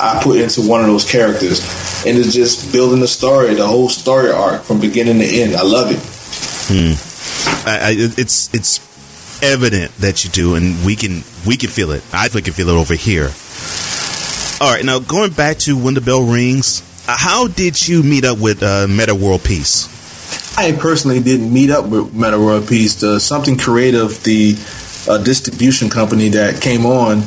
I 0.01 0.21
put 0.23 0.39
into 0.39 0.61
one 0.69 0.83
of 0.83 0.87
those 0.87 1.11
characters, 1.11 1.61
and 2.07 2.19
it's 2.19 2.35
just 2.35 2.71
building 2.71 3.01
the 3.01 3.09
story, 3.09 3.55
the 3.55 3.67
whole 3.67 3.89
story 3.89 4.31
arc 4.31 4.63
from 4.63 4.79
beginning 4.79 5.19
to 5.19 5.25
end. 5.25 5.57
I 5.57 5.63
love 5.63 5.91
it. 5.91 5.99
Hmm. 6.69 7.67
I, 7.67 7.79
I, 7.79 7.95
it's 7.97 8.53
it's 8.55 9.43
evident 9.43 9.95
that 9.97 10.25
you 10.25 10.31
do, 10.31 10.55
and 10.55 10.85
we 10.85 10.97
can 10.97 11.23
we 11.47 11.57
can 11.57 11.71
feel 11.71 11.93
it. 11.93 12.03
I 12.13 12.29
can 12.29 12.53
feel 12.53 12.69
it 12.69 12.75
over 12.75 12.95
here. 12.95 13.31
All 14.61 14.73
right, 14.73 14.85
now 14.85 14.99
going 14.99 15.31
back 15.31 15.59
to 15.59 15.77
when 15.77 15.95
the 15.95 16.01
bell 16.01 16.25
rings, 16.25 16.83
uh, 17.09 17.17
how 17.17 17.47
did 17.47 17.87
you 17.87 18.03
meet 18.03 18.25
up 18.25 18.39
with 18.39 18.61
uh, 18.61 18.89
Metta 18.89 19.15
World 19.15 19.45
Peace? 19.45 19.87
I 20.59 20.73
personally 20.73 21.21
didn't 21.21 21.53
meet 21.53 21.71
up 21.71 21.87
with 21.87 22.13
Metta 22.13 22.41
World 22.41 22.67
Peace. 22.67 22.97
The 22.97 23.21
Something 23.21 23.57
Creative, 23.57 24.21
the 24.25 24.57
uh, 25.09 25.19
distribution 25.23 25.89
company 25.89 26.31
that 26.31 26.61
came 26.61 26.87
on, 26.87 27.19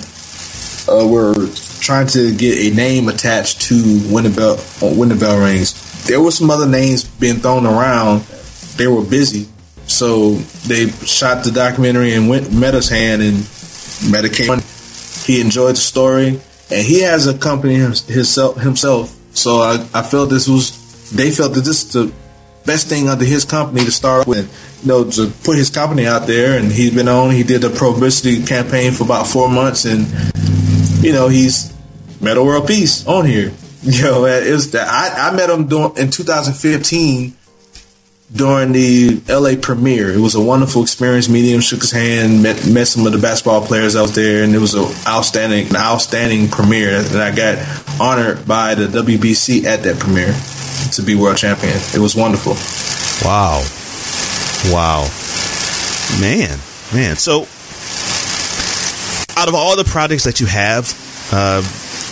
uh, 0.89 1.07
were 1.07 1.47
trying 1.79 2.07
to 2.07 2.35
get 2.35 2.69
a 2.69 2.75
name 2.75 3.07
attached 3.07 3.61
to 3.61 3.75
when 4.11 4.25
the 4.25 4.29
bell 4.29 4.57
when 4.93 5.07
the 5.07 5.15
bell 5.15 5.39
rings. 5.39 6.03
There 6.07 6.19
were 6.19 6.31
some 6.31 6.49
other 6.49 6.67
names 6.67 7.05
being 7.05 7.37
thrown 7.37 7.65
around. 7.65 8.23
They 8.75 8.87
were 8.87 9.05
busy, 9.05 9.47
so 9.87 10.33
they 10.67 10.89
shot 11.05 11.45
the 11.45 11.51
documentary 11.51 12.13
and 12.13 12.27
went 12.27 12.51
Metta's 12.51 12.89
hand, 12.89 13.21
and 13.21 13.37
Meta 14.11 14.27
came 14.27 14.49
on. 14.49 14.59
He 15.23 15.39
enjoyed 15.39 15.75
the 15.75 15.79
story 15.79 16.41
and 16.71 16.85
he 16.85 17.01
has 17.01 17.27
a 17.27 17.37
company 17.37 17.75
himself. 17.75 18.57
Himself, 18.57 19.15
so 19.33 19.57
I, 19.57 19.85
I 19.93 20.01
felt 20.01 20.29
this 20.29 20.47
was 20.47 21.11
they 21.11 21.31
felt 21.31 21.53
that 21.53 21.61
this 21.61 21.83
is 21.83 21.93
the 21.93 22.13
best 22.65 22.87
thing 22.87 23.09
under 23.09 23.25
his 23.25 23.45
company 23.45 23.83
to 23.83 23.91
start 23.91 24.27
with. 24.27 24.49
You 24.81 24.87
know, 24.87 25.09
to 25.11 25.31
put 25.43 25.57
his 25.57 25.69
company 25.69 26.07
out 26.07 26.27
there, 26.27 26.57
and 26.57 26.71
he's 26.71 26.93
been 26.93 27.07
on. 27.07 27.31
He 27.31 27.43
did 27.43 27.63
a 27.63 27.69
publicity 27.69 28.43
campaign 28.43 28.93
for 28.93 29.03
about 29.03 29.27
four 29.27 29.49
months, 29.49 29.85
and 29.85 30.07
you 31.03 31.11
know 31.11 31.27
he's 31.27 31.73
Metta 32.21 32.43
World 32.43 32.67
Peace 32.67 33.05
on 33.07 33.25
here. 33.25 33.51
You 33.83 34.03
know, 34.03 34.25
it 34.25 34.51
was 34.51 34.69
that 34.71 34.87
I, 34.87 35.29
I 35.29 35.35
met 35.35 35.49
him 35.49 35.65
during, 35.65 35.97
in 35.97 36.11
2015 36.11 37.35
during 38.33 38.71
the 38.71 39.21
LA 39.27 39.59
premiere. 39.61 40.11
It 40.11 40.19
was 40.19 40.35
a 40.35 40.41
wonderful 40.41 40.81
experience. 40.81 41.27
Meeting 41.27 41.59
shook 41.59 41.81
his 41.81 41.91
hand, 41.91 42.41
met 42.41 42.65
met 42.67 42.87
some 42.87 43.05
of 43.05 43.11
the 43.11 43.17
basketball 43.17 43.65
players 43.65 43.95
out 43.95 44.09
there, 44.09 44.43
and 44.43 44.55
it 44.55 44.59
was 44.59 44.73
an 44.73 44.85
outstanding, 45.07 45.67
an 45.69 45.75
outstanding 45.75 46.47
premiere. 46.47 46.99
And 46.99 47.17
I 47.17 47.35
got 47.35 47.57
honored 47.99 48.47
by 48.47 48.75
the 48.75 48.87
WBC 48.87 49.65
at 49.65 49.83
that 49.83 49.99
premiere 49.99 50.33
to 50.93 51.01
be 51.01 51.15
world 51.15 51.37
champion. 51.37 51.75
It 51.93 51.99
was 51.99 52.15
wonderful. 52.15 52.53
Wow, 53.27 53.61
wow, 54.73 55.01
man, 56.21 56.57
man. 56.93 57.17
So, 57.17 57.41
out 59.39 59.47
of 59.47 59.55
all 59.55 59.75
the 59.75 59.83
projects 59.85 60.23
that 60.23 60.39
you 60.39 60.47
have 60.47 60.93
uh, 61.33 61.61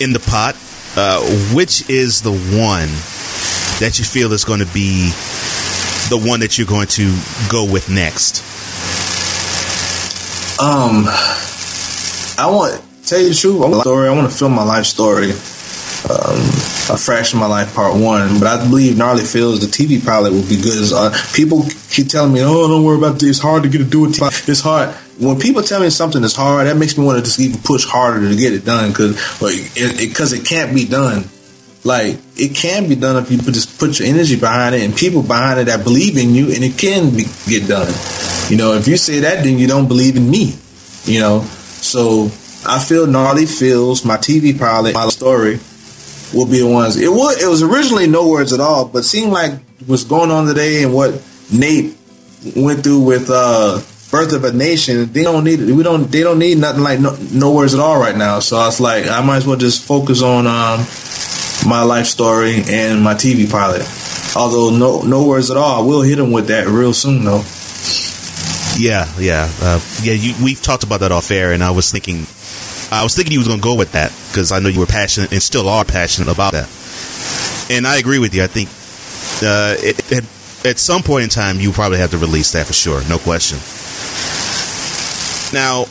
in 0.02 0.12
the 0.14 0.20
pot, 0.20 0.56
uh, 0.98 1.22
which 1.54 1.90
is 1.90 2.22
the 2.22 2.32
one 2.32 2.90
that 3.80 3.96
you 3.98 4.04
feel 4.04 4.34
is 4.34 4.44
going 4.44 4.60
to 4.60 4.74
be 4.74 5.14
the 6.10 6.18
one 6.18 6.40
that 6.40 6.58
you're 6.58 6.68
going 6.68 6.88
to 6.88 7.16
go 7.50 7.70
with 7.70 7.90
next? 7.90 8.44
Um, 10.60 11.06
I 12.38 12.50
want 12.52 12.84
tell 13.06 13.20
you 13.20 13.30
the 13.30 13.36
truth. 13.36 13.62
I 13.62 13.70
want 13.70 13.82
story. 13.82 14.10
I 14.10 14.12
want 14.14 14.30
to 14.30 14.38
film 14.38 14.54
my 14.54 14.64
life 14.64 14.86
story. 14.86 15.32
Um, 16.10 16.40
a 16.90 16.98
fraction 16.98 17.38
of 17.38 17.42
my 17.42 17.48
life, 17.48 17.76
part 17.76 17.96
one. 17.96 18.40
But 18.40 18.48
I 18.48 18.58
believe 18.58 18.98
gnarly 18.98 19.24
feels 19.24 19.60
the 19.60 19.68
TV 19.68 20.04
pilot 20.04 20.34
will 20.34 20.48
be 20.48 20.60
good. 20.60 20.92
Uh, 20.94 21.16
people 21.34 21.66
keep 21.90 22.08
telling 22.08 22.34
me, 22.34 22.42
"Oh, 22.42 22.68
don't 22.68 22.84
worry 22.84 22.98
about 22.98 23.20
this. 23.20 23.30
It's 23.30 23.40
hard 23.40 23.64
to 23.64 23.70
get 23.70 23.80
to 23.80 23.84
do 23.84 24.06
it. 24.06 24.18
It's 24.48 24.62
hard." 24.62 24.90
When 25.18 25.38
people 25.40 25.62
tell 25.62 25.82
me 25.82 25.90
something 25.90 26.24
is 26.24 26.36
hard, 26.36 26.68
that 26.68 26.78
makes 26.78 26.98
me 26.98 27.06
want 27.06 27.20
to 27.20 27.26
just 27.26 27.40
even 27.40 27.60
push 27.62 27.86
harder 27.86 28.28
to 28.28 28.36
get 28.36 28.54
it 28.54 28.66
done 28.66 28.90
because 28.90 29.16
because 29.40 30.34
it, 30.34 30.40
it, 30.40 30.42
it 30.42 30.46
can't 30.46 30.74
be 30.74 30.86
done 30.86 31.26
like 31.84 32.18
it 32.36 32.56
can 32.56 32.90
be 32.90 32.96
done 32.96 33.22
if 33.22 33.32
you 33.32 33.38
just 33.38 33.80
put 33.80 34.00
your 34.00 34.08
energy 34.08 34.38
behind 34.38 34.76
it 34.76 34.82
and 34.82 34.96
people 34.96 35.22
behind 35.22 35.60
it 35.60 35.66
that 35.66 35.84
believe 35.84 36.18
in 36.18 36.36
you, 36.36 36.54
and 36.54 36.64
it 36.64 36.78
can 36.78 37.16
be, 37.16 37.26
get 37.48 37.68
done. 37.68 37.94
You 38.50 38.58
know, 38.58 38.74
if 38.74 38.88
you 38.88 38.98
say 38.98 39.20
that, 39.20 39.44
then 39.44 39.58
you 39.58 39.68
don't 39.68 39.88
believe 39.88 40.18
in 40.18 40.30
me. 40.30 40.56
You 41.06 41.22
know, 41.22 41.42
so 41.42 42.26
I 42.66 42.80
feel 42.80 43.08
gnarly 43.08 43.46
feels 43.46 44.04
my 44.04 44.18
TV 44.18 44.58
pilot, 44.58 44.94
my 44.94 45.08
story 45.10 45.60
will 46.34 46.46
be 46.46 46.60
the 46.60 46.68
ones. 46.68 46.98
It 46.98 47.10
was 47.10 47.42
it 47.42 47.48
was 47.48 47.64
originally 47.64 48.08
no 48.08 48.28
words 48.28 48.54
at 48.54 48.60
all, 48.60 48.86
but 48.86 49.06
seemed 49.06 49.32
like 49.32 49.54
what's 49.86 50.04
going 50.04 50.32
on 50.32 50.46
today 50.46 50.84
and 50.84 50.94
what 50.94 51.22
Nate 51.52 51.96
went 52.56 52.84
through 52.84 53.02
with 53.02 53.30
uh 53.30 53.82
Birth 54.12 54.34
of 54.34 54.44
a 54.44 54.52
Nation, 54.52 55.12
they 55.14 55.24
don't 55.24 55.44
need 55.44 55.60
we 55.60 55.84
don't 55.84 56.12
they 56.12 56.22
don't 56.22 56.40
need 56.40 56.58
nothing 56.58 56.82
like 56.82 57.00
no, 57.00 57.16
no 57.32 57.54
words 57.54 57.76
at 57.76 57.80
all 57.80 58.00
right 58.00 58.16
now. 58.16 58.40
So 58.40 58.58
I 58.58 58.66
was 58.66 58.80
like, 58.80 59.08
I 59.08 59.24
might 59.24 59.38
as 59.38 59.48
well 59.48 59.58
just 59.58 59.86
focus 59.86 60.24
on 60.24 60.48
um 60.48 60.80
my 61.68 61.84
life 61.84 62.06
story 62.06 62.62
and 62.68 63.02
my 63.02 63.14
TV 63.14 63.50
pilot. 63.50 63.88
Although 64.36 64.78
no 64.78 65.02
no 65.02 65.28
words 65.28 65.50
at 65.52 65.58
all, 65.58 65.84
I 65.84 65.86
will 65.86 66.02
hit 66.02 66.20
him 66.20 66.32
with 66.32 66.48
that 66.48 66.68
real 66.68 66.94
soon 66.94 67.26
though. 67.26 67.44
Yeah, 68.78 69.12
yeah, 69.20 69.52
uh, 69.62 69.80
yeah. 70.02 70.14
You, 70.14 70.34
we've 70.44 70.62
talked 70.62 70.84
about 70.84 71.02
that 71.02 71.12
off 71.12 71.32
air, 71.32 71.52
and 71.52 71.62
I 71.64 71.72
was 71.72 71.92
thinking, 71.92 72.26
I 72.92 73.04
was 73.04 73.14
thinking 73.16 73.34
you 73.34 73.40
was 73.40 73.48
to 73.48 73.58
go 73.60 73.76
with 73.76 73.92
that 73.92 74.14
because 74.30 74.52
I 74.52 74.60
know 74.60 74.70
you 74.70 74.80
were 74.80 74.86
passionate 74.86 75.34
and 75.34 75.42
still 75.42 75.68
are 75.68 75.84
passionate 75.84 76.32
about 76.32 76.54
that. 76.54 76.70
And 77.70 77.86
I 77.86 77.98
agree 77.98 78.20
with 78.20 78.34
you. 78.34 78.44
I 78.44 78.48
think 78.48 78.70
uh, 79.44 79.76
it, 79.80 80.12
it, 80.12 80.24
at 80.66 80.80
some 80.80 81.04
point 81.04 81.26
in 81.26 81.30
time, 81.30 81.60
you 81.60 81.72
probably 81.72 81.98
have 81.98 82.12
to 82.12 82.18
release 82.18 82.54
that 82.54 82.68
for 82.68 82.74
sure, 82.74 83.02
no 83.10 83.18
question. 83.18 83.60
Now, 85.54 85.86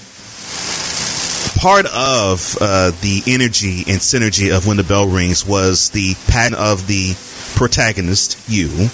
part 1.58 1.86
of 1.86 2.56
uh, 2.60 2.92
the 3.02 3.22
energy 3.26 3.80
and 3.88 4.00
synergy 4.00 4.56
of 4.56 4.66
when 4.66 4.76
the 4.76 4.84
bell 4.84 5.08
rings 5.08 5.44
was 5.44 5.90
the 5.90 6.14
pattern 6.28 6.56
of 6.56 6.86
the 6.86 7.14
protagonist, 7.56 8.38
you, 8.48 8.88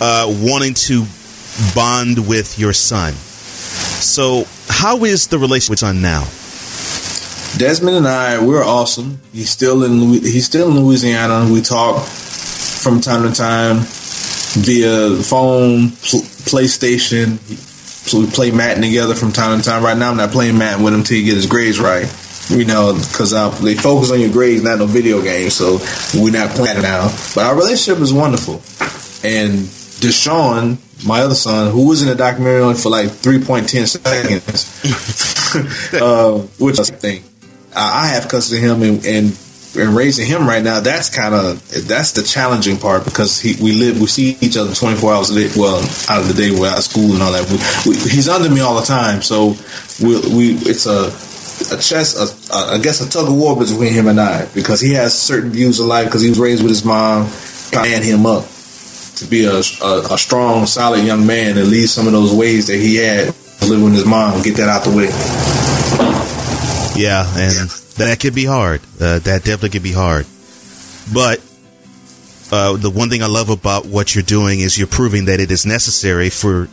uh, 0.00 0.26
wanting 0.40 0.72
to 0.72 1.04
bond 1.74 2.26
with 2.26 2.58
your 2.58 2.72
son. 2.72 3.12
So, 3.12 4.44
how 4.68 5.04
is 5.04 5.28
the 5.28 5.38
relationship 5.38 5.70
with 5.70 5.78
son 5.80 6.00
now? 6.00 6.22
Desmond 7.58 7.98
and 7.98 8.08
I, 8.08 8.44
we're 8.44 8.64
awesome. 8.64 9.20
He's 9.32 9.50
still 9.50 9.84
in 9.84 10.00
he's 10.10 10.46
still 10.46 10.70
in 10.70 10.80
Louisiana. 10.84 11.52
We 11.52 11.60
talk 11.60 12.02
from 12.02 13.00
time 13.00 13.22
to 13.28 13.32
time 13.32 13.76
via 14.56 15.22
phone, 15.22 15.90
pl- 15.90 16.26
PlayStation. 16.48 17.38
So 18.06 18.20
we 18.20 18.26
play 18.26 18.50
Madden 18.50 18.82
together 18.82 19.14
from 19.14 19.32
time 19.32 19.58
to 19.58 19.64
time. 19.64 19.82
Right 19.82 19.96
now, 19.96 20.10
I'm 20.10 20.16
not 20.16 20.30
playing 20.30 20.58
Madden 20.58 20.84
with 20.84 20.92
him 20.92 21.00
until 21.00 21.16
he 21.16 21.24
get 21.24 21.36
his 21.36 21.46
grades 21.46 21.80
right. 21.80 22.06
You 22.50 22.66
know, 22.66 22.92
because 22.92 23.30
they 23.62 23.74
focus 23.74 24.10
on 24.10 24.20
your 24.20 24.30
grades, 24.30 24.62
not 24.62 24.78
no 24.78 24.86
video 24.86 25.22
games. 25.22 25.54
So 25.54 25.78
we're 26.14 26.30
not 26.30 26.50
playing 26.50 26.82
now. 26.82 27.08
But 27.34 27.46
our 27.46 27.56
relationship 27.56 28.02
is 28.02 28.12
wonderful. 28.12 28.56
And 29.26 29.60
Deshaun, 30.00 30.76
my 31.06 31.20
other 31.20 31.34
son, 31.34 31.72
who 31.72 31.88
was 31.88 32.02
in 32.02 32.08
the 32.08 32.14
documentary 32.14 32.60
only 32.60 32.74
for 32.74 32.90
like 32.90 33.08
3.10 33.08 33.88
seconds, 33.88 35.94
uh, 35.94 36.38
which 36.58 36.78
I 36.78 36.84
think 36.84 37.24
I 37.74 38.08
have 38.08 38.28
custody 38.28 38.66
of 38.66 38.80
him 38.80 38.82
and, 38.82 39.06
and 39.06 39.38
and 39.76 39.94
raising 39.94 40.26
him 40.26 40.46
right 40.46 40.62
now, 40.62 40.80
that's 40.80 41.08
kind 41.08 41.34
of 41.34 41.60
that's 41.86 42.12
the 42.12 42.22
challenging 42.22 42.78
part 42.78 43.04
because 43.04 43.40
he, 43.40 43.56
we 43.62 43.72
live 43.72 44.00
we 44.00 44.06
see 44.06 44.36
each 44.40 44.56
other 44.56 44.74
twenty 44.74 44.96
four 44.96 45.12
hours 45.12 45.30
a 45.30 45.34
day. 45.34 45.50
Well, 45.56 45.78
out 46.08 46.22
of 46.22 46.28
the 46.28 46.34
day, 46.34 46.50
we're 46.50 46.68
out 46.68 46.78
of 46.78 46.84
school 46.84 47.12
and 47.12 47.22
all 47.22 47.32
that. 47.32 47.48
We, 47.50 47.90
we, 47.90 47.98
he's 47.98 48.28
under 48.28 48.48
me 48.48 48.60
all 48.60 48.76
the 48.76 48.86
time, 48.86 49.22
so 49.22 49.56
we, 50.02 50.20
we 50.34 50.54
it's 50.66 50.86
a 50.86 51.12
a 51.72 51.78
chess, 51.80 52.18
a, 52.18 52.54
a, 52.54 52.74
I 52.74 52.78
guess 52.78 53.00
a 53.00 53.08
tug 53.08 53.28
of 53.28 53.34
war 53.34 53.56
between 53.56 53.92
him 53.92 54.08
and 54.08 54.20
I 54.20 54.46
because 54.54 54.80
he 54.80 54.94
has 54.94 55.16
certain 55.16 55.50
views 55.50 55.78
of 55.80 55.86
life 55.86 56.06
because 56.06 56.22
he 56.22 56.28
was 56.28 56.38
raised 56.38 56.62
with 56.62 56.70
his 56.70 56.84
mom, 56.84 57.30
man 57.72 58.02
him 58.02 58.26
up 58.26 58.44
to 59.16 59.26
be 59.26 59.44
a, 59.44 59.54
a, 59.54 60.14
a 60.14 60.18
strong, 60.18 60.66
solid 60.66 61.04
young 61.04 61.26
man 61.26 61.56
and 61.56 61.68
leave 61.68 61.88
some 61.88 62.06
of 62.06 62.12
those 62.12 62.34
ways 62.34 62.66
that 62.66 62.76
he 62.76 62.96
had 62.96 63.34
living 63.62 63.84
with 63.84 63.94
his 63.94 64.06
mom. 64.06 64.42
Get 64.42 64.56
that 64.56 64.68
out 64.68 64.84
the 64.84 64.90
way. 64.90 65.08
Yeah, 67.00 67.26
and 67.36 67.70
that 67.96 68.20
could 68.20 68.34
be 68.34 68.44
hard. 68.44 68.80
Uh, 69.00 69.18
that 69.20 69.44
definitely 69.44 69.70
could 69.70 69.82
be 69.82 69.92
hard. 69.92 70.26
But 71.12 71.40
uh, 72.52 72.76
the 72.76 72.90
one 72.90 73.10
thing 73.10 73.22
I 73.22 73.26
love 73.26 73.50
about 73.50 73.86
what 73.86 74.14
you're 74.14 74.22
doing 74.24 74.60
is 74.60 74.78
you're 74.78 74.86
proving 74.86 75.26
that 75.26 75.40
it 75.40 75.50
is 75.50 75.66
necessary 75.66 76.30
for 76.30 76.68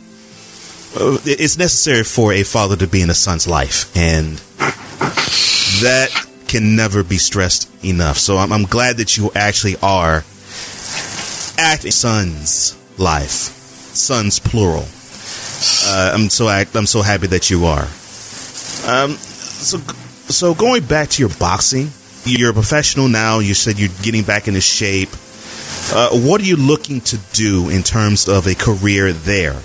uh, 0.94 1.18
it's 1.24 1.56
necessary 1.56 2.04
for 2.04 2.32
a 2.32 2.42
father 2.42 2.76
to 2.76 2.86
be 2.86 3.00
in 3.00 3.10
a 3.10 3.14
son's 3.14 3.46
life, 3.46 3.96
and 3.96 4.36
that 5.82 6.10
can 6.48 6.76
never 6.76 7.02
be 7.02 7.16
stressed 7.16 7.70
enough. 7.82 8.18
So 8.18 8.36
I'm, 8.36 8.52
I'm 8.52 8.64
glad 8.64 8.98
that 8.98 9.16
you 9.16 9.30
actually 9.34 9.76
are 9.82 10.22
acting 11.58 11.92
son's 11.92 12.76
life, 12.98 13.30
sons 13.30 14.38
plural. 14.38 14.84
Uh, 15.84 16.12
I'm 16.14 16.28
so 16.28 16.46
I'm 16.48 16.86
so 16.86 17.00
happy 17.02 17.28
that 17.28 17.48
you 17.48 17.64
are. 17.64 17.88
Um, 18.86 19.12
so 19.16 19.78
so 20.28 20.54
going 20.54 20.84
back 20.84 21.08
to 21.10 21.22
your 21.22 21.30
boxing, 21.38 21.90
you're 22.24 22.50
a 22.50 22.54
professional 22.54 23.08
now. 23.08 23.40
You 23.40 23.54
said 23.54 23.78
you're 23.78 23.90
getting 24.02 24.22
back 24.22 24.48
into 24.48 24.60
shape. 24.60 25.10
Uh, 25.92 26.10
what 26.10 26.40
are 26.40 26.44
you 26.44 26.56
looking 26.56 27.00
to 27.00 27.18
do 27.32 27.68
in 27.68 27.82
terms 27.82 28.28
of 28.28 28.46
a 28.46 28.54
career 28.54 29.12
there? 29.12 29.52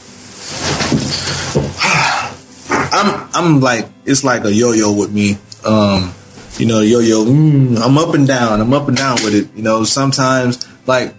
I'm 2.70 3.30
I'm 3.34 3.60
like 3.60 3.88
it's 4.06 4.24
like 4.24 4.44
a 4.46 4.54
yo-yo 4.54 4.94
with 4.94 5.12
me. 5.12 5.38
Um, 5.66 6.14
you 6.58 6.66
know, 6.66 6.82
yo-yo. 6.82 7.26
Mm, 7.26 7.80
I'm 7.80 7.98
up 7.98 8.16
and 8.16 8.28
down. 8.28 8.60
I'm 8.62 8.74
up 8.74 8.88
and 8.88 8.98
down 8.98 9.16
with 9.24 9.36
it. 9.36 9.56
You 9.56 9.64
know, 9.64 9.84
sometimes 9.84 10.68
like 10.88 11.14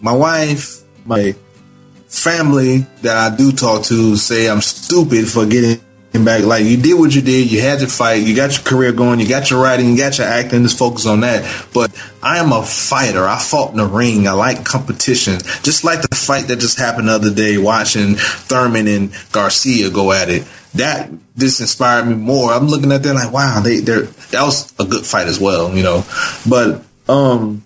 my 0.00 0.12
wife, 0.12 0.82
my 1.04 1.34
family 2.08 2.78
that 3.02 3.16
I 3.16 3.36
do 3.36 3.52
talk 3.52 3.84
to 3.84 4.16
say 4.16 4.48
I'm 4.48 4.60
stupid 4.60 5.28
for 5.28 5.46
getting 5.46 5.80
back. 6.24 6.44
Like 6.44 6.64
you 6.64 6.76
did 6.76 6.98
what 6.98 7.14
you 7.14 7.22
did. 7.22 7.50
You 7.50 7.60
had 7.60 7.80
to 7.80 7.86
fight. 7.86 8.22
You 8.26 8.34
got 8.34 8.52
your 8.54 8.64
career 8.64 8.92
going. 8.92 9.20
You 9.20 9.28
got 9.28 9.50
your 9.50 9.62
writing. 9.62 9.90
You 9.90 9.96
got 9.96 10.18
your 10.18 10.26
acting. 10.26 10.62
Just 10.62 10.78
focus 10.78 11.06
on 11.06 11.20
that. 11.20 11.68
But 11.72 11.90
I 12.22 12.38
am 12.38 12.52
a 12.52 12.62
fighter. 12.62 13.24
I 13.24 13.38
fought 13.38 13.72
in 13.72 13.76
the 13.78 13.86
ring. 13.86 14.26
I 14.26 14.32
like 14.32 14.64
competition. 14.64 15.38
Just 15.62 15.84
like 15.84 16.02
the 16.02 16.14
fight 16.14 16.48
that 16.48 16.56
just 16.56 16.78
happened 16.78 17.08
the 17.08 17.12
other 17.12 17.32
day, 17.32 17.58
watching 17.58 18.16
Thurman 18.16 18.88
and 18.88 19.12
Garcia 19.32 19.90
go 19.90 20.12
at 20.12 20.28
it. 20.28 20.46
That 20.74 21.10
this 21.34 21.60
inspired 21.60 22.06
me 22.06 22.14
more. 22.14 22.52
I'm 22.52 22.66
looking 22.66 22.92
at 22.92 23.02
that 23.02 23.14
like, 23.14 23.32
wow, 23.32 23.60
they 23.60 23.80
they 23.80 24.02
that 24.30 24.42
was 24.42 24.72
a 24.78 24.84
good 24.84 25.06
fight 25.06 25.28
as 25.28 25.38
well, 25.38 25.74
you 25.74 25.82
know. 25.82 26.04
But 26.48 26.82
um 27.08 27.64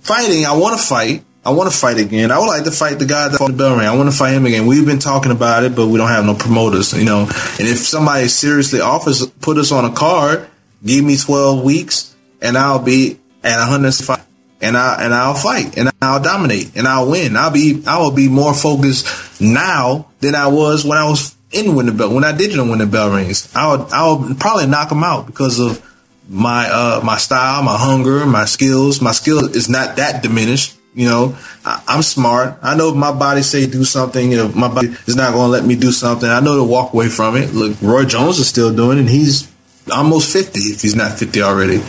fighting, 0.00 0.46
I 0.46 0.56
want 0.56 0.78
to 0.80 0.84
fight. 0.84 1.24
I 1.46 1.50
want 1.50 1.70
to 1.70 1.78
fight 1.78 1.98
again. 1.98 2.32
I 2.32 2.40
would 2.40 2.48
like 2.48 2.64
to 2.64 2.72
fight 2.72 2.98
the 2.98 3.06
guy 3.06 3.28
that 3.28 3.38
fought 3.38 3.52
the 3.52 3.56
bell 3.56 3.76
ring. 3.76 3.86
I 3.86 3.94
want 3.94 4.10
to 4.10 4.16
fight 4.16 4.34
him 4.34 4.46
again. 4.46 4.66
We've 4.66 4.84
been 4.84 4.98
talking 4.98 5.30
about 5.30 5.62
it, 5.62 5.76
but 5.76 5.86
we 5.86 5.96
don't 5.96 6.08
have 6.08 6.24
no 6.24 6.34
promoters, 6.34 6.92
you 6.92 7.04
know. 7.04 7.20
And 7.20 7.68
if 7.68 7.78
somebody 7.78 8.26
seriously 8.26 8.80
offers, 8.80 9.24
put 9.24 9.56
us 9.56 9.70
on 9.70 9.84
a 9.84 9.92
card, 9.92 10.48
give 10.84 11.04
me 11.04 11.16
12 11.16 11.62
weeks, 11.62 12.16
and 12.42 12.58
I'll 12.58 12.80
be 12.80 13.20
at 13.44 13.60
105, 13.60 14.26
and 14.60 14.76
I 14.76 15.04
and 15.04 15.14
I'll 15.14 15.34
fight, 15.34 15.78
and 15.78 15.92
I'll 16.02 16.20
dominate, 16.20 16.74
and 16.74 16.88
I'll 16.88 17.08
win. 17.08 17.36
I'll 17.36 17.52
be 17.52 17.80
I 17.86 17.98
will 17.98 18.10
be 18.10 18.28
more 18.28 18.52
focused 18.52 19.40
now 19.40 20.08
than 20.18 20.34
I 20.34 20.48
was 20.48 20.84
when 20.84 20.98
I 20.98 21.08
was 21.08 21.36
in 21.52 21.76
win 21.76 21.86
the 21.86 21.92
bell 21.92 22.12
when 22.12 22.24
I 22.24 22.36
did 22.36 22.58
win 22.58 22.78
the 22.78 22.86
bell 22.86 23.10
rings. 23.10 23.52
I'll 23.54 23.88
I 23.92 24.12
would 24.12 24.40
probably 24.40 24.66
knock 24.66 24.90
him 24.90 25.04
out 25.04 25.26
because 25.26 25.60
of 25.60 25.80
my 26.28 26.68
uh 26.68 27.02
my 27.04 27.18
style, 27.18 27.62
my 27.62 27.78
hunger, 27.78 28.26
my 28.26 28.46
skills. 28.46 29.00
My 29.00 29.12
skill 29.12 29.46
is 29.46 29.68
not 29.68 29.94
that 29.96 30.24
diminished. 30.24 30.76
You 30.96 31.06
know, 31.06 31.36
I, 31.62 31.82
am 31.88 32.00
smart. 32.00 32.58
I 32.62 32.74
know 32.74 32.88
if 32.88 32.96
my 32.96 33.12
body 33.12 33.42
say 33.42 33.66
do 33.66 33.84
something, 33.84 34.32
if 34.32 34.56
my 34.56 34.72
body 34.72 34.88
is 35.06 35.14
not 35.14 35.34
going 35.34 35.48
to 35.48 35.52
let 35.52 35.66
me 35.66 35.76
do 35.76 35.92
something, 35.92 36.26
I 36.26 36.40
know 36.40 36.56
to 36.56 36.64
walk 36.64 36.94
away 36.94 37.10
from 37.10 37.36
it. 37.36 37.52
Look, 37.52 37.76
Roy 37.82 38.06
Jones 38.06 38.38
is 38.38 38.48
still 38.48 38.74
doing 38.74 38.96
it, 38.96 39.00
and 39.02 39.10
he's 39.10 39.52
almost 39.92 40.32
50 40.32 40.58
if 40.58 40.80
he's 40.80 40.96
not 40.96 41.18
50 41.18 41.42
already. 41.42 41.82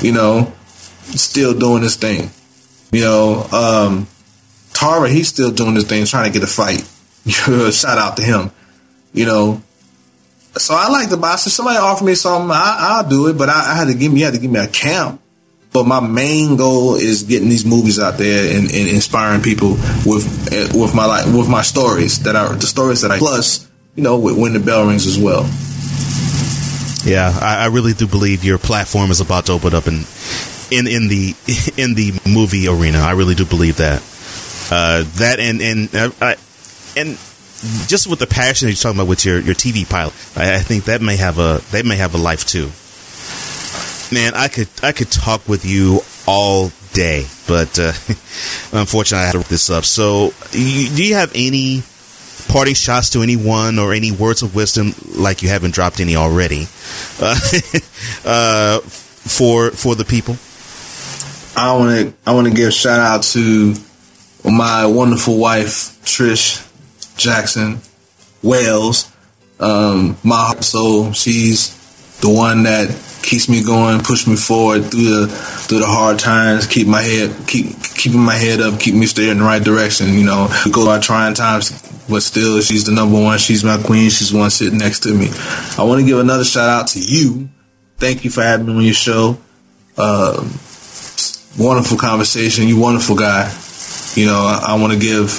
You 0.00 0.12
know, 0.12 0.52
still 1.16 1.58
doing 1.58 1.82
his 1.82 1.96
thing. 1.96 2.30
You 2.92 3.00
know, 3.00 3.46
um, 3.50 4.06
Tara, 4.72 5.08
he's 5.08 5.26
still 5.26 5.50
doing 5.50 5.74
his 5.74 5.84
thing, 5.84 6.04
trying 6.04 6.32
to 6.32 6.38
get 6.38 6.48
a 6.48 6.50
fight. 6.50 6.88
Shout 7.74 7.98
out 7.98 8.16
to 8.18 8.22
him. 8.22 8.52
You 9.12 9.26
know, 9.26 9.62
so 10.54 10.76
I 10.76 10.88
like 10.88 11.08
the 11.08 11.16
box. 11.16 11.48
If 11.48 11.52
somebody 11.52 11.78
offer 11.78 12.04
me 12.04 12.14
something, 12.14 12.52
I, 12.52 13.00
will 13.02 13.10
do 13.10 13.26
it. 13.26 13.36
But 13.36 13.48
I, 13.48 13.72
I, 13.72 13.74
had 13.74 13.88
to 13.88 13.94
give 13.94 14.12
me, 14.12 14.20
you 14.20 14.26
had 14.26 14.34
to 14.34 14.40
give 14.40 14.52
me 14.52 14.60
a 14.60 14.68
camp 14.68 15.20
but 15.72 15.84
my 15.84 16.00
main 16.00 16.56
goal 16.56 16.94
is 16.94 17.24
getting 17.24 17.48
these 17.48 17.64
movies 17.64 17.98
out 17.98 18.16
there 18.18 18.56
and, 18.56 18.64
and 18.70 18.88
inspiring 18.88 19.42
people 19.42 19.70
with 20.06 20.24
with 20.74 20.94
my 20.94 21.06
like 21.06 21.26
with 21.26 21.48
my 21.48 21.62
stories 21.62 22.22
that 22.22 22.36
are 22.36 22.54
the 22.54 22.66
stories 22.66 23.02
that 23.02 23.10
I 23.10 23.18
plus 23.18 23.68
you 23.94 24.02
know 24.02 24.18
with 24.18 24.38
when 24.38 24.52
the 24.52 24.60
bell 24.60 24.86
rings 24.86 25.06
as 25.06 25.18
well. 25.18 25.42
Yeah, 27.04 27.30
I, 27.40 27.64
I 27.64 27.66
really 27.66 27.92
do 27.92 28.08
believe 28.08 28.42
your 28.42 28.58
platform 28.58 29.10
is 29.10 29.20
about 29.20 29.46
to 29.46 29.52
open 29.52 29.74
up 29.74 29.86
in 29.86 30.04
in 30.70 30.86
in 30.86 31.08
the 31.08 31.34
in 31.76 31.94
the 31.94 32.18
movie 32.26 32.68
arena. 32.68 32.98
I 32.98 33.12
really 33.12 33.34
do 33.34 33.44
believe 33.44 33.76
that. 33.76 34.02
Uh, 34.70 35.04
that 35.18 35.38
and 35.38 35.60
and 35.62 35.94
uh, 35.94 36.10
I, 36.20 36.36
and 36.96 37.18
just 37.86 38.06
with 38.08 38.18
the 38.18 38.26
passion 38.26 38.66
that 38.66 38.72
you're 38.72 38.76
talking 38.76 38.98
about 38.98 39.08
with 39.08 39.24
your, 39.24 39.40
your 39.40 39.54
TV 39.54 39.88
pilot, 39.88 40.12
I, 40.36 40.56
I 40.56 40.58
think 40.58 40.84
that 40.84 41.00
may 41.00 41.16
have 41.16 41.38
a 41.38 41.60
they 41.70 41.82
may 41.82 41.96
have 41.96 42.14
a 42.14 42.18
life 42.18 42.44
too 42.44 42.70
man, 44.12 44.34
I 44.34 44.48
could 44.48 44.68
I 44.82 44.92
could 44.92 45.10
talk 45.10 45.48
with 45.48 45.64
you 45.64 46.00
all 46.26 46.70
day, 46.92 47.26
but 47.46 47.78
uh, 47.78 47.92
unfortunately, 48.72 49.22
I 49.22 49.26
had 49.26 49.32
to 49.32 49.38
wrap 49.38 49.48
this 49.48 49.70
up. 49.70 49.84
So, 49.84 50.32
you, 50.52 50.88
do 50.88 51.04
you 51.04 51.14
have 51.14 51.32
any 51.34 51.82
parting 52.48 52.74
shots 52.74 53.10
to 53.10 53.22
anyone 53.22 53.78
or 53.78 53.92
any 53.92 54.12
words 54.12 54.42
of 54.42 54.54
wisdom, 54.54 54.94
like 55.14 55.42
you 55.42 55.48
haven't 55.48 55.74
dropped 55.74 56.00
any 56.00 56.16
already, 56.16 56.66
uh, 57.20 57.38
uh, 58.24 58.80
for 58.80 59.70
for 59.70 59.94
the 59.94 60.04
people? 60.04 60.36
I 61.56 61.76
want 61.76 61.90
to 61.98 62.14
I 62.26 62.34
want 62.34 62.48
to 62.48 62.54
give 62.54 62.68
a 62.68 62.72
shout 62.72 63.00
out 63.00 63.22
to 63.24 63.74
my 64.44 64.86
wonderful 64.86 65.38
wife 65.38 65.98
Trish 66.04 66.62
Jackson 67.16 67.80
Wells. 68.42 69.10
Um, 69.58 70.18
my 70.22 70.36
heart 70.36 70.64
soul. 70.64 71.12
She's 71.12 71.74
the 72.20 72.28
one 72.28 72.64
that 72.64 72.90
keeps 73.26 73.48
me 73.48 73.62
going, 73.62 74.00
push 74.00 74.26
me 74.26 74.36
forward 74.36 74.84
through 74.84 75.26
the 75.26 75.26
through 75.26 75.80
the 75.80 75.86
hard 75.86 76.18
times, 76.18 76.66
keep 76.66 76.86
my 76.86 77.02
head 77.02 77.34
keep 77.46 77.66
keeping 77.82 78.20
my 78.20 78.34
head 78.34 78.60
up, 78.60 78.78
keep 78.78 78.94
me 78.94 79.06
steering 79.06 79.32
in 79.32 79.38
the 79.38 79.44
right 79.44 79.62
direction. 79.62 80.14
You 80.14 80.24
know, 80.24 80.48
we 80.64 80.70
go 80.70 80.88
our 80.88 81.00
trying 81.00 81.34
times, 81.34 81.70
but 82.08 82.22
still, 82.22 82.60
she's 82.60 82.86
the 82.86 82.92
number 82.92 83.20
one. 83.20 83.38
She's 83.38 83.64
my 83.64 83.82
queen. 83.82 84.10
She's 84.10 84.30
the 84.30 84.38
one 84.38 84.50
sitting 84.50 84.78
next 84.78 85.00
to 85.00 85.12
me. 85.12 85.28
I 85.76 85.82
want 85.82 86.00
to 86.00 86.06
give 86.06 86.18
another 86.18 86.44
shout 86.44 86.68
out 86.68 86.88
to 86.88 87.00
you. 87.00 87.48
Thank 87.98 88.24
you 88.24 88.30
for 88.30 88.42
having 88.42 88.66
me 88.66 88.74
on 88.74 88.82
your 88.82 88.94
show. 88.94 89.38
Uh, 89.96 90.48
wonderful 91.58 91.98
conversation. 91.98 92.68
You 92.68 92.78
wonderful 92.78 93.16
guy. 93.16 93.50
You 94.14 94.26
know, 94.26 94.38
I, 94.38 94.74
I 94.74 94.80
want 94.80 94.92
to 94.92 94.98
give 94.98 95.30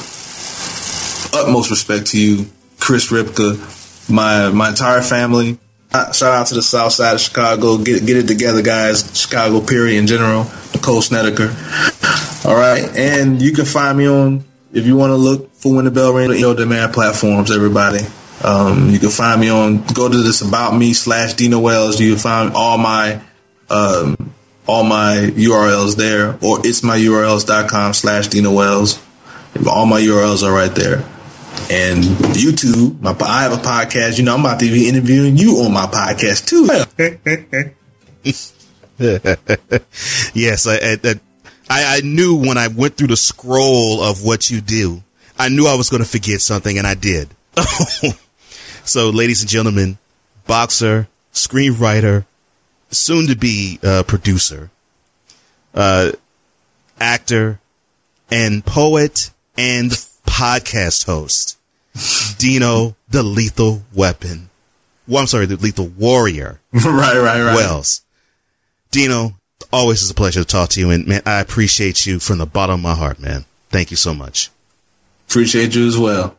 utmost 1.34 1.70
respect 1.72 2.08
to 2.08 2.20
you, 2.20 2.48
Chris 2.80 3.12
Ripka, 3.12 4.10
my 4.10 4.50
my 4.50 4.70
entire 4.70 5.02
family 5.02 5.58
Shout 5.92 6.22
out 6.22 6.48
to 6.48 6.56
the 6.56 6.62
South 6.62 6.94
Side 6.94 7.16
of 7.16 7.22
Chicago. 7.22 7.78
Get 7.78 8.06
get 8.06 8.18
it 8.18 8.28
together, 8.28 8.62
guys. 8.62 9.20
Chicago, 9.20 9.62
period, 9.62 9.98
in 9.98 10.08
general. 10.08 10.46
Nicole 10.74 11.02
Snedeker. 11.02 11.56
All 12.48 12.56
right, 12.56 12.84
and 12.96 13.42
you 13.42 13.52
can 13.54 13.66
find 13.66 13.98
me 13.98 14.08
on 14.08 14.44
if 14.74 14.86
you 14.86 14.96
want 14.96 15.12
to 15.12 15.16
look 15.16 15.54
for 15.54 15.76
when 15.76 15.86
the 15.86 15.92
bell 15.92 16.14
rings. 16.14 16.40
Yo, 16.40 16.54
demand 16.54 16.94
platforms, 16.94 17.52
everybody. 17.52 18.06
Um, 18.44 18.90
you 18.90 19.00
can 19.00 19.10
find 19.10 19.42
me 19.42 19.50
on 19.50 19.84
go 19.94 20.08
to 20.08 20.18
this 20.18 20.42
about 20.42 20.78
me 20.78 20.94
slash 20.94 21.34
Dino 21.34 21.60
Wells. 21.60 22.00
You 22.00 22.14
can 22.14 22.20
find 22.20 22.54
all 22.54 22.78
my 22.78 23.22
um, 23.70 24.34
all 24.68 24.84
my 24.84 25.32
URLs 25.36 25.96
there, 25.96 26.38
or 26.42 26.60
it's 26.66 26.84
my 26.84 26.98
URLs.com 26.98 27.94
slash 27.94 28.28
Dino 28.28 28.52
Wells. 28.52 29.02
All 29.68 29.86
my 29.86 30.00
URLs 30.02 30.44
are 30.44 30.54
right 30.54 30.74
there. 30.74 31.04
And 31.70 32.04
YouTube, 32.34 33.02
my 33.02 33.16
I 33.20 33.44
have 33.44 33.54
a 33.54 33.58
podcast. 33.58 34.18
You 34.18 34.24
know, 34.24 34.36
I'm 34.36 34.40
about 34.42 34.60
to 34.60 34.72
be 34.72 34.88
interviewing 34.88 35.38
you 35.38 35.58
on 35.58 35.74
my 35.74 35.86
podcast 35.86 36.48
too. 36.48 36.66
yes, 40.34 40.68
I, 40.68 40.98
I, 41.70 41.98
I, 41.98 42.02
knew 42.02 42.36
when 42.36 42.58
I 42.58 42.68
went 42.68 42.96
through 42.96 43.08
the 43.08 43.18
scroll 43.18 44.02
of 44.02 44.24
what 44.24 44.50
you 44.50 44.62
do, 44.62 45.04
I 45.38 45.50
knew 45.50 45.68
I 45.68 45.76
was 45.76 45.90
going 45.90 46.02
to 46.02 46.10
forget 46.10 46.42
something, 46.42 46.78
and 46.78 46.88
I 46.88 46.96
did. 46.96 47.30
so, 48.86 49.10
ladies 49.10 49.42
and 49.42 49.50
gentlemen, 49.50 49.98
boxer, 50.48 51.08
screenwriter, 51.34 52.26
soon 52.90 53.28
to 53.28 53.36
be 53.36 53.80
uh, 53.84 54.04
producer, 54.04 54.72
uh, 55.76 56.14
actor, 57.00 57.60
and 58.32 58.66
poet 58.66 59.32
and 59.58 59.92
podcast 60.28 61.06
host, 61.06 61.58
Dino 62.38 62.96
the 63.10 63.24
Lethal 63.24 63.82
Weapon. 63.94 64.50
Well, 65.08 65.22
I'm 65.22 65.28
sorry, 65.28 65.46
the 65.46 65.56
Lethal 65.56 65.88
Warrior. 65.88 66.60
right, 66.74 66.84
right, 67.18 67.42
right. 67.42 67.56
Wells. 67.56 68.02
Dino, 68.92 69.34
always 69.72 70.04
is 70.04 70.12
a 70.12 70.14
pleasure 70.14 70.42
to 70.42 70.46
talk 70.46 70.70
to 70.70 70.80
you, 70.80 70.92
and 70.92 71.08
man, 71.08 71.22
I 71.26 71.40
appreciate 71.40 72.06
you 72.06 72.20
from 72.20 72.38
the 72.38 72.46
bottom 72.46 72.76
of 72.76 72.82
my 72.82 72.96
heart, 72.96 73.20
man. 73.20 73.46
Thank 73.70 73.90
you 73.90 73.98
so 73.98 74.14
much. 74.14 74.52
Appreciate 75.28 75.76
you 75.76 75.88
as 75.88 75.98
well. 75.98 76.37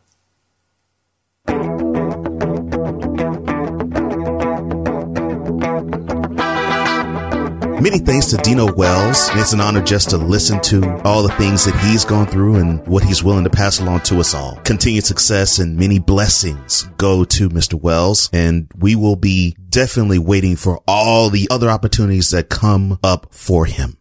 Many 7.80 8.00
thanks 8.00 8.26
to 8.26 8.36
Dino 8.38 8.72
Wells. 8.72 9.30
It's 9.34 9.52
an 9.52 9.60
honor 9.60 9.80
just 9.80 10.10
to 10.10 10.16
listen 10.16 10.60
to 10.62 11.00
all 11.04 11.22
the 11.22 11.32
things 11.34 11.64
that 11.64 11.78
he's 11.78 12.04
gone 12.04 12.26
through 12.26 12.56
and 12.56 12.84
what 12.88 13.04
he's 13.04 13.22
willing 13.22 13.44
to 13.44 13.50
pass 13.50 13.78
along 13.78 14.00
to 14.00 14.18
us 14.18 14.34
all. 14.34 14.56
Continued 14.64 15.06
success 15.06 15.60
and 15.60 15.76
many 15.76 16.00
blessings 16.00 16.88
go 16.96 17.22
to 17.22 17.48
Mr. 17.48 17.80
Wells, 17.80 18.30
and 18.32 18.68
we 18.76 18.96
will 18.96 19.14
be 19.14 19.54
definitely 19.68 20.18
waiting 20.18 20.56
for 20.56 20.82
all 20.88 21.30
the 21.30 21.46
other 21.52 21.70
opportunities 21.70 22.30
that 22.30 22.48
come 22.48 22.98
up 23.04 23.32
for 23.32 23.66
him. 23.66 23.96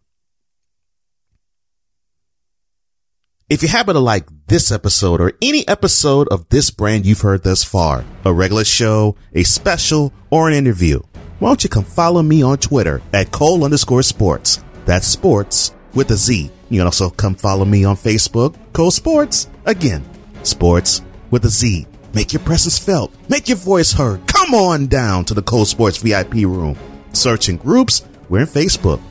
If 3.47 3.61
you 3.61 3.69
happen 3.69 3.93
to 3.93 4.01
like 4.01 4.25
this 4.47 4.71
episode 4.71 5.21
or 5.21 5.33
any 5.41 5.65
episode 5.67 6.27
of 6.29 6.49
this 6.49 6.71
brand 6.71 7.05
you've 7.05 7.21
heard 7.21 7.43
thus 7.43 7.63
far, 7.63 8.03
a 8.25 8.33
regular 8.33 8.65
show, 8.65 9.15
a 9.33 9.43
special, 9.43 10.11
or 10.29 10.49
an 10.49 10.55
interview, 10.55 11.01
why 11.39 11.49
don't 11.49 11.63
you 11.63 11.69
come 11.69 11.83
follow 11.83 12.23
me 12.23 12.41
on 12.41 12.57
Twitter 12.57 13.01
at 13.13 13.31
Cole 13.31 13.63
underscore 13.63 14.03
sports. 14.03 14.63
That's 14.85 15.07
sports 15.07 15.73
with 15.93 16.09
a 16.11 16.15
Z. 16.15 16.51
You 16.69 16.79
can 16.79 16.85
also 16.85 17.09
come 17.09 17.35
follow 17.35 17.65
me 17.65 17.83
on 17.83 17.95
Facebook, 17.95 18.55
Cole 18.73 18.91
Sportz. 18.91 19.47
Again, 19.65 20.03
sports 20.43 21.01
with 21.29 21.45
a 21.45 21.49
Z. 21.49 21.85
Make 22.13 22.33
your 22.33 22.41
presence 22.41 22.79
felt. 22.79 23.13
Make 23.29 23.47
your 23.49 23.57
voice 23.57 23.93
heard. 23.93 24.25
Come 24.27 24.53
on 24.53 24.87
down 24.87 25.25
to 25.25 25.33
the 25.33 25.41
Cole 25.41 25.65
Sportz 25.65 26.01
VIP 26.01 26.45
room. 26.45 26.77
Searching 27.13 27.57
groups, 27.57 28.05
we're 28.29 28.41
in 28.41 28.47
Facebook. 28.47 29.01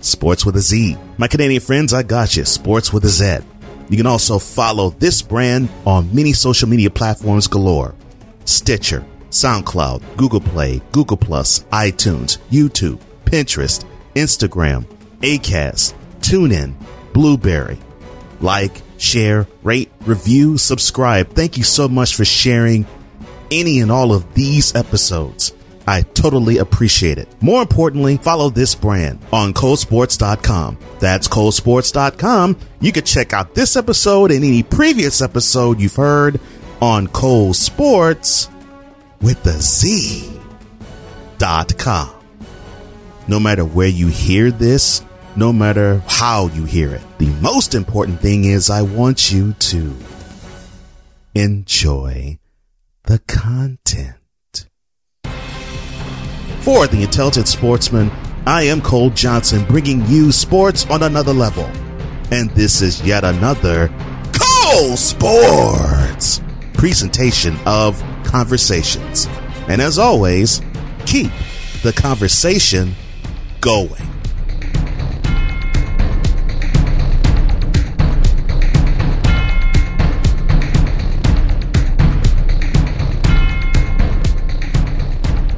Sports 0.00 0.46
with 0.46 0.56
a 0.56 0.60
Z. 0.60 0.96
My 1.18 1.28
Canadian 1.28 1.60
friends, 1.60 1.92
I 1.92 2.02
got 2.02 2.36
you. 2.36 2.44
Sports 2.44 2.92
with 2.92 3.04
a 3.04 3.08
Z. 3.08 3.38
You 3.90 3.96
can 3.96 4.06
also 4.06 4.38
follow 4.38 4.90
this 4.90 5.20
brand 5.20 5.68
on 5.84 6.14
many 6.14 6.32
social 6.32 6.68
media 6.68 6.90
platforms 6.90 7.46
galore. 7.46 7.94
Stitcher, 8.44 9.04
SoundCloud, 9.34 10.16
Google 10.16 10.40
Play, 10.40 10.80
Google 10.92 11.16
Plus, 11.16 11.64
iTunes, 11.64 12.38
YouTube, 12.50 13.00
Pinterest, 13.24 13.84
Instagram, 14.14 14.86
Acast, 15.20 15.94
TuneIn, 16.20 16.74
Blubrry. 17.12 17.78
Like, 18.40 18.82
share, 18.96 19.46
rate, 19.62 19.90
review, 20.06 20.58
subscribe. 20.58 21.30
Thank 21.30 21.56
you 21.56 21.64
so 21.64 21.88
much 21.88 22.14
for 22.14 22.24
sharing 22.24 22.86
any 23.50 23.80
and 23.80 23.90
all 23.90 24.12
of 24.12 24.34
these 24.34 24.74
episodes. 24.74 25.52
I 25.86 26.02
totally 26.02 26.58
appreciate 26.58 27.18
it. 27.18 27.28
More 27.42 27.60
importantly, 27.60 28.16
follow 28.16 28.48
this 28.48 28.74
brand 28.74 29.20
on 29.32 29.52
colesportz.com. 29.52 30.78
That's 30.98 31.28
colesportz.com. 31.28 32.58
You 32.80 32.92
can 32.92 33.04
check 33.04 33.32
out 33.32 33.54
this 33.54 33.76
episode 33.76 34.30
and 34.30 34.44
any 34.44 34.62
previous 34.62 35.20
episode 35.20 35.80
you've 35.80 35.96
heard 35.96 36.40
on 36.80 37.06
Cole 37.08 37.52
Sportz 37.52 38.48
with 39.20 39.42
the 39.42 39.52
Z 39.52 40.40
dot 41.38 41.76
com. 41.78 42.14
No 43.26 43.40
matter 43.40 43.64
where 43.64 43.88
you 43.88 44.08
hear 44.08 44.50
this, 44.50 45.02
no 45.36 45.52
matter 45.52 46.02
how 46.06 46.48
you 46.48 46.64
hear 46.64 46.94
it, 46.94 47.02
the 47.18 47.30
most 47.40 47.74
important 47.74 48.20
thing 48.20 48.44
is 48.44 48.70
I 48.70 48.82
want 48.82 49.32
you 49.32 49.54
to 49.54 49.94
enjoy 51.34 52.38
the 53.04 53.18
content. 53.20 54.16
For 56.60 56.86
the 56.86 57.02
Intelligent 57.02 57.48
Sportsman, 57.48 58.10
I 58.46 58.62
am 58.62 58.80
Cole 58.80 59.10
Johnson 59.10 59.64
bringing 59.64 60.06
you 60.06 60.32
sports 60.32 60.86
on 60.90 61.02
another 61.02 61.32
level. 61.32 61.64
And 62.30 62.50
this 62.50 62.80
is 62.80 63.02
yet 63.02 63.24
another 63.24 63.88
Cole 64.32 64.96
Sportz 64.96 66.40
presentation 66.74 67.56
of 67.66 68.02
conversations. 68.24 69.26
And 69.68 69.80
as 69.80 69.98
always, 69.98 70.60
keep 71.06 71.30
the 71.82 71.92
conversation 71.92 72.94
going. 73.60 74.00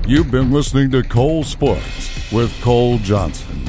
You've 0.09 0.31
been 0.31 0.53
listening 0.53 0.93
to 0.93 1.03
Cole 1.03 1.43
Sportz 1.43 2.33
with 2.33 2.53
Cole 2.63 2.99
Johnson. 2.99 3.66